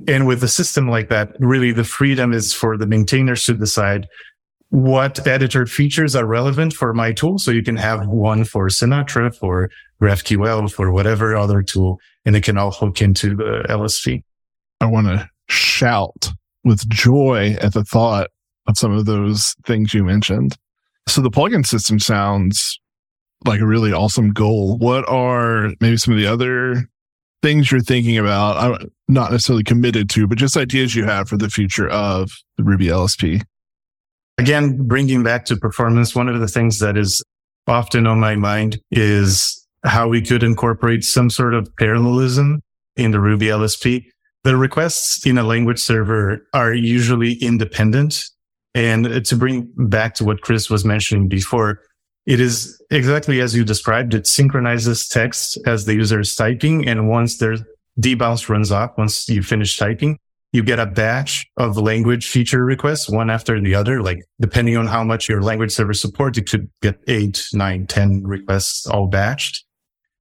And 0.08 0.26
with 0.26 0.44
a 0.44 0.48
system 0.48 0.88
like 0.88 1.10
that, 1.10 1.36
really 1.40 1.72
the 1.72 1.84
freedom 1.84 2.34
is 2.34 2.54
for 2.54 2.78
the 2.78 2.88
maintainers 2.88 3.46
to 3.46 3.54
decide 3.54 4.08
what 4.70 5.26
editor 5.28 5.68
features 5.68 6.16
are 6.16 6.26
relevant 6.26 6.74
for 6.74 6.94
my 6.94 7.12
tool. 7.12 7.38
So 7.38 7.52
you 7.52 7.62
can 7.62 7.76
have 7.76 8.08
one 8.08 8.44
for 8.44 8.70
Sinatra, 8.70 9.36
for 9.36 9.70
GraphQL, 10.02 10.72
for 10.72 10.92
whatever 10.92 11.36
other 11.36 11.62
tool, 11.62 12.00
and 12.26 12.36
it 12.36 12.44
can 12.44 12.58
all 12.58 12.72
hook 12.72 13.02
into 13.02 13.36
the 13.36 13.66
LSP. 13.70 14.24
I 14.82 14.86
want 14.86 15.08
to 15.08 15.30
shout 15.48 16.32
with 16.64 16.90
joy 16.90 17.56
at 17.62 17.74
the 17.74 17.84
thought 17.84 18.32
of 18.68 18.78
some 18.78 18.94
of 18.94 19.06
those 19.06 19.56
things 19.66 19.94
you 19.94 20.04
mentioned. 20.04 20.58
So 21.08 21.22
the 21.22 21.32
plugin 21.32 21.66
system 21.66 22.00
sounds 22.00 22.80
like 23.46 23.60
a 23.60 23.66
really 23.66 23.92
awesome 23.92 24.32
goal. 24.32 24.78
What 24.78 25.08
are 25.08 25.72
maybe 25.80 25.98
some 25.98 26.14
of 26.14 26.20
the 26.20 26.28
other 26.28 26.86
things 27.42 27.72
you're 27.72 27.82
thinking 27.82 28.18
about? 28.18 28.58
I'm 28.58 28.92
not 29.08 29.32
necessarily 29.32 29.64
committed 29.64 30.10
to, 30.12 30.28
but 30.28 30.38
just 30.38 30.58
ideas 30.58 30.96
you 30.96 31.04
have 31.06 31.28
for 31.28 31.38
the 31.38 31.50
future 31.50 31.90
of 31.90 32.32
the 32.58 32.64
Ruby 32.64 32.88
LSP. 32.88 33.44
Again, 34.38 34.88
bringing 34.88 35.24
back 35.24 35.46
to 35.46 35.58
performance, 35.58 36.16
one 36.16 36.28
of 36.28 36.40
the 36.40 36.48
things 36.48 36.80
that 36.80 36.98
is 36.98 37.24
often 37.68 38.08
on 38.08 38.20
my 38.20 38.36
mind 38.36 38.80
is 38.92 39.66
how 39.86 40.08
we 40.08 40.22
could 40.22 40.44
incorporate 40.44 41.04
some 41.04 41.30
sort 41.30 41.54
of 41.54 41.70
parallelism 41.78 42.62
in 42.96 43.12
the 43.12 43.20
Ruby 43.20 43.48
LSP. 43.48 44.06
The 44.44 44.58
requests 44.58 45.26
in 45.26 45.38
a 45.38 45.44
language 45.44 45.80
server 45.80 46.46
are 46.54 46.74
usually 46.74 47.34
independent. 47.34 48.30
And 48.76 49.26
to 49.26 49.36
bring 49.36 49.72
back 49.76 50.16
to 50.16 50.26
what 50.26 50.42
Chris 50.42 50.70
was 50.70 50.84
mentioning 50.84 51.28
before, 51.28 51.82
it 52.26 52.40
is 52.40 52.82
exactly 52.90 53.42
as 53.42 53.56
you 53.56 53.64
described. 53.64 54.14
It 54.14 54.26
synchronizes 54.26 55.08
text 55.08 55.58
as 55.66 55.86
the 55.86 55.94
user 55.94 56.20
is 56.20 56.36
typing. 56.36 56.88
And 56.88 57.10
once 57.10 57.38
their 57.38 57.58
debounce 58.00 58.50
runs 58.50 58.72
off, 58.72 58.92
once 58.98 59.28
you 59.30 59.44
finish 59.44 59.78
typing, 59.78 60.18
you 60.54 60.64
get 60.64 60.80
a 60.80 60.86
batch 60.86 61.46
of 61.58 61.78
language 61.78 62.28
feature 62.28 62.64
requests, 62.64 63.10
one 63.10 63.30
after 63.30 63.60
the 63.60 63.76
other. 63.76 64.02
Like 64.02 64.24
depending 64.40 64.78
on 64.78 64.88
how 64.88 65.04
much 65.04 65.28
your 65.28 65.42
language 65.42 65.72
server 65.72 65.94
supports, 65.94 66.38
you 66.38 66.44
could 66.44 66.70
get 66.82 67.00
eight, 67.08 67.46
nine, 67.54 67.88
ten 67.88 68.24
requests 68.24 68.88
all 68.88 69.10
batched 69.10 69.64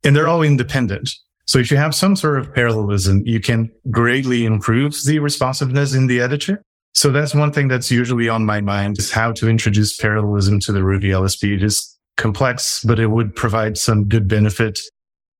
and 0.04 0.16
they're 0.16 0.28
all 0.28 0.42
independent. 0.42 1.10
So 1.46 1.58
if 1.58 1.70
you 1.70 1.76
have 1.76 1.94
some 1.94 2.16
sort 2.16 2.38
of 2.38 2.54
parallelism, 2.54 3.22
you 3.26 3.40
can 3.40 3.70
greatly 3.90 4.44
improve 4.44 4.96
the 5.04 5.18
responsiveness 5.18 5.94
in 5.94 6.06
the 6.06 6.20
editor. 6.20 6.62
So 6.94 7.10
that's 7.10 7.34
one 7.34 7.52
thing 7.52 7.68
that's 7.68 7.90
usually 7.90 8.28
on 8.28 8.44
my 8.44 8.60
mind 8.60 8.98
is 8.98 9.10
how 9.10 9.32
to 9.32 9.48
introduce 9.48 9.96
parallelism 9.96 10.60
to 10.60 10.72
the 10.72 10.84
Ruby 10.84 11.08
LSP. 11.08 11.56
It 11.56 11.62
is 11.62 11.98
complex, 12.16 12.84
but 12.84 13.00
it 13.00 13.08
would 13.08 13.34
provide 13.34 13.78
some 13.78 14.08
good 14.08 14.28
benefit. 14.28 14.78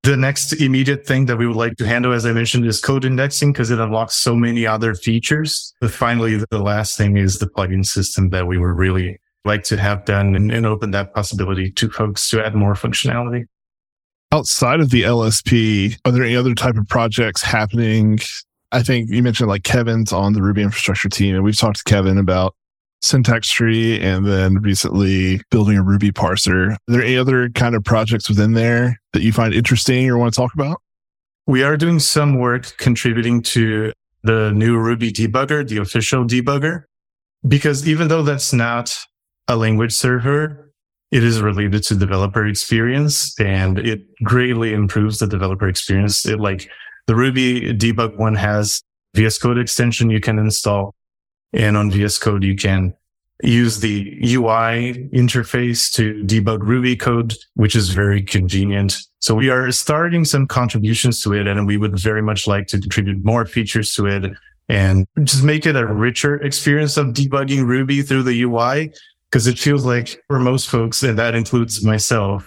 The 0.03 0.17
next 0.17 0.55
immediate 0.55 1.07
thing 1.07 1.27
that 1.27 1.37
we 1.37 1.47
would 1.47 1.57
like 1.57 1.77
to 1.77 1.87
handle, 1.87 2.13
as 2.13 2.27
I 2.27 2.33
mentioned, 2.33 2.67
is 2.67 2.81
code 2.81 3.05
indexing 3.05 3.53
because 3.53 3.71
it 3.71 3.79
unlocks 3.79 4.17
so 4.17 4.35
many 4.35 4.67
other 4.67 4.95
features. 4.95 5.73
But 5.81 5.93
finally, 5.93 6.43
the 6.51 6.59
last 6.59 6.97
thing 6.97 7.17
is 7.17 7.39
the 7.39 7.47
plugin 7.47 7.85
system 7.85 8.31
that 8.31 8.47
we 8.47 8.59
would 8.59 8.77
really 8.77 9.21
like 9.45 9.63
to 9.65 9.77
have 9.77 10.05
done 10.05 10.35
and, 10.35 10.51
and 10.51 10.67
open 10.67 10.91
that 10.93 11.15
possibility 11.15 11.71
to 11.73 11.91
folks 11.91 12.29
to 12.31 12.45
add 12.45 12.55
more 12.55 12.75
functionality 12.75 13.45
outside 14.33 14.81
of 14.81 14.91
the 14.91 15.03
LSP, 15.03 15.97
are 16.05 16.11
there 16.11 16.25
any 16.25 16.35
other 16.35 16.55
type 16.55 16.77
of 16.77 16.89
projects 16.89 17.43
happening? 17.43 18.19
I 18.73 18.83
think 18.83 19.11
you 19.11 19.23
mentioned 19.23 19.49
like 19.49 19.65
Kevin's 19.65 20.13
on 20.13 20.33
the 20.33 20.43
Ruby 20.43 20.63
infrastructure 20.63 21.09
team, 21.09 21.35
and 21.35 21.45
we've 21.45 21.57
talked 21.57 21.79
to 21.79 21.85
Kevin 21.85 22.19
about 22.19 22.55
syntax 23.03 23.51
tree 23.51 24.01
and 24.01 24.27
then 24.27 24.55
recently 24.63 25.41
building 25.51 25.77
a 25.77 25.83
Ruby 25.83 26.11
parser. 26.11 26.73
Are 26.73 26.79
there 26.87 27.03
any 27.03 27.17
other 27.17 27.51
kind 27.51 27.75
of 27.75 27.85
projects 27.85 28.29
within 28.29 28.53
there 28.53 29.01
that 29.13 29.23
you 29.23 29.33
find 29.33 29.53
interesting 29.53 30.09
or 30.09 30.17
want 30.17 30.33
to 30.33 30.41
talk 30.41 30.55
about? 30.55 30.81
We 31.47 31.63
are 31.63 31.77
doing 31.77 31.99
some 31.99 32.39
work 32.39 32.77
contributing 32.79 33.43
to 33.43 33.93
the 34.23 34.53
new 34.53 34.79
Ruby 34.79 35.13
debugger, 35.13 35.67
the 35.67 35.79
official 35.79 36.25
debugger, 36.25 36.85
because 37.47 37.87
even 37.89 38.09
though 38.09 38.23
that's 38.23 38.53
not 38.53 38.97
a 39.49 39.57
language 39.57 39.93
server, 39.93 40.73
it 41.11 41.25
is 41.25 41.43
related 41.43 41.83
to 41.83 41.97
developer 41.97 42.47
experience 42.47 43.39
and 43.39 43.79
it 43.79 44.01
greatly 44.23 44.73
improves 44.73 45.19
the 45.19 45.27
developer 45.27 45.69
experience. 45.69 46.25
It 46.25 46.41
like 46.41 46.71
the 47.07 47.15
Ruby 47.15 47.73
debug 47.73 48.17
one 48.17 48.35
has 48.35 48.83
VS 49.15 49.39
Code 49.39 49.59
extension 49.59 50.11
you 50.11 50.21
can 50.21 50.39
install. 50.39 50.95
And 51.53 51.77
on 51.77 51.91
VS 51.91 52.19
Code, 52.19 52.45
you 52.45 52.57
can 52.57 52.95
use 53.43 53.81
the 53.81 54.19
UI 54.23 55.09
interface 55.13 55.93
to 55.93 56.23
debug 56.25 56.61
Ruby 56.63 56.97
code, 56.97 57.35
which 57.55 57.75
is 57.75 57.91
very 57.91 58.23
convenient. 58.23 58.97
So 59.19 59.35
we 59.35 59.51
are 59.51 59.71
starting 59.73 60.25
some 60.25 60.47
contributions 60.47 61.23
to 61.23 61.33
it 61.35 61.47
and 61.47 61.67
we 61.67 61.77
would 61.77 61.99
very 61.99 62.23
much 62.23 62.47
like 62.47 62.69
to 62.69 62.81
contribute 62.81 63.25
more 63.25 63.45
features 63.45 63.95
to 63.95 64.07
it 64.07 64.33
and 64.69 65.07
just 65.25 65.43
make 65.43 65.67
it 65.67 65.77
a 65.77 65.87
richer 65.87 66.37
experience 66.37 66.97
of 66.97 67.09
debugging 67.09 67.67
Ruby 67.67 68.03
through 68.03 68.23
the 68.23 68.43
UI 68.43 68.93
because 69.29 69.47
it 69.47 69.59
feels 69.59 69.85
like 69.85 70.23
for 70.29 70.39
most 70.39 70.69
folks, 70.69 71.03
and 71.03 71.19
that 71.19 71.35
includes 71.35 71.85
myself, 71.85 72.47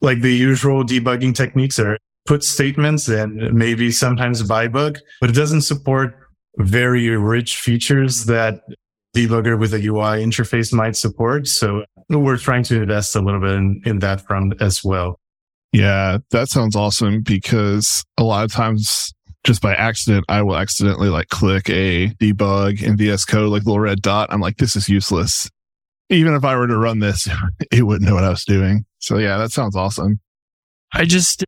like 0.00 0.22
the 0.22 0.34
usual 0.34 0.82
debugging 0.82 1.34
techniques 1.34 1.78
are 1.78 1.98
put 2.26 2.44
statements 2.44 3.08
and 3.08 3.52
maybe 3.52 3.90
sometimes 3.90 4.42
bug, 4.42 4.98
but 5.20 5.30
it 5.30 5.34
doesn't 5.34 5.62
support 5.62 6.14
very 6.58 7.08
rich 7.08 7.56
features 7.56 8.26
that 8.26 8.60
debugger 9.16 9.58
with 9.58 9.74
a 9.74 9.78
UI 9.78 10.24
interface 10.24 10.72
might 10.72 10.96
support. 10.96 11.46
So 11.46 11.84
we're 12.08 12.36
trying 12.36 12.62
to 12.64 12.82
invest 12.82 13.16
a 13.16 13.20
little 13.20 13.40
bit 13.40 13.52
in, 13.52 13.82
in 13.84 13.98
that 14.00 14.26
front 14.26 14.60
as 14.60 14.82
well. 14.84 15.18
Yeah, 15.72 16.18
that 16.30 16.48
sounds 16.48 16.76
awesome 16.76 17.22
because 17.22 18.04
a 18.18 18.24
lot 18.24 18.44
of 18.44 18.52
times 18.52 19.12
just 19.44 19.60
by 19.60 19.74
accident, 19.74 20.24
I 20.28 20.42
will 20.42 20.56
accidentally 20.56 21.08
like 21.08 21.28
click 21.28 21.68
a 21.70 22.08
debug 22.20 22.82
in 22.82 22.96
VS 22.96 23.24
Code, 23.24 23.50
like 23.50 23.64
little 23.64 23.80
red 23.80 24.02
dot. 24.02 24.28
I'm 24.30 24.40
like, 24.40 24.58
this 24.58 24.76
is 24.76 24.88
useless 24.88 25.48
even 26.12 26.34
if 26.34 26.44
I 26.44 26.56
were 26.56 26.66
to 26.66 26.76
run 26.76 26.98
this, 26.98 27.28
it 27.72 27.82
wouldn't 27.82 28.08
know 28.08 28.14
what 28.14 28.24
I 28.24 28.30
was 28.30 28.44
doing. 28.44 28.84
So 28.98 29.18
yeah, 29.18 29.38
that 29.38 29.50
sounds 29.50 29.74
awesome. 29.74 30.20
I 30.92 31.04
just 31.04 31.44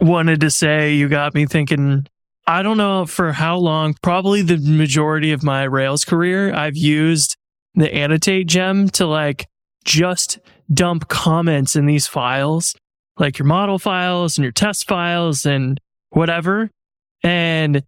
wanted 0.00 0.40
to 0.40 0.50
say 0.50 0.94
you 0.94 1.08
got 1.08 1.34
me 1.34 1.46
thinking. 1.46 2.06
I 2.46 2.62
don't 2.62 2.78
know 2.78 3.06
for 3.06 3.32
how 3.32 3.58
long, 3.58 3.94
probably 4.02 4.42
the 4.42 4.58
majority 4.58 5.32
of 5.32 5.42
my 5.42 5.64
Rails 5.64 6.04
career, 6.04 6.52
I've 6.52 6.76
used 6.76 7.36
the 7.74 7.92
annotate 7.92 8.46
gem 8.48 8.88
to 8.90 9.06
like 9.06 9.46
just 9.84 10.38
dump 10.72 11.08
comments 11.08 11.76
in 11.76 11.86
these 11.86 12.06
files, 12.06 12.74
like 13.18 13.38
your 13.38 13.46
model 13.46 13.78
files 13.78 14.36
and 14.36 14.42
your 14.42 14.52
test 14.52 14.88
files 14.88 15.46
and 15.46 15.80
whatever. 16.10 16.70
And 17.22 17.84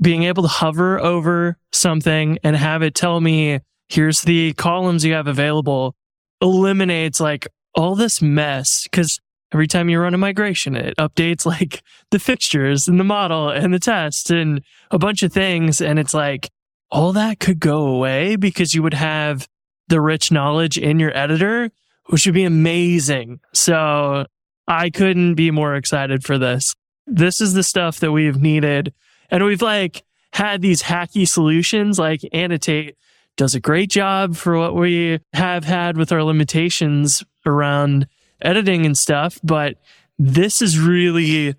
being 0.00 0.24
able 0.24 0.42
to 0.42 0.48
hover 0.48 0.98
over 0.98 1.56
something 1.72 2.38
and 2.42 2.56
have 2.56 2.82
it 2.82 2.94
tell 2.94 3.20
me 3.20 3.60
here's 3.88 4.22
the 4.22 4.52
columns 4.54 5.04
you 5.04 5.12
have 5.12 5.28
available 5.28 5.94
eliminates 6.40 7.20
like 7.20 7.46
all 7.74 7.94
this 7.94 8.20
mess 8.20 8.82
because 8.84 9.20
every 9.52 9.66
time 9.66 9.88
you 9.88 10.00
run 10.00 10.14
a 10.14 10.18
migration, 10.18 10.74
it 10.74 10.96
updates 10.96 11.46
like 11.46 11.82
the 12.10 12.18
fixtures 12.18 12.88
and 12.88 12.98
the 12.98 13.04
model 13.04 13.48
and 13.48 13.72
the 13.72 13.78
test 13.78 14.30
and 14.30 14.62
a 14.90 14.98
bunch 14.98 15.22
of 15.22 15.32
things. 15.32 15.80
And 15.80 15.98
it's 15.98 16.14
like 16.14 16.50
all 16.90 17.12
that 17.12 17.40
could 17.40 17.60
go 17.60 17.86
away 17.86 18.36
because 18.36 18.74
you 18.74 18.82
would 18.82 18.94
have 18.94 19.48
the 19.88 20.00
rich 20.00 20.30
knowledge 20.30 20.78
in 20.78 20.98
your 20.98 21.16
editor, 21.16 21.70
which 22.06 22.26
would 22.26 22.34
be 22.34 22.44
amazing. 22.44 23.40
So 23.52 24.26
I 24.66 24.90
couldn't 24.90 25.34
be 25.34 25.50
more 25.50 25.74
excited 25.76 26.24
for 26.24 26.38
this. 26.38 26.74
This 27.06 27.40
is 27.40 27.54
the 27.54 27.62
stuff 27.62 28.00
that 28.00 28.12
we've 28.12 28.40
needed. 28.40 28.94
And 29.30 29.44
we've 29.44 29.62
like 29.62 30.04
had 30.32 30.62
these 30.62 30.82
hacky 30.82 31.28
solutions 31.28 31.98
like 31.98 32.20
annotate 32.32 32.96
does 33.36 33.54
a 33.54 33.60
great 33.60 33.90
job 33.90 34.36
for 34.36 34.58
what 34.58 34.74
we 34.74 35.18
have 35.32 35.64
had 35.64 35.96
with 35.96 36.12
our 36.12 36.22
limitations 36.22 37.22
around 37.46 38.06
editing 38.42 38.86
and 38.86 38.96
stuff. 38.96 39.38
But 39.42 39.76
this 40.18 40.62
is 40.62 40.78
really 40.78 41.54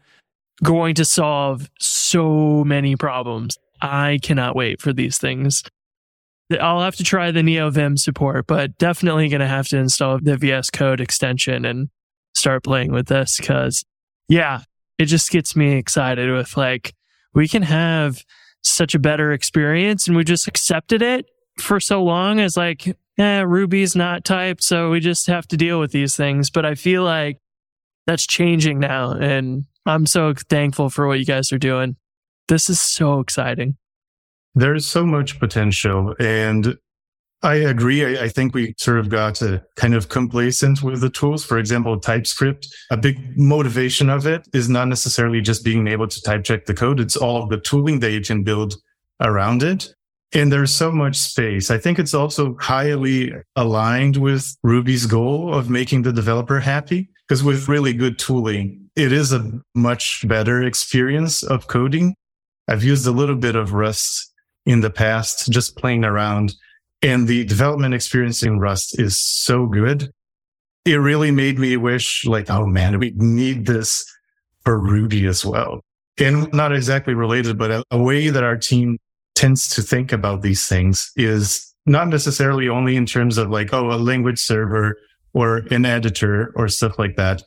going 0.64 0.96
to 0.96 1.06
solve 1.06 1.70
so 1.80 2.64
many 2.64 2.96
problems. 2.96 3.58
I 3.82 4.20
cannot 4.22 4.56
wait 4.56 4.82
for 4.82 4.94
these 4.94 5.18
things. 5.18 5.64
I'll 6.60 6.82
have 6.82 6.96
to 6.98 7.04
try 7.04 7.32
the 7.32 7.42
NeoVim 7.42 7.98
support, 7.98 8.48
but 8.48 8.78
definitely 8.78 9.28
going 9.30 9.42
to 9.42 9.48
have 9.48 9.68
to 9.70 9.78
install 9.78 10.20
the 10.22 10.38
VS 10.38 10.70
Code 10.70 11.02
extension 11.02 11.66
and 11.66 11.90
start 12.36 12.64
playing 12.64 12.92
with 12.92 13.08
this 13.08 13.38
because, 13.38 13.84
yeah, 14.30 14.62
it 15.00 15.06
just 15.06 15.32
gets 15.32 15.56
me 15.56 15.74
excited 15.74 16.32
with 16.32 16.56
like, 16.56 16.94
we 17.34 17.48
can 17.48 17.64
have 17.64 18.24
such 18.62 18.94
a 18.94 19.00
better 19.00 19.32
experience 19.32 20.08
and 20.08 20.16
we 20.16 20.24
just 20.24 20.48
accepted 20.48 21.02
it 21.02 21.26
for 21.60 21.80
so 21.80 22.04
long 22.04 22.40
as 22.40 22.56
like, 22.56 22.96
eh, 23.18 23.42
Ruby's 23.42 23.96
not 23.96 24.24
typed. 24.24 24.64
So 24.64 24.90
we 24.90 25.00
just 25.00 25.28
have 25.28 25.48
to 25.48 25.58
deal 25.58 25.80
with 25.80 25.92
these 25.92 26.16
things. 26.16 26.50
But 26.50 26.66
I 26.66 26.76
feel 26.76 27.04
like 27.04 27.38
that's 28.08 28.26
changing 28.26 28.80
now. 28.80 29.12
And 29.12 29.66
I'm 29.86 30.06
so 30.06 30.34
thankful 30.50 30.90
for 30.90 31.08
what 31.08 31.20
you 31.20 31.26
guys 31.26 31.52
are 31.52 31.60
doing. 31.60 31.98
This 32.48 32.70
is 32.70 32.80
so 32.80 33.20
exciting. 33.20 33.78
There's 34.56 34.86
so 34.86 35.06
much 35.06 35.40
potential. 35.40 36.16
And 36.20 36.78
I 37.42 37.56
agree. 37.56 38.06
I, 38.06 38.26
I, 38.26 38.30
think 38.30 38.56
we 38.56 38.74
sort 38.78 39.00
of 39.00 39.10
got 39.10 39.42
uh, 39.42 39.60
kind 39.76 39.94
of 39.94 40.08
complacent 40.08 40.82
with 40.82 41.02
the 41.02 41.10
tools. 41.10 41.44
For 41.44 41.58
example, 41.58 42.00
TypeScript, 42.00 42.68
a 42.90 42.96
big 42.96 43.38
motivation 43.38 44.10
of 44.10 44.26
it 44.26 44.48
is 44.54 44.70
not 44.70 44.88
necessarily 44.88 45.42
just 45.42 45.64
being 45.66 45.88
able 45.88 46.08
to 46.08 46.22
type 46.22 46.46
check 46.46 46.66
the 46.66 46.74
code. 46.74 47.02
It's 47.02 47.18
all 47.18 47.44
of 47.44 47.50
the 47.50 47.60
tooling 47.60 48.00
that 48.00 48.12
you 48.12 48.22
can 48.22 48.44
build 48.44 48.76
around 49.20 49.62
it. 49.62 49.94
And 50.34 50.52
there's 50.52 50.74
so 50.74 50.92
much 50.92 51.18
space. 51.18 51.70
I 51.70 51.78
think 51.78 52.00
it's 52.00 52.14
also 52.14 52.56
highly 52.60 53.32
aligned 53.56 54.18
with 54.18 54.58
Ruby's 54.64 55.06
goal 55.06 55.54
of 55.54 55.70
making 55.70 56.02
the 56.02 56.14
developer 56.14 56.60
happy. 56.60 57.10
Because 57.28 57.44
with 57.44 57.70
really 57.70 57.94
good 57.94 58.20
tooling, 58.20 58.90
it 58.96 59.12
is 59.12 59.32
a 59.32 59.52
much 59.76 60.28
better 60.28 60.64
experience 60.64 61.44
of 61.44 61.68
coding. 61.68 62.16
I've 62.68 62.84
used 62.84 63.08
a 63.08 63.12
little 63.12 63.36
bit 63.36 63.56
of 63.56 63.74
Rust 63.74 64.34
in 64.66 64.82
the 64.82 64.90
past, 64.90 65.52
just 65.52 65.78
playing 65.78 66.04
around 66.04 66.54
and 67.04 67.28
the 67.28 67.44
development 67.44 67.94
experience 67.94 68.42
in 68.44 68.60
Rust 68.60 68.98
is 68.98 69.20
so 69.20 69.68
good. 69.68 70.10
It 70.86 70.96
really 70.96 71.32
made 71.32 71.60
me 71.60 71.76
wish 71.76 72.26
like, 72.26 72.50
oh 72.50 72.66
man, 72.66 72.98
we 72.98 73.12
need 73.16 73.66
this 73.66 74.06
for 74.64 74.80
Ruby 74.80 75.28
as 75.28 75.46
well. 75.46 75.82
And 76.18 76.52
not 76.54 76.74
exactly 76.74 77.14
related, 77.14 77.58
but 77.58 77.72
a, 77.72 77.84
a 77.92 78.02
way 78.02 78.30
that 78.30 78.44
our 78.44 78.58
team 78.58 78.98
tends 79.36 79.68
to 79.70 79.82
think 79.82 80.12
about 80.12 80.42
these 80.42 80.68
things 80.68 81.12
is 81.16 81.74
not 81.86 82.08
necessarily 82.08 82.70
only 82.70 82.96
in 82.96 83.06
terms 83.06 83.38
of 83.38 83.50
like, 83.50 83.74
oh, 83.74 83.92
a 83.92 83.98
language 83.98 84.40
server 84.40 84.98
or 85.34 85.58
an 85.72 85.86
editor 85.86 86.54
or 86.56 86.68
stuff 86.68 86.98
like 87.00 87.16
that, 87.18 87.44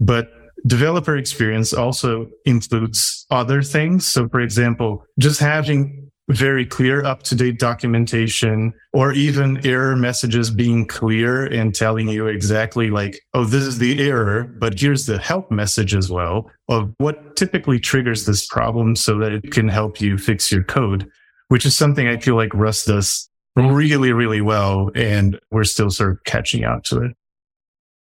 but 0.00 0.28
developer 0.66 1.16
experience 1.16 1.72
also 1.72 2.26
includes 2.44 3.26
other 3.30 3.62
things. 3.62 4.04
So 4.04 4.28
for 4.28 4.40
example, 4.40 5.04
just 5.18 5.40
having 5.40 6.08
very 6.28 6.66
clear, 6.66 7.04
up 7.04 7.22
to 7.22 7.34
date 7.34 7.58
documentation 7.58 8.74
or 8.92 9.12
even 9.12 9.64
error 9.66 9.96
messages 9.96 10.50
being 10.50 10.86
clear 10.86 11.46
and 11.46 11.74
telling 11.74 12.08
you 12.08 12.26
exactly 12.26 12.90
like, 12.90 13.18
oh, 13.32 13.44
this 13.44 13.64
is 13.64 13.78
the 13.78 14.06
error, 14.06 14.44
but 14.58 14.78
here's 14.78 15.06
the 15.06 15.18
help 15.18 15.50
message 15.50 15.94
as 15.94 16.10
well 16.10 16.50
of 16.68 16.92
what 16.98 17.34
typically 17.36 17.80
triggers 17.80 18.26
this 18.26 18.46
problem 18.46 18.94
so 18.94 19.16
that 19.18 19.32
it 19.32 19.50
can 19.52 19.68
help 19.68 20.00
you 20.02 20.18
fix 20.18 20.52
your 20.52 20.64
code, 20.64 21.10
which 21.48 21.66
is 21.66 21.74
something 21.74 22.06
I 22.06 22.18
feel 22.18 22.36
like 22.36 22.54
Rust 22.54 22.86
does 22.86 23.28
really, 23.56 24.12
really 24.12 24.40
well. 24.40 24.90
And 24.94 25.38
we're 25.50 25.64
still 25.64 25.90
sort 25.90 26.12
of 26.12 26.24
catching 26.24 26.64
out 26.64 26.84
to 26.84 27.00
it. 27.02 27.16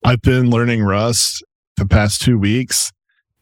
I've 0.05 0.22
been 0.22 0.51
learning 0.51 0.82
Rust 0.82 1.45
the 1.76 1.86
past 1.86 2.22
two 2.22 2.38
weeks. 2.38 2.93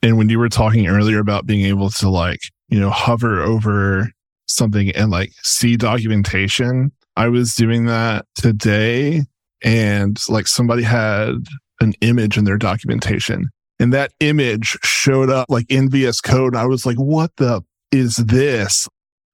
And 0.03 0.17
when 0.19 0.29
you 0.29 0.39
were 0.39 0.49
talking 0.49 0.87
earlier 0.87 1.19
about 1.19 1.47
being 1.47 1.65
able 1.67 1.91
to 1.91 2.09
like, 2.09 2.41
you 2.69 2.81
know, 2.81 2.91
hover 2.91 3.41
over 3.41 4.11
something 4.47 4.91
and 4.91 5.11
like 5.11 5.33
see 5.43 5.77
documentation. 5.77 6.93
I 7.17 7.29
was 7.29 7.55
doing 7.55 7.87
that 7.87 8.27
today 8.35 9.23
and 9.63 10.19
like 10.29 10.47
somebody 10.47 10.83
had 10.83 11.35
an 11.81 11.93
image 12.01 12.37
in 12.37 12.45
their 12.45 12.59
documentation 12.59 13.51
and 13.81 13.95
that 13.95 14.13
image 14.21 14.79
showed 14.83 15.31
up 15.31 15.47
like 15.49 15.65
in 15.71 15.91
VS 15.91 16.21
Code. 16.21 16.55
I 16.55 16.67
was 16.67 16.85
like, 16.85 16.99
what 16.99 17.35
the 17.37 17.63
is 17.91 18.17
this? 18.17 18.87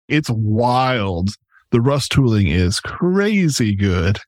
It's 0.09 0.30
wild. 0.30 1.30
The 1.70 1.80
Rust 1.80 2.12
tooling 2.12 2.48
is 2.48 2.80
crazy 2.80 3.74
good. 3.74 4.18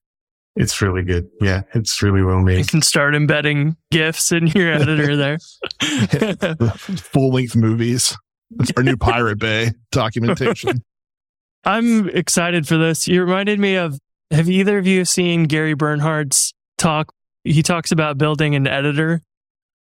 It's 0.57 0.83
really 0.83 1.03
good. 1.03 1.29
Yeah, 1.41 1.63
it's 1.73 2.03
really 2.03 2.23
well 2.23 2.43
made. 2.43 2.59
You 2.59 2.65
can 2.65 2.83
start 2.83 3.15
embedding 3.15 3.77
GIFs 3.93 4.33
in 4.33 4.49
your 4.49 4.73
editor 4.73 5.17
there. 5.17 5.39
Full 6.79 7.33
length 7.33 7.55
movies. 7.55 8.17
It's 8.59 8.73
our 8.77 8.83
new 8.83 8.97
Pirate 8.97 9.39
Bay 9.39 9.71
documentation. 9.93 10.83
I'm 11.65 12.09
excited 12.09 12.67
for 12.67 12.77
this. 12.77 13.07
You 13.07 13.23
reminded 13.23 13.61
me 13.61 13.77
of 13.77 14.01
have 14.31 14.49
either 14.49 14.79
of 14.79 14.87
you 14.87 15.05
seen 15.05 15.45
Gary 15.45 15.75
Bernhardt's 15.75 16.53
talk? 16.77 17.13
He 17.45 17.63
talks 17.63 17.93
about 17.93 18.19
building 18.19 18.55
an 18.55 18.67
editor. 18.67 19.23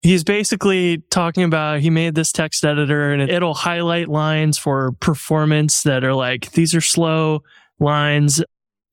He's 0.03 0.23
basically 0.23 0.99
talking 1.11 1.43
about 1.43 1.81
he 1.81 1.91
made 1.91 2.15
this 2.15 2.31
text 2.31 2.65
editor 2.65 3.13
and 3.13 3.29
it'll 3.29 3.55
highlight 3.55 4.09
lines 4.09 4.57
for 4.57 4.93
performance 4.93 5.83
that 5.83 6.05
are 6.05 6.15
like, 6.15 6.53
these 6.53 6.75
are 6.75 6.81
slow 6.81 7.43
lines 7.81 8.43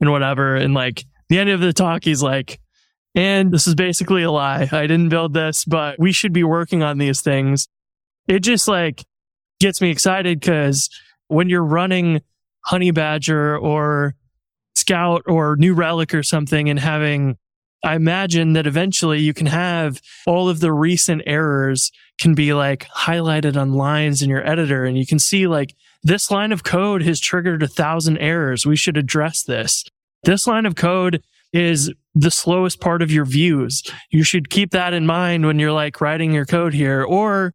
and 0.01 0.11
whatever. 0.11 0.55
And 0.55 0.73
like 0.73 1.05
the 1.29 1.37
end 1.37 1.49
of 1.49 1.59
the 1.59 1.73
talk, 1.73 2.03
he's 2.03 2.23
like, 2.23 2.59
and 3.13 3.51
this 3.51 3.67
is 3.67 3.75
basically 3.75 4.23
a 4.23 4.31
lie. 4.31 4.67
I 4.71 4.87
didn't 4.87 5.09
build 5.09 5.33
this, 5.33 5.63
but 5.63 5.99
we 5.99 6.11
should 6.11 6.33
be 6.33 6.43
working 6.43 6.83
on 6.83 6.97
these 6.97 7.21
things. 7.21 7.67
It 8.27 8.39
just 8.39 8.67
like 8.67 9.05
gets 9.59 9.81
me 9.81 9.89
excited 9.89 10.39
because 10.39 10.89
when 11.27 11.49
you're 11.49 11.63
running 11.63 12.21
Honeybadger 12.69 13.61
or 13.61 14.15
Scout 14.75 15.23
or 15.27 15.55
New 15.55 15.73
Relic 15.73 16.13
or 16.13 16.23
something 16.23 16.69
and 16.69 16.79
having, 16.79 17.37
I 17.85 17.93
imagine 17.95 18.53
that 18.53 18.65
eventually 18.65 19.19
you 19.19 19.33
can 19.33 19.45
have 19.45 20.01
all 20.25 20.49
of 20.49 20.59
the 20.59 20.73
recent 20.73 21.21
errors 21.27 21.91
can 22.19 22.33
be 22.33 22.51
like 22.51 22.87
highlighted 22.87 23.55
on 23.55 23.73
lines 23.73 24.23
in 24.23 24.29
your 24.29 24.45
editor 24.45 24.85
and 24.85 24.97
you 24.97 25.05
can 25.05 25.19
see 25.19 25.45
like 25.45 25.75
this 26.01 26.31
line 26.31 26.51
of 26.51 26.63
code 26.63 27.03
has 27.03 27.19
triggered 27.19 27.61
a 27.61 27.67
thousand 27.67 28.17
errors. 28.17 28.65
We 28.65 28.75
should 28.75 28.97
address 28.97 29.43
this. 29.43 29.85
This 30.23 30.47
line 30.47 30.65
of 30.65 30.75
code 30.75 31.23
is 31.53 31.93
the 32.15 32.31
slowest 32.31 32.81
part 32.81 33.03
of 33.03 33.11
your 33.11 33.25
views. 33.25 33.83
You 34.09 34.23
should 34.23 34.49
keep 34.49 34.71
that 34.71 34.93
in 34.93 35.05
mind 35.05 35.45
when 35.45 35.59
you're 35.59 35.71
like 35.71 36.01
writing 36.01 36.33
your 36.33 36.45
code 36.45 36.73
here 36.73 37.03
or 37.03 37.53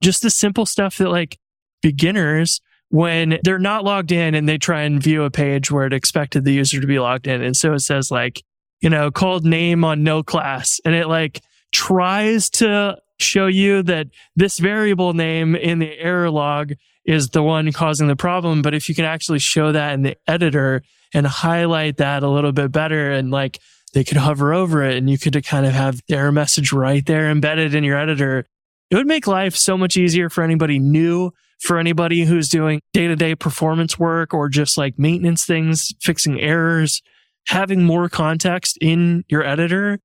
just 0.00 0.22
the 0.22 0.30
simple 0.30 0.66
stuff 0.66 0.96
that 0.98 1.10
like 1.10 1.38
beginners 1.82 2.60
when 2.90 3.40
they're 3.42 3.58
not 3.58 3.82
logged 3.82 4.12
in 4.12 4.36
and 4.36 4.48
they 4.48 4.58
try 4.58 4.82
and 4.82 5.02
view 5.02 5.24
a 5.24 5.30
page 5.30 5.72
where 5.72 5.86
it 5.86 5.92
expected 5.92 6.44
the 6.44 6.52
user 6.52 6.80
to 6.80 6.86
be 6.86 7.00
logged 7.00 7.26
in. 7.26 7.42
And 7.42 7.56
so 7.56 7.72
it 7.72 7.80
says 7.80 8.12
like, 8.12 8.42
you 8.80 8.90
know, 8.90 9.10
called 9.10 9.44
name 9.44 9.84
on 9.84 10.02
no 10.02 10.22
class 10.22 10.80
and 10.84 10.94
it 10.94 11.08
like 11.08 11.42
tries 11.72 12.50
to 12.50 12.96
show 13.18 13.46
you 13.46 13.82
that 13.82 14.08
this 14.34 14.58
variable 14.58 15.14
name 15.14 15.54
in 15.56 15.78
the 15.78 15.98
error 15.98 16.30
log 16.30 16.72
is 17.04 17.28
the 17.28 17.42
one 17.42 17.72
causing 17.72 18.08
the 18.08 18.16
problem. 18.16 18.62
But 18.62 18.74
if 18.74 18.88
you 18.88 18.94
can 18.94 19.04
actually 19.04 19.38
show 19.38 19.72
that 19.72 19.94
in 19.94 20.02
the 20.02 20.16
editor 20.26 20.82
and 21.14 21.26
highlight 21.26 21.98
that 21.98 22.22
a 22.22 22.28
little 22.28 22.52
bit 22.52 22.72
better 22.72 23.12
and 23.12 23.30
like 23.30 23.60
they 23.94 24.04
could 24.04 24.16
hover 24.16 24.52
over 24.52 24.82
it 24.82 24.96
and 24.96 25.08
you 25.08 25.18
could 25.18 25.42
kind 25.44 25.64
of 25.64 25.72
have 25.72 26.00
the 26.08 26.16
error 26.16 26.32
message 26.32 26.72
right 26.72 27.04
there 27.06 27.30
embedded 27.30 27.74
in 27.74 27.84
your 27.84 27.98
editor. 27.98 28.44
It 28.90 28.96
would 28.96 29.06
make 29.06 29.26
life 29.26 29.56
so 29.56 29.78
much 29.78 29.96
easier 29.96 30.28
for 30.28 30.44
anybody 30.44 30.78
new 30.78 31.32
for 31.58 31.78
anybody 31.78 32.24
who's 32.24 32.48
doing 32.48 32.80
day 32.92 33.06
to 33.06 33.16
day 33.16 33.34
performance 33.34 33.98
work 33.98 34.34
or 34.34 34.48
just 34.48 34.76
like 34.76 34.98
maintenance 34.98 35.44
things, 35.44 35.94
fixing 36.00 36.40
errors, 36.40 37.02
having 37.46 37.82
more 37.82 38.08
context 38.08 38.78
in 38.80 39.24
your 39.28 39.44
editor 39.44 39.98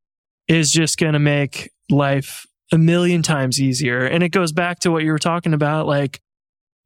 is 0.48 0.72
just 0.72 0.98
going 0.98 1.14
to 1.14 1.20
make 1.20 1.72
life 1.90 2.46
a 2.72 2.78
million 2.78 3.22
times 3.22 3.62
easier. 3.62 4.06
And 4.06 4.24
it 4.24 4.30
goes 4.30 4.52
back 4.52 4.80
to 4.80 4.92
what 4.92 5.04
you 5.04 5.12
were 5.12 5.20
talking 5.20 5.54
about. 5.54 5.88
Like 5.88 6.22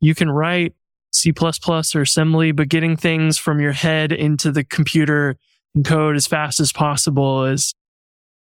you 0.02 0.16
can 0.16 0.30
write 0.30 0.74
C 1.14 1.32
or 1.40 2.02
assembly, 2.02 2.52
but 2.52 2.70
getting 2.70 2.98
things 2.98 3.38
from 3.38 3.60
your 3.60 3.72
head 3.72 4.12
into 4.12 4.52
the 4.52 4.64
computer 4.64 5.38
and 5.74 5.86
code 5.86 6.16
as 6.16 6.28
fast 6.28 6.60
as 6.60 6.72
possible 6.72 7.46
is 7.46 7.74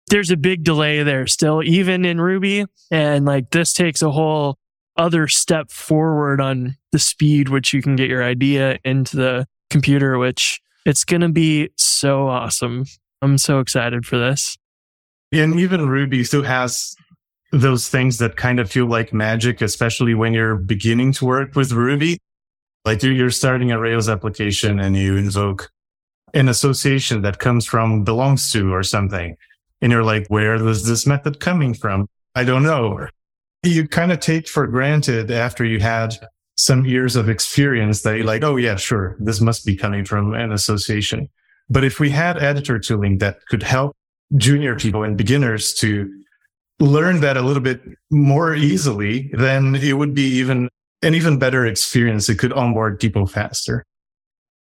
there's 0.08 0.30
a 0.30 0.36
big 0.36 0.64
delay 0.64 1.02
there 1.02 1.26
still, 1.26 1.62
even 1.62 2.04
in 2.04 2.20
Ruby. 2.20 2.64
And 2.90 3.24
like 3.24 3.50
this 3.50 3.72
takes 3.72 4.02
a 4.02 4.10
whole 4.10 4.58
other 4.96 5.28
step 5.28 5.70
forward 5.70 6.40
on 6.40 6.76
the 6.92 6.98
speed 6.98 7.48
which 7.48 7.72
you 7.72 7.82
can 7.82 7.96
get 7.96 8.08
your 8.08 8.24
idea 8.24 8.78
into 8.84 9.16
the 9.16 9.46
computer, 9.70 10.18
which 10.18 10.60
it's 10.84 11.04
going 11.04 11.20
to 11.20 11.28
be 11.28 11.70
so 11.76 12.28
awesome. 12.28 12.84
I'm 13.22 13.38
so 13.38 13.60
excited 13.60 14.06
for 14.06 14.18
this. 14.18 14.56
And 15.32 15.58
even 15.58 15.88
Ruby 15.88 16.24
still 16.24 16.44
has 16.44 16.94
those 17.52 17.88
things 17.88 18.18
that 18.18 18.36
kind 18.36 18.60
of 18.60 18.70
feel 18.70 18.86
like 18.86 19.12
magic, 19.12 19.60
especially 19.60 20.14
when 20.14 20.32
you're 20.34 20.56
beginning 20.56 21.12
to 21.12 21.24
work 21.24 21.54
with 21.54 21.72
Ruby. 21.72 22.18
Like 22.84 23.02
you're 23.02 23.30
starting 23.30 23.72
a 23.72 23.78
Rails 23.78 24.08
application 24.08 24.80
and 24.80 24.96
you 24.96 25.16
invoke 25.16 25.70
an 26.34 26.48
association 26.48 27.22
that 27.22 27.38
comes 27.38 27.66
from 27.66 28.04
belongs 28.04 28.52
to 28.52 28.72
or 28.72 28.82
something. 28.82 29.36
And 29.80 29.92
you're 29.92 30.04
like, 30.04 30.26
"Where 30.28 30.54
is 30.54 30.86
this 30.86 31.06
method 31.06 31.40
coming 31.40 31.74
from? 31.74 32.06
I 32.34 32.44
don't 32.44 32.62
know 32.62 33.08
you 33.62 33.88
kind 33.88 34.12
of 34.12 34.20
take 34.20 34.48
for 34.48 34.66
granted 34.66 35.30
after 35.30 35.64
you 35.64 35.80
had 35.80 36.14
some 36.58 36.84
years 36.84 37.14
of 37.14 37.28
experience 37.28 38.04
you're 38.04 38.24
like, 38.24 38.42
oh 38.42 38.56
yeah, 38.56 38.74
sure, 38.74 39.16
this 39.20 39.40
must 39.40 39.64
be 39.64 39.76
coming 39.76 40.04
from 40.04 40.34
an 40.34 40.50
association. 40.52 41.28
But 41.70 41.84
if 41.84 42.00
we 42.00 42.10
had 42.10 42.36
editor 42.36 42.80
tooling 42.80 43.18
that 43.18 43.46
could 43.46 43.62
help 43.62 43.96
junior 44.36 44.74
people 44.74 45.04
and 45.04 45.16
beginners 45.16 45.72
to 45.74 46.10
learn 46.80 47.20
that 47.20 47.36
a 47.36 47.42
little 47.42 47.62
bit 47.62 47.80
more 48.10 48.56
easily, 48.56 49.30
then 49.34 49.76
it 49.76 49.92
would 49.92 50.14
be 50.14 50.24
even 50.24 50.68
an 51.02 51.14
even 51.14 51.38
better 51.38 51.64
experience. 51.64 52.28
It 52.28 52.38
could 52.40 52.52
onboard 52.52 52.98
people 52.98 53.26
faster. 53.26 53.84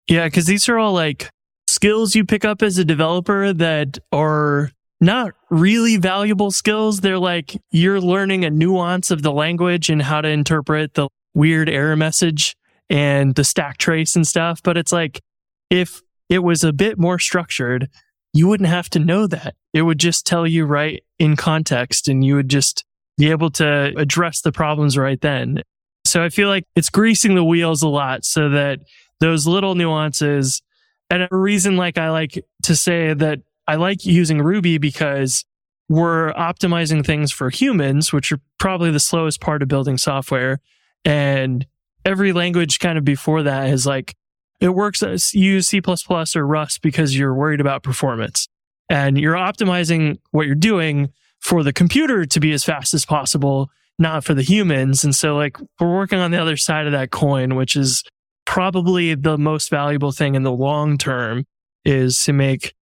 Yeah, 0.09 0.25
because 0.25 0.47
these 0.47 0.69
are 0.69 0.79
all 0.79 0.93
like 0.93 1.31
skills 1.69 2.17
you 2.17 2.25
pick 2.25 2.45
up 2.45 2.61
as 2.61 2.77
a 2.77 2.85
developer 2.85 3.53
that 3.53 3.99
are 4.11 4.71
not 5.01 5.33
really 5.49 5.97
valuable 5.97 6.51
skills. 6.51 7.01
They're 7.01 7.19
like 7.19 7.57
you're 7.71 8.01
learning 8.01 8.45
a 8.45 8.51
nuance 8.51 9.13
of 9.13 9.23
the 9.23 9.33
language 9.33 9.91
and 9.91 10.03
how 10.03 10.21
to 10.23 10.29
interpret 10.29 10.95
the 10.95 11.09
weird 11.35 11.69
error 11.69 11.97
message 11.97 12.57
and 12.89 13.35
the 13.35 13.45
stack 13.45 13.79
trace 13.79 14.17
and 14.17 14.27
stuff. 14.27 14.63
But 14.63 14.77
it's 14.77 14.93
like 14.93 15.23
if 15.71 16.03
it 16.29 16.41
was 16.41 16.65
a 16.65 16.73
bit 16.73 16.99
more 16.99 17.19
structured, 17.19 17.89
you 18.33 18.49
wouldn't 18.49 18.69
have 18.69 18.91
to 18.91 18.99
know 18.99 19.27
that. 19.27 19.55
It 19.73 19.83
would 19.83 19.99
just 19.99 20.27
tell 20.27 20.47
you 20.47 20.65
right 20.65 21.03
in 21.19 21.37
context 21.37 22.09
and 22.09 22.25
you 22.25 22.35
would 22.35 22.49
just 22.49 22.85
be 23.17 23.31
able 23.31 23.51
to 23.51 23.95
address 23.97 24.41
the 24.41 24.53
problems 24.53 24.99
right 24.99 25.21
then. 25.21 25.63
So 26.05 26.23
I 26.23 26.29
feel 26.29 26.49
like 26.49 26.65
it's 26.75 26.91
greasing 26.91 27.35
the 27.35 27.45
wheels 27.45 27.83
a 27.83 27.89
lot 27.89 28.25
so 28.25 28.51
that 28.51 28.81
those 29.21 29.47
little 29.47 29.75
nuances 29.75 30.63
and 31.11 31.29
a 31.31 31.37
reason 31.37 31.77
like 31.77 31.99
I 31.99 32.11
like 32.11 32.45
to 32.65 32.75
say 32.75 33.15
that 33.15 33.41
I 33.67 33.77
like 33.77 34.05
using 34.05 34.43
Ruby 34.43 34.79
because 34.79 35.45
we're 35.89 36.33
optimizing 36.33 37.05
things 37.05 37.33
for 37.33 37.51
humans, 37.51 38.13
which 38.13 38.33
are 38.33 38.41
probably 38.59 38.91
the 38.91 39.01
slowest 39.01 39.41
part 39.41 39.63
of 39.63 39.69
building 39.69 39.99
software. 39.99 40.61
And 41.05 41.67
every 42.05 42.33
language 42.33 42.79
kind 42.79 42.99
of 42.99 43.05
before 43.05 43.43
that 43.43 43.69
is 43.71 43.87
like, 43.87 44.15
it 44.61 44.71
works 44.71 45.03
as 45.03 45.35
use 45.35 45.69
C 45.69 45.81
or 45.87 46.47
Rust 46.47 46.81
because 46.83 47.17
you're 47.17 47.35
worried 47.35 47.61
about 47.61 47.83
performance 47.83 48.49
and 48.89 49.19
you're 49.19 49.35
optimizing 49.35 50.19
what 50.31 50.47
you're 50.47 50.55
doing 50.55 51.11
for 51.41 51.63
the 51.63 51.73
computer 51.73 52.25
to 52.25 52.41
be 52.41 52.53
as 52.53 52.65
fast 52.65 52.95
as 52.95 53.05
possible, 53.05 53.71
not 53.99 54.25
for 54.25 54.33
the 54.33 54.43
humans. 54.43 55.05
And 55.05 55.15
so 55.15 55.37
like 55.37 55.59
we're 55.79 55.95
working 55.95 56.19
on 56.19 56.31
the 56.31 56.41
other 56.41 56.57
side 56.57 56.87
of 56.87 56.93
that 56.93 57.11
coin, 57.11 57.55
which 57.57 57.77
is 57.77 58.03
probably 58.47 59.15
the 59.15 59.37
most 59.37 59.71
valuable 59.71 60.13
thing 60.13 60.35
in 60.35 60.43
the 60.43 60.53
long 60.53 60.97
term 60.97 61.45
is 61.85 62.23
to 62.25 62.33
make 62.33 62.75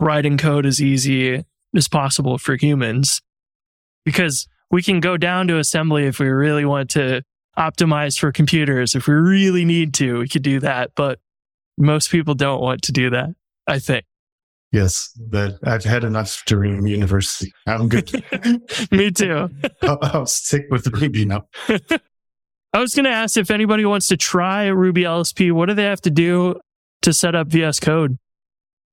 writing 0.00 0.36
code 0.36 0.66
as 0.66 0.80
easy 0.80 1.44
as 1.74 1.88
possible 1.88 2.38
for 2.38 2.56
humans 2.56 3.20
because 4.04 4.48
we 4.70 4.82
can 4.82 5.00
go 5.00 5.16
down 5.16 5.46
to 5.46 5.58
assembly 5.58 6.06
if 6.06 6.18
we 6.18 6.28
really 6.28 6.64
want 6.64 6.90
to 6.90 7.22
optimize 7.58 8.18
for 8.18 8.32
computers. 8.32 8.94
If 8.94 9.06
we 9.06 9.14
really 9.14 9.64
need 9.64 9.94
to, 9.94 10.20
we 10.20 10.28
could 10.28 10.42
do 10.42 10.60
that. 10.60 10.92
But 10.94 11.20
most 11.76 12.10
people 12.10 12.34
don't 12.34 12.60
want 12.60 12.82
to 12.82 12.92
do 12.92 13.10
that, 13.10 13.30
I 13.66 13.78
think. 13.78 14.04
Yes, 14.72 15.10
but 15.18 15.58
I've 15.64 15.82
had 15.82 16.04
enough 16.04 16.44
during 16.46 16.86
university. 16.86 17.52
I'm 17.66 17.88
good. 17.88 18.12
Me 18.92 19.10
too. 19.10 19.50
I'll, 19.82 19.98
I'll 20.00 20.26
stick 20.26 20.66
with 20.70 20.86
Ruby 20.86 21.24
now. 21.24 21.46
I 22.72 22.78
was 22.78 22.94
going 22.94 23.04
to 23.04 23.10
ask 23.10 23.36
if 23.36 23.50
anybody 23.50 23.84
wants 23.84 24.06
to 24.08 24.16
try 24.16 24.66
Ruby 24.68 25.02
LSP, 25.02 25.50
what 25.50 25.66
do 25.66 25.74
they 25.74 25.84
have 25.84 26.00
to 26.02 26.10
do 26.10 26.60
to 27.02 27.12
set 27.12 27.34
up 27.34 27.48
VS 27.48 27.80
Code? 27.80 28.16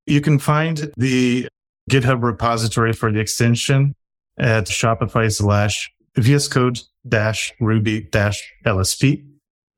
You 0.07 0.19
can 0.19 0.39
find 0.39 0.91
the 0.97 1.47
GitHub 1.91 2.23
repository 2.23 2.93
for 2.93 3.11
the 3.11 3.19
extension 3.19 3.93
at 4.39 4.65
Shopify 4.65 5.31
slash 5.31 5.91
VS 6.15 6.47
Code 6.47 6.79
dash 7.09 7.53
Ruby 7.59 8.01
dash 8.01 8.41
LSP. 8.65 9.25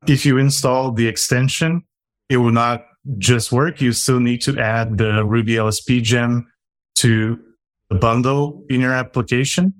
If 0.07 0.25
you 0.25 0.37
install 0.37 0.91
the 0.91 1.07
extension, 1.07 1.83
it 2.29 2.37
will 2.37 2.51
not 2.51 2.85
just 3.17 3.51
work. 3.51 3.81
You 3.81 3.93
still 3.93 4.19
need 4.19 4.41
to 4.41 4.59
add 4.59 4.97
the 4.97 5.25
Ruby 5.25 5.53
LSP 5.53 6.01
gem 6.01 6.47
to 6.95 7.39
the 7.89 7.95
bundle 7.95 8.63
in 8.69 8.81
your 8.81 8.93
application. 8.93 9.73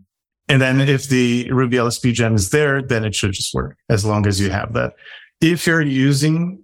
And 0.48 0.62
then 0.62 0.82
if 0.82 1.08
the 1.08 1.50
Ruby 1.52 1.78
LSP 1.78 2.12
gem 2.14 2.34
is 2.36 2.50
there, 2.50 2.82
then 2.82 3.06
it 3.06 3.14
should 3.14 3.34
just 3.34 3.54
work 3.54 3.78
as 3.90 4.04
long 4.04 4.26
as 4.26 4.42
you 4.42 4.50
have 4.50 4.74
that. 4.74 4.94
If 5.42 5.68
you're 5.68 5.82
using 5.82 6.64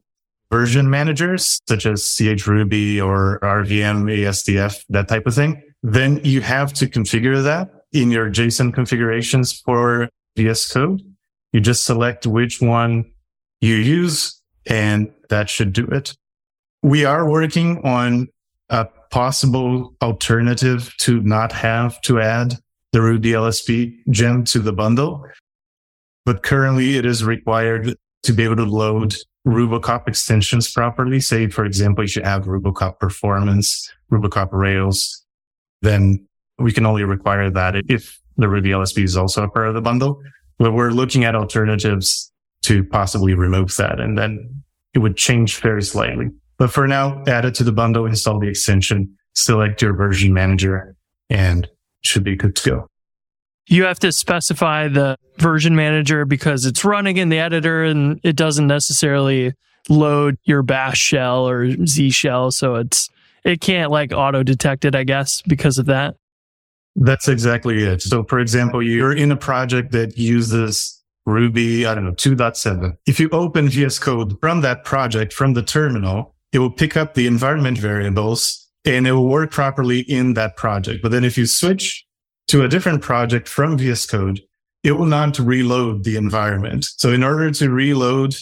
version 0.51 0.89
managers 0.89 1.59
such 1.67 1.85
as 1.85 2.01
chruby 2.01 3.03
or 3.03 3.39
RVM, 3.41 4.05
ASDF, 4.05 4.83
that 4.89 5.07
type 5.07 5.27
of 5.27 5.35
thing, 5.35 5.61
then 5.83 6.19
you 6.23 6.41
have 6.41 6.73
to 6.73 6.87
configure 6.87 7.43
that 7.43 7.69
in 7.91 8.09
your 8.09 8.29
JSON 8.29 8.73
configurations 8.73 9.53
for 9.53 10.09
VS 10.35 10.71
Code. 10.71 11.01
You 11.53 11.61
just 11.61 11.85
select 11.85 12.25
which 12.27 12.61
one 12.61 13.11
you 13.61 13.75
use 13.75 14.41
and 14.67 15.11
that 15.29 15.49
should 15.49 15.73
do 15.73 15.85
it. 15.87 16.15
We 16.83 17.05
are 17.05 17.29
working 17.29 17.81
on 17.85 18.27
a 18.69 18.85
possible 19.09 19.95
alternative 20.01 20.93
to 20.99 21.21
not 21.21 21.51
have 21.51 22.01
to 22.01 22.19
add 22.19 22.55
the 22.91 23.01
Ruby 23.01 23.31
LSP 23.31 23.97
gem 24.09 24.43
to 24.45 24.59
the 24.59 24.73
bundle. 24.73 25.25
But 26.25 26.43
currently 26.43 26.97
it 26.97 27.05
is 27.05 27.23
required 27.23 27.95
to 28.23 28.33
be 28.33 28.43
able 28.43 28.55
to 28.57 28.65
load 28.65 29.15
Rubocop 29.47 30.07
extensions 30.07 30.71
properly. 30.71 31.19
Say, 31.19 31.47
for 31.47 31.65
example, 31.65 32.03
you 32.03 32.07
should 32.07 32.25
have 32.25 32.45
Rubocop 32.45 32.99
performance, 32.99 33.91
Rubocop 34.11 34.49
Rails, 34.51 35.23
then 35.81 36.27
we 36.57 36.71
can 36.71 36.85
only 36.85 37.03
require 37.03 37.49
that 37.51 37.75
if 37.87 38.19
the 38.37 38.49
Ruby 38.49 38.69
LSP 38.69 39.03
is 39.03 39.17
also 39.17 39.43
a 39.43 39.49
part 39.49 39.67
of 39.67 39.73
the 39.73 39.81
bundle. 39.81 40.21
But 40.57 40.73
we're 40.73 40.91
looking 40.91 41.23
at 41.23 41.35
alternatives 41.35 42.31
to 42.63 42.83
possibly 42.83 43.33
remove 43.33 43.75
that. 43.77 43.99
And 43.99 44.17
then 44.17 44.63
it 44.93 44.99
would 44.99 45.17
change 45.17 45.59
very 45.59 45.83
slightly. 45.83 46.29
But 46.57 46.71
for 46.71 46.87
now, 46.87 47.23
add 47.27 47.45
it 47.45 47.55
to 47.55 47.63
the 47.63 47.71
bundle, 47.71 48.05
install 48.05 48.39
the 48.39 48.47
extension, 48.47 49.17
select 49.33 49.81
your 49.81 49.93
version 49.93 50.33
manager 50.33 50.95
and 51.29 51.67
should 52.01 52.23
be 52.23 52.35
good 52.35 52.55
to 52.55 52.69
go. 52.69 52.87
You 53.67 53.83
have 53.85 53.99
to 53.99 54.11
specify 54.11 54.87
the 54.87 55.17
version 55.37 55.75
manager 55.75 56.25
because 56.25 56.65
it's 56.65 56.85
running 56.85 57.17
in 57.17 57.29
the 57.29 57.39
editor 57.39 57.83
and 57.83 58.19
it 58.23 58.35
doesn't 58.35 58.67
necessarily 58.67 59.53
load 59.89 60.37
your 60.43 60.63
bash 60.63 60.97
shell 60.97 61.47
or 61.47 61.69
z 61.85 62.09
shell 62.09 62.51
so 62.51 62.75
it's 62.75 63.09
it 63.43 63.61
can't 63.61 63.91
like 63.91 64.11
auto 64.11 64.41
detect 64.41 64.83
it 64.83 64.95
i 64.95 65.03
guess 65.03 65.43
because 65.43 65.77
of 65.77 65.85
that 65.85 66.15
that's 66.95 67.27
exactly 67.27 67.83
it 67.83 68.01
so 68.01 68.23
for 68.23 68.39
example 68.39 68.81
you're 68.81 69.15
in 69.15 69.31
a 69.31 69.37
project 69.37 69.91
that 69.91 70.17
uses 70.17 71.03
ruby 71.25 71.85
i 71.85 71.93
don't 71.93 72.05
know 72.05 72.11
2.7 72.11 72.95
if 73.05 73.19
you 73.19 73.29
open 73.31 73.67
vs 73.69 73.99
code 73.99 74.37
from 74.39 74.61
that 74.61 74.83
project 74.83 75.33
from 75.33 75.53
the 75.53 75.63
terminal 75.63 76.35
it 76.53 76.59
will 76.59 76.71
pick 76.71 76.95
up 76.95 77.15
the 77.15 77.27
environment 77.27 77.77
variables 77.77 78.65
and 78.85 79.07
it 79.07 79.11
will 79.11 79.27
work 79.27 79.51
properly 79.51 79.99
in 80.01 80.35
that 80.35 80.55
project. 80.55 81.01
But 81.01 81.11
then 81.11 81.23
if 81.23 81.37
you 81.37 81.45
switch 81.45 82.05
to 82.47 82.63
a 82.63 82.67
different 82.67 83.01
project 83.01 83.47
from 83.47 83.77
VS 83.77 84.05
Code, 84.05 84.39
it 84.83 84.93
will 84.93 85.07
not 85.07 85.39
reload 85.39 86.03
the 86.03 86.15
environment. 86.15 86.85
So 86.97 87.11
in 87.11 87.23
order 87.23 87.49
to 87.51 87.69
reload 87.71 88.35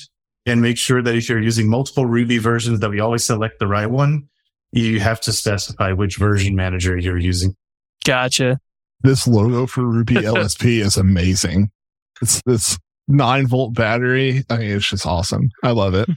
and 0.46 0.62
make 0.62 0.78
sure 0.78 1.02
that 1.02 1.16
if 1.16 1.30
you're 1.30 1.42
using 1.42 1.70
multiple 1.70 2.06
Ruby 2.06 2.38
versions, 2.38 2.82
that 2.82 2.90
we 2.90 3.00
always 3.00 3.26
select 3.26 3.60
the 3.60 3.68
right 3.68 3.90
one, 3.90 4.28
you 4.74 5.00
have 5.00 5.22
to 5.22 5.32
specify 5.32 5.94
which 5.94 6.18
version 6.18 6.56
manager 6.56 6.98
you're 6.98 7.18
using. 7.18 7.56
Gotcha. 8.06 8.60
This 9.02 9.28
logo 9.28 9.66
for 9.66 9.84
Ruby 9.84 10.16
LSP 10.16 10.82
is 10.82 10.98
amazing. 10.98 11.72
It's 12.22 12.42
this 12.44 12.78
nine 13.08 13.48
volt 13.48 13.74
battery. 13.74 14.44
I 14.50 14.58
mean, 14.58 14.72
it's 14.72 14.90
just 14.90 15.06
awesome. 15.06 15.50
I 15.64 15.72
love 15.72 15.94
it. 15.94 16.10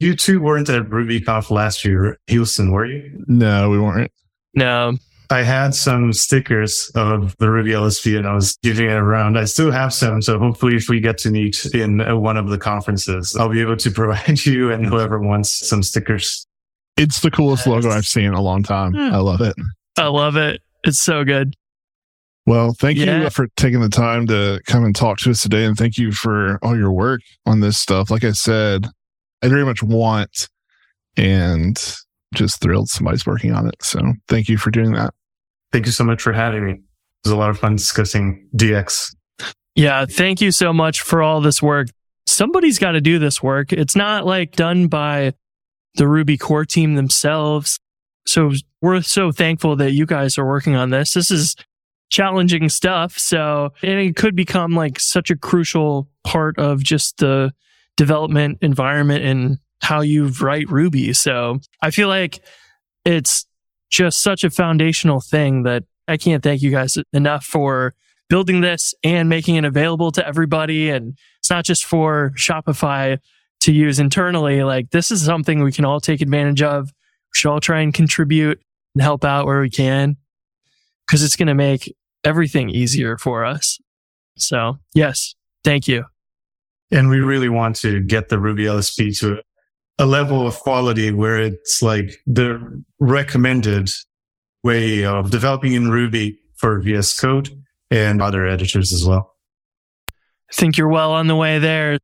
You 0.00 0.16
two 0.16 0.40
weren't 0.40 0.68
at 0.68 0.82
RubyConf 0.84 1.50
last 1.50 1.84
year, 1.84 2.18
Houston, 2.26 2.72
were 2.72 2.84
you? 2.84 3.24
No, 3.28 3.70
we 3.70 3.78
weren't. 3.78 4.10
No. 4.54 4.94
I 5.30 5.42
had 5.42 5.74
some 5.74 6.12
stickers 6.12 6.90
of 6.94 7.34
the 7.38 7.50
Ruby 7.50 7.70
LSP 7.70 8.18
and 8.18 8.26
I 8.26 8.34
was 8.34 8.58
giving 8.62 8.86
it 8.86 8.94
around. 8.94 9.38
I 9.38 9.44
still 9.46 9.70
have 9.70 9.94
some. 9.94 10.20
So 10.20 10.38
hopefully 10.38 10.76
if 10.76 10.88
we 10.90 11.00
get 11.00 11.16
to 11.18 11.30
meet 11.30 11.64
in 11.72 12.02
uh, 12.02 12.16
one 12.16 12.36
of 12.36 12.50
the 12.50 12.58
conferences, 12.58 13.34
I'll 13.38 13.48
be 13.48 13.62
able 13.62 13.76
to 13.76 13.90
provide 13.92 14.44
you 14.44 14.70
and 14.70 14.84
whoever 14.84 15.18
wants 15.18 15.66
some 15.66 15.82
stickers. 15.82 16.46
It's 16.98 17.20
the 17.20 17.30
coolest 17.30 17.66
logo 17.66 17.88
I've 17.88 18.04
seen 18.04 18.24
in 18.24 18.34
a 18.34 18.42
long 18.42 18.62
time. 18.62 18.94
I 18.94 19.16
love 19.16 19.40
it. 19.40 19.54
I 19.96 20.08
love 20.08 20.36
it. 20.36 20.60
It's 20.84 21.00
so 21.00 21.24
good. 21.24 21.54
Well, 22.46 22.74
thank 22.78 22.98
Yeah. 22.98 23.22
you 23.22 23.30
for 23.30 23.46
taking 23.56 23.80
the 23.80 23.88
time 23.88 24.26
to 24.26 24.60
come 24.66 24.84
and 24.84 24.94
talk 24.96 25.18
to 25.18 25.30
us 25.30 25.42
today. 25.42 25.64
And 25.64 25.76
thank 25.76 25.96
you 25.96 26.10
for 26.10 26.58
all 26.62 26.76
your 26.76 26.90
work 26.92 27.20
on 27.46 27.60
this 27.60 27.78
stuff. 27.78 28.10
Like 28.10 28.24
I 28.24 28.32
said, 28.32 28.88
I 29.42 29.48
very 29.48 29.64
much 29.64 29.82
want 29.82 30.48
and 31.16 31.76
just 32.34 32.60
thrilled 32.60 32.88
somebody's 32.88 33.26
working 33.26 33.54
on 33.54 33.68
it. 33.68 33.76
So 33.80 34.00
thank 34.28 34.48
you 34.48 34.58
for 34.58 34.70
doing 34.70 34.92
that. 34.92 35.14
Thank 35.70 35.86
you 35.86 35.92
so 35.92 36.02
much 36.04 36.20
for 36.20 36.32
having 36.32 36.64
me. 36.66 36.72
It 36.72 36.80
was 37.24 37.32
a 37.32 37.36
lot 37.36 37.50
of 37.50 37.58
fun 37.58 37.76
discussing 37.76 38.48
DX. 38.56 39.14
Yeah. 39.76 40.04
Thank 40.06 40.40
you 40.40 40.50
so 40.50 40.72
much 40.72 41.00
for 41.02 41.22
all 41.22 41.40
this 41.40 41.62
work. 41.62 41.88
Somebody's 42.26 42.78
got 42.78 42.92
to 42.92 43.00
do 43.00 43.18
this 43.18 43.42
work. 43.42 43.72
It's 43.72 43.94
not 43.96 44.26
like 44.26 44.56
done 44.56 44.88
by 44.88 45.34
the 45.94 46.08
Ruby 46.08 46.36
core 46.38 46.64
team 46.64 46.94
themselves. 46.94 47.78
So 48.26 48.52
we're 48.80 49.02
so 49.02 49.32
thankful 49.32 49.76
that 49.76 49.92
you 49.92 50.06
guys 50.06 50.38
are 50.38 50.46
working 50.46 50.74
on 50.74 50.90
this. 50.90 51.14
This 51.14 51.30
is 51.30 51.56
challenging 52.10 52.68
stuff. 52.68 53.18
So 53.18 53.70
and 53.82 53.98
it 53.98 54.16
could 54.16 54.36
become 54.36 54.72
like 54.72 55.00
such 55.00 55.30
a 55.30 55.36
crucial 55.36 56.08
part 56.24 56.58
of 56.58 56.82
just 56.82 57.18
the 57.18 57.52
development 57.96 58.58
environment 58.60 59.24
and 59.24 59.58
how 59.80 60.00
you 60.00 60.26
write 60.40 60.70
Ruby. 60.70 61.12
So 61.12 61.58
I 61.80 61.90
feel 61.90 62.08
like 62.08 62.40
it's 63.04 63.46
just 63.90 64.22
such 64.22 64.44
a 64.44 64.50
foundational 64.50 65.20
thing 65.20 65.64
that 65.64 65.84
I 66.08 66.16
can't 66.16 66.42
thank 66.42 66.62
you 66.62 66.70
guys 66.70 66.96
enough 67.12 67.44
for 67.44 67.94
building 68.28 68.60
this 68.60 68.94
and 69.02 69.28
making 69.28 69.56
it 69.56 69.64
available 69.64 70.12
to 70.12 70.26
everybody. 70.26 70.90
And 70.90 71.18
it's 71.38 71.50
not 71.50 71.64
just 71.64 71.84
for 71.84 72.32
Shopify 72.36 73.18
to 73.60 73.72
use 73.72 73.98
internally. 73.98 74.62
Like 74.64 74.90
this 74.90 75.10
is 75.10 75.24
something 75.24 75.62
we 75.62 75.72
can 75.72 75.84
all 75.84 76.00
take 76.00 76.20
advantage 76.20 76.62
of. 76.62 76.92
We 77.32 77.38
should 77.38 77.50
all 77.50 77.60
try 77.60 77.80
and 77.80 77.94
contribute 77.94 78.60
and 78.94 79.02
help 79.02 79.24
out 79.24 79.46
where 79.46 79.60
we 79.60 79.70
can 79.70 80.16
because 81.06 81.22
it's 81.22 81.36
going 81.36 81.48
to 81.48 81.54
make 81.54 81.94
everything 82.24 82.70
easier 82.70 83.18
for 83.18 83.44
us. 83.44 83.78
So 84.36 84.78
yes, 84.94 85.34
thank 85.64 85.88
you. 85.88 86.04
And 86.90 87.08
we 87.08 87.20
really 87.20 87.48
want 87.48 87.76
to 87.76 88.00
get 88.00 88.28
the 88.28 88.38
Ruby 88.38 88.64
LSP 88.64 89.18
to 89.20 89.42
a 89.98 90.06
level 90.06 90.46
of 90.46 90.58
quality 90.58 91.10
where 91.10 91.38
it's 91.38 91.82
like 91.82 92.12
the 92.26 92.82
recommended 92.98 93.88
way 94.62 95.04
of 95.04 95.30
developing 95.30 95.72
in 95.72 95.90
Ruby 95.90 96.38
for 96.56 96.80
VS 96.80 97.18
Code 97.18 97.50
and 97.90 98.22
other 98.22 98.46
editors 98.46 98.92
as 98.92 99.06
well. 99.06 99.34
I 100.08 100.54
think 100.54 100.76
you're 100.76 100.88
well 100.88 101.12
on 101.12 101.26
the 101.26 101.36
way 101.36 101.58
there. 101.58 101.98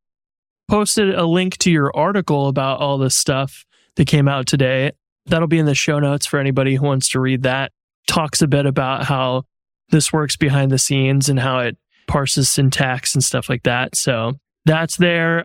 Posted 0.68 1.14
a 1.14 1.24
link 1.24 1.56
to 1.58 1.70
your 1.70 1.94
article 1.96 2.48
about 2.48 2.80
all 2.80 2.98
this 2.98 3.16
stuff 3.16 3.64
that 3.96 4.06
came 4.06 4.28
out 4.28 4.46
today. 4.46 4.92
That'll 5.28 5.48
be 5.48 5.58
in 5.58 5.66
the 5.66 5.74
show 5.74 5.98
notes 5.98 6.26
for 6.26 6.38
anybody 6.38 6.74
who 6.74 6.84
wants 6.84 7.08
to 7.10 7.20
read 7.20 7.42
that. 7.42 7.72
Talks 8.06 8.40
a 8.42 8.46
bit 8.48 8.66
about 8.66 9.04
how 9.04 9.44
this 9.90 10.12
works 10.12 10.36
behind 10.36 10.70
the 10.70 10.78
scenes 10.78 11.28
and 11.28 11.38
how 11.38 11.60
it 11.60 11.76
parses 12.06 12.50
syntax 12.50 13.14
and 13.14 13.22
stuff 13.22 13.48
like 13.48 13.62
that. 13.64 13.96
So 13.96 14.34
that's 14.64 14.96
there. 14.96 15.44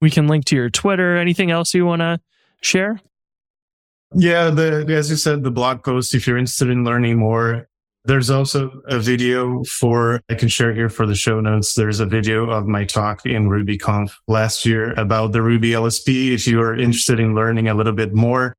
We 0.00 0.10
can 0.10 0.26
link 0.26 0.44
to 0.46 0.56
your 0.56 0.70
Twitter. 0.70 1.16
Anything 1.16 1.50
else 1.50 1.74
you 1.74 1.86
want 1.86 2.00
to 2.00 2.20
share? 2.60 3.00
Yeah, 4.14 4.50
the, 4.50 4.84
as 4.90 5.08
you 5.08 5.16
said, 5.16 5.42
the 5.42 5.50
blog 5.50 5.82
post, 5.82 6.14
if 6.14 6.26
you're 6.26 6.36
interested 6.36 6.68
in 6.68 6.84
learning 6.84 7.18
more, 7.18 7.66
there's 8.04 8.30
also 8.30 8.82
a 8.88 8.98
video 8.98 9.62
for, 9.64 10.20
I 10.28 10.34
can 10.34 10.48
share 10.48 10.74
here 10.74 10.88
for 10.88 11.06
the 11.06 11.14
show 11.14 11.40
notes. 11.40 11.74
There's 11.74 12.00
a 12.00 12.06
video 12.06 12.50
of 12.50 12.66
my 12.66 12.84
talk 12.84 13.24
in 13.24 13.48
RubyConf 13.48 14.12
last 14.26 14.66
year 14.66 14.92
about 14.94 15.32
the 15.32 15.40
Ruby 15.40 15.70
LSP. 15.70 16.34
If 16.34 16.46
you 16.46 16.60
are 16.60 16.74
interested 16.74 17.20
in 17.20 17.34
learning 17.34 17.68
a 17.68 17.74
little 17.74 17.92
bit 17.92 18.12
more, 18.12 18.54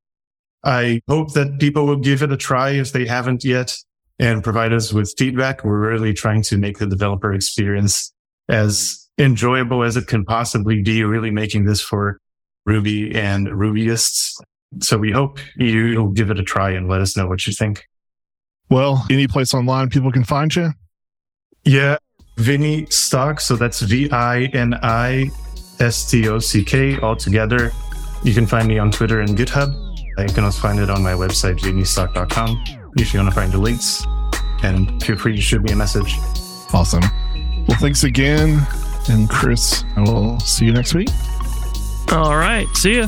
I 0.64 1.02
hope 1.08 1.34
that 1.34 1.58
people 1.60 1.86
will 1.86 1.98
give 1.98 2.22
it 2.22 2.32
a 2.32 2.36
try 2.36 2.70
if 2.70 2.92
they 2.92 3.06
haven't 3.06 3.44
yet 3.44 3.76
and 4.18 4.42
provide 4.42 4.72
us 4.72 4.92
with 4.92 5.12
feedback. 5.18 5.64
We're 5.64 5.90
really 5.90 6.14
trying 6.14 6.42
to 6.42 6.56
make 6.56 6.78
the 6.78 6.86
developer 6.86 7.32
experience 7.34 8.12
as 8.48 9.08
enjoyable 9.18 9.82
as 9.82 9.96
it 9.96 10.06
can 10.06 10.24
possibly 10.24 10.82
be, 10.82 11.04
really 11.04 11.30
making 11.30 11.64
this 11.64 11.80
for 11.80 12.18
Ruby 12.64 13.14
and 13.14 13.48
Rubyists. 13.48 14.40
So 14.80 14.98
we 14.98 15.12
hope 15.12 15.38
you'll 15.56 16.08
give 16.08 16.30
it 16.30 16.38
a 16.38 16.42
try 16.42 16.70
and 16.70 16.88
let 16.88 17.00
us 17.00 17.16
know 17.16 17.26
what 17.26 17.46
you 17.46 17.52
think. 17.52 17.84
Well, 18.70 19.04
any 19.10 19.28
place 19.28 19.52
online 19.52 19.90
people 19.90 20.10
can 20.10 20.24
find 20.24 20.54
you? 20.54 20.72
Yeah, 21.64 21.98
Vini 22.38 22.86
Stock. 22.86 23.40
So 23.40 23.56
that's 23.56 23.80
V 23.80 24.10
I 24.10 24.44
N 24.46 24.74
I 24.82 25.30
S 25.80 26.10
T 26.10 26.28
O 26.28 26.38
C 26.38 26.64
K 26.64 26.98
all 27.00 27.16
together. 27.16 27.72
You 28.22 28.32
can 28.32 28.46
find 28.46 28.66
me 28.66 28.78
on 28.78 28.90
Twitter 28.90 29.20
and 29.20 29.36
GitHub. 29.36 29.83
You 30.18 30.32
can 30.32 30.44
also 30.44 30.60
find 30.60 30.78
it 30.78 30.90
on 30.90 31.02
my 31.02 31.12
website, 31.12 31.58
vinistock.com, 31.58 32.64
if 32.96 33.12
you 33.12 33.20
want 33.20 33.30
to 33.32 33.34
find 33.34 33.52
the 33.52 33.58
links. 33.58 34.04
And 34.62 35.02
feel 35.02 35.16
free 35.16 35.34
to 35.36 35.42
shoot 35.42 35.62
me 35.62 35.72
a 35.72 35.76
message. 35.76 36.16
Awesome. 36.72 37.02
Well, 37.68 37.78
thanks 37.78 38.04
again. 38.04 38.66
And 39.08 39.28
Chris, 39.28 39.84
I 39.96 40.00
will 40.00 40.40
see 40.40 40.64
you 40.64 40.72
next 40.72 40.94
week. 40.94 41.08
All 42.12 42.36
right. 42.36 42.66
See 42.74 42.98
ya. 42.98 43.06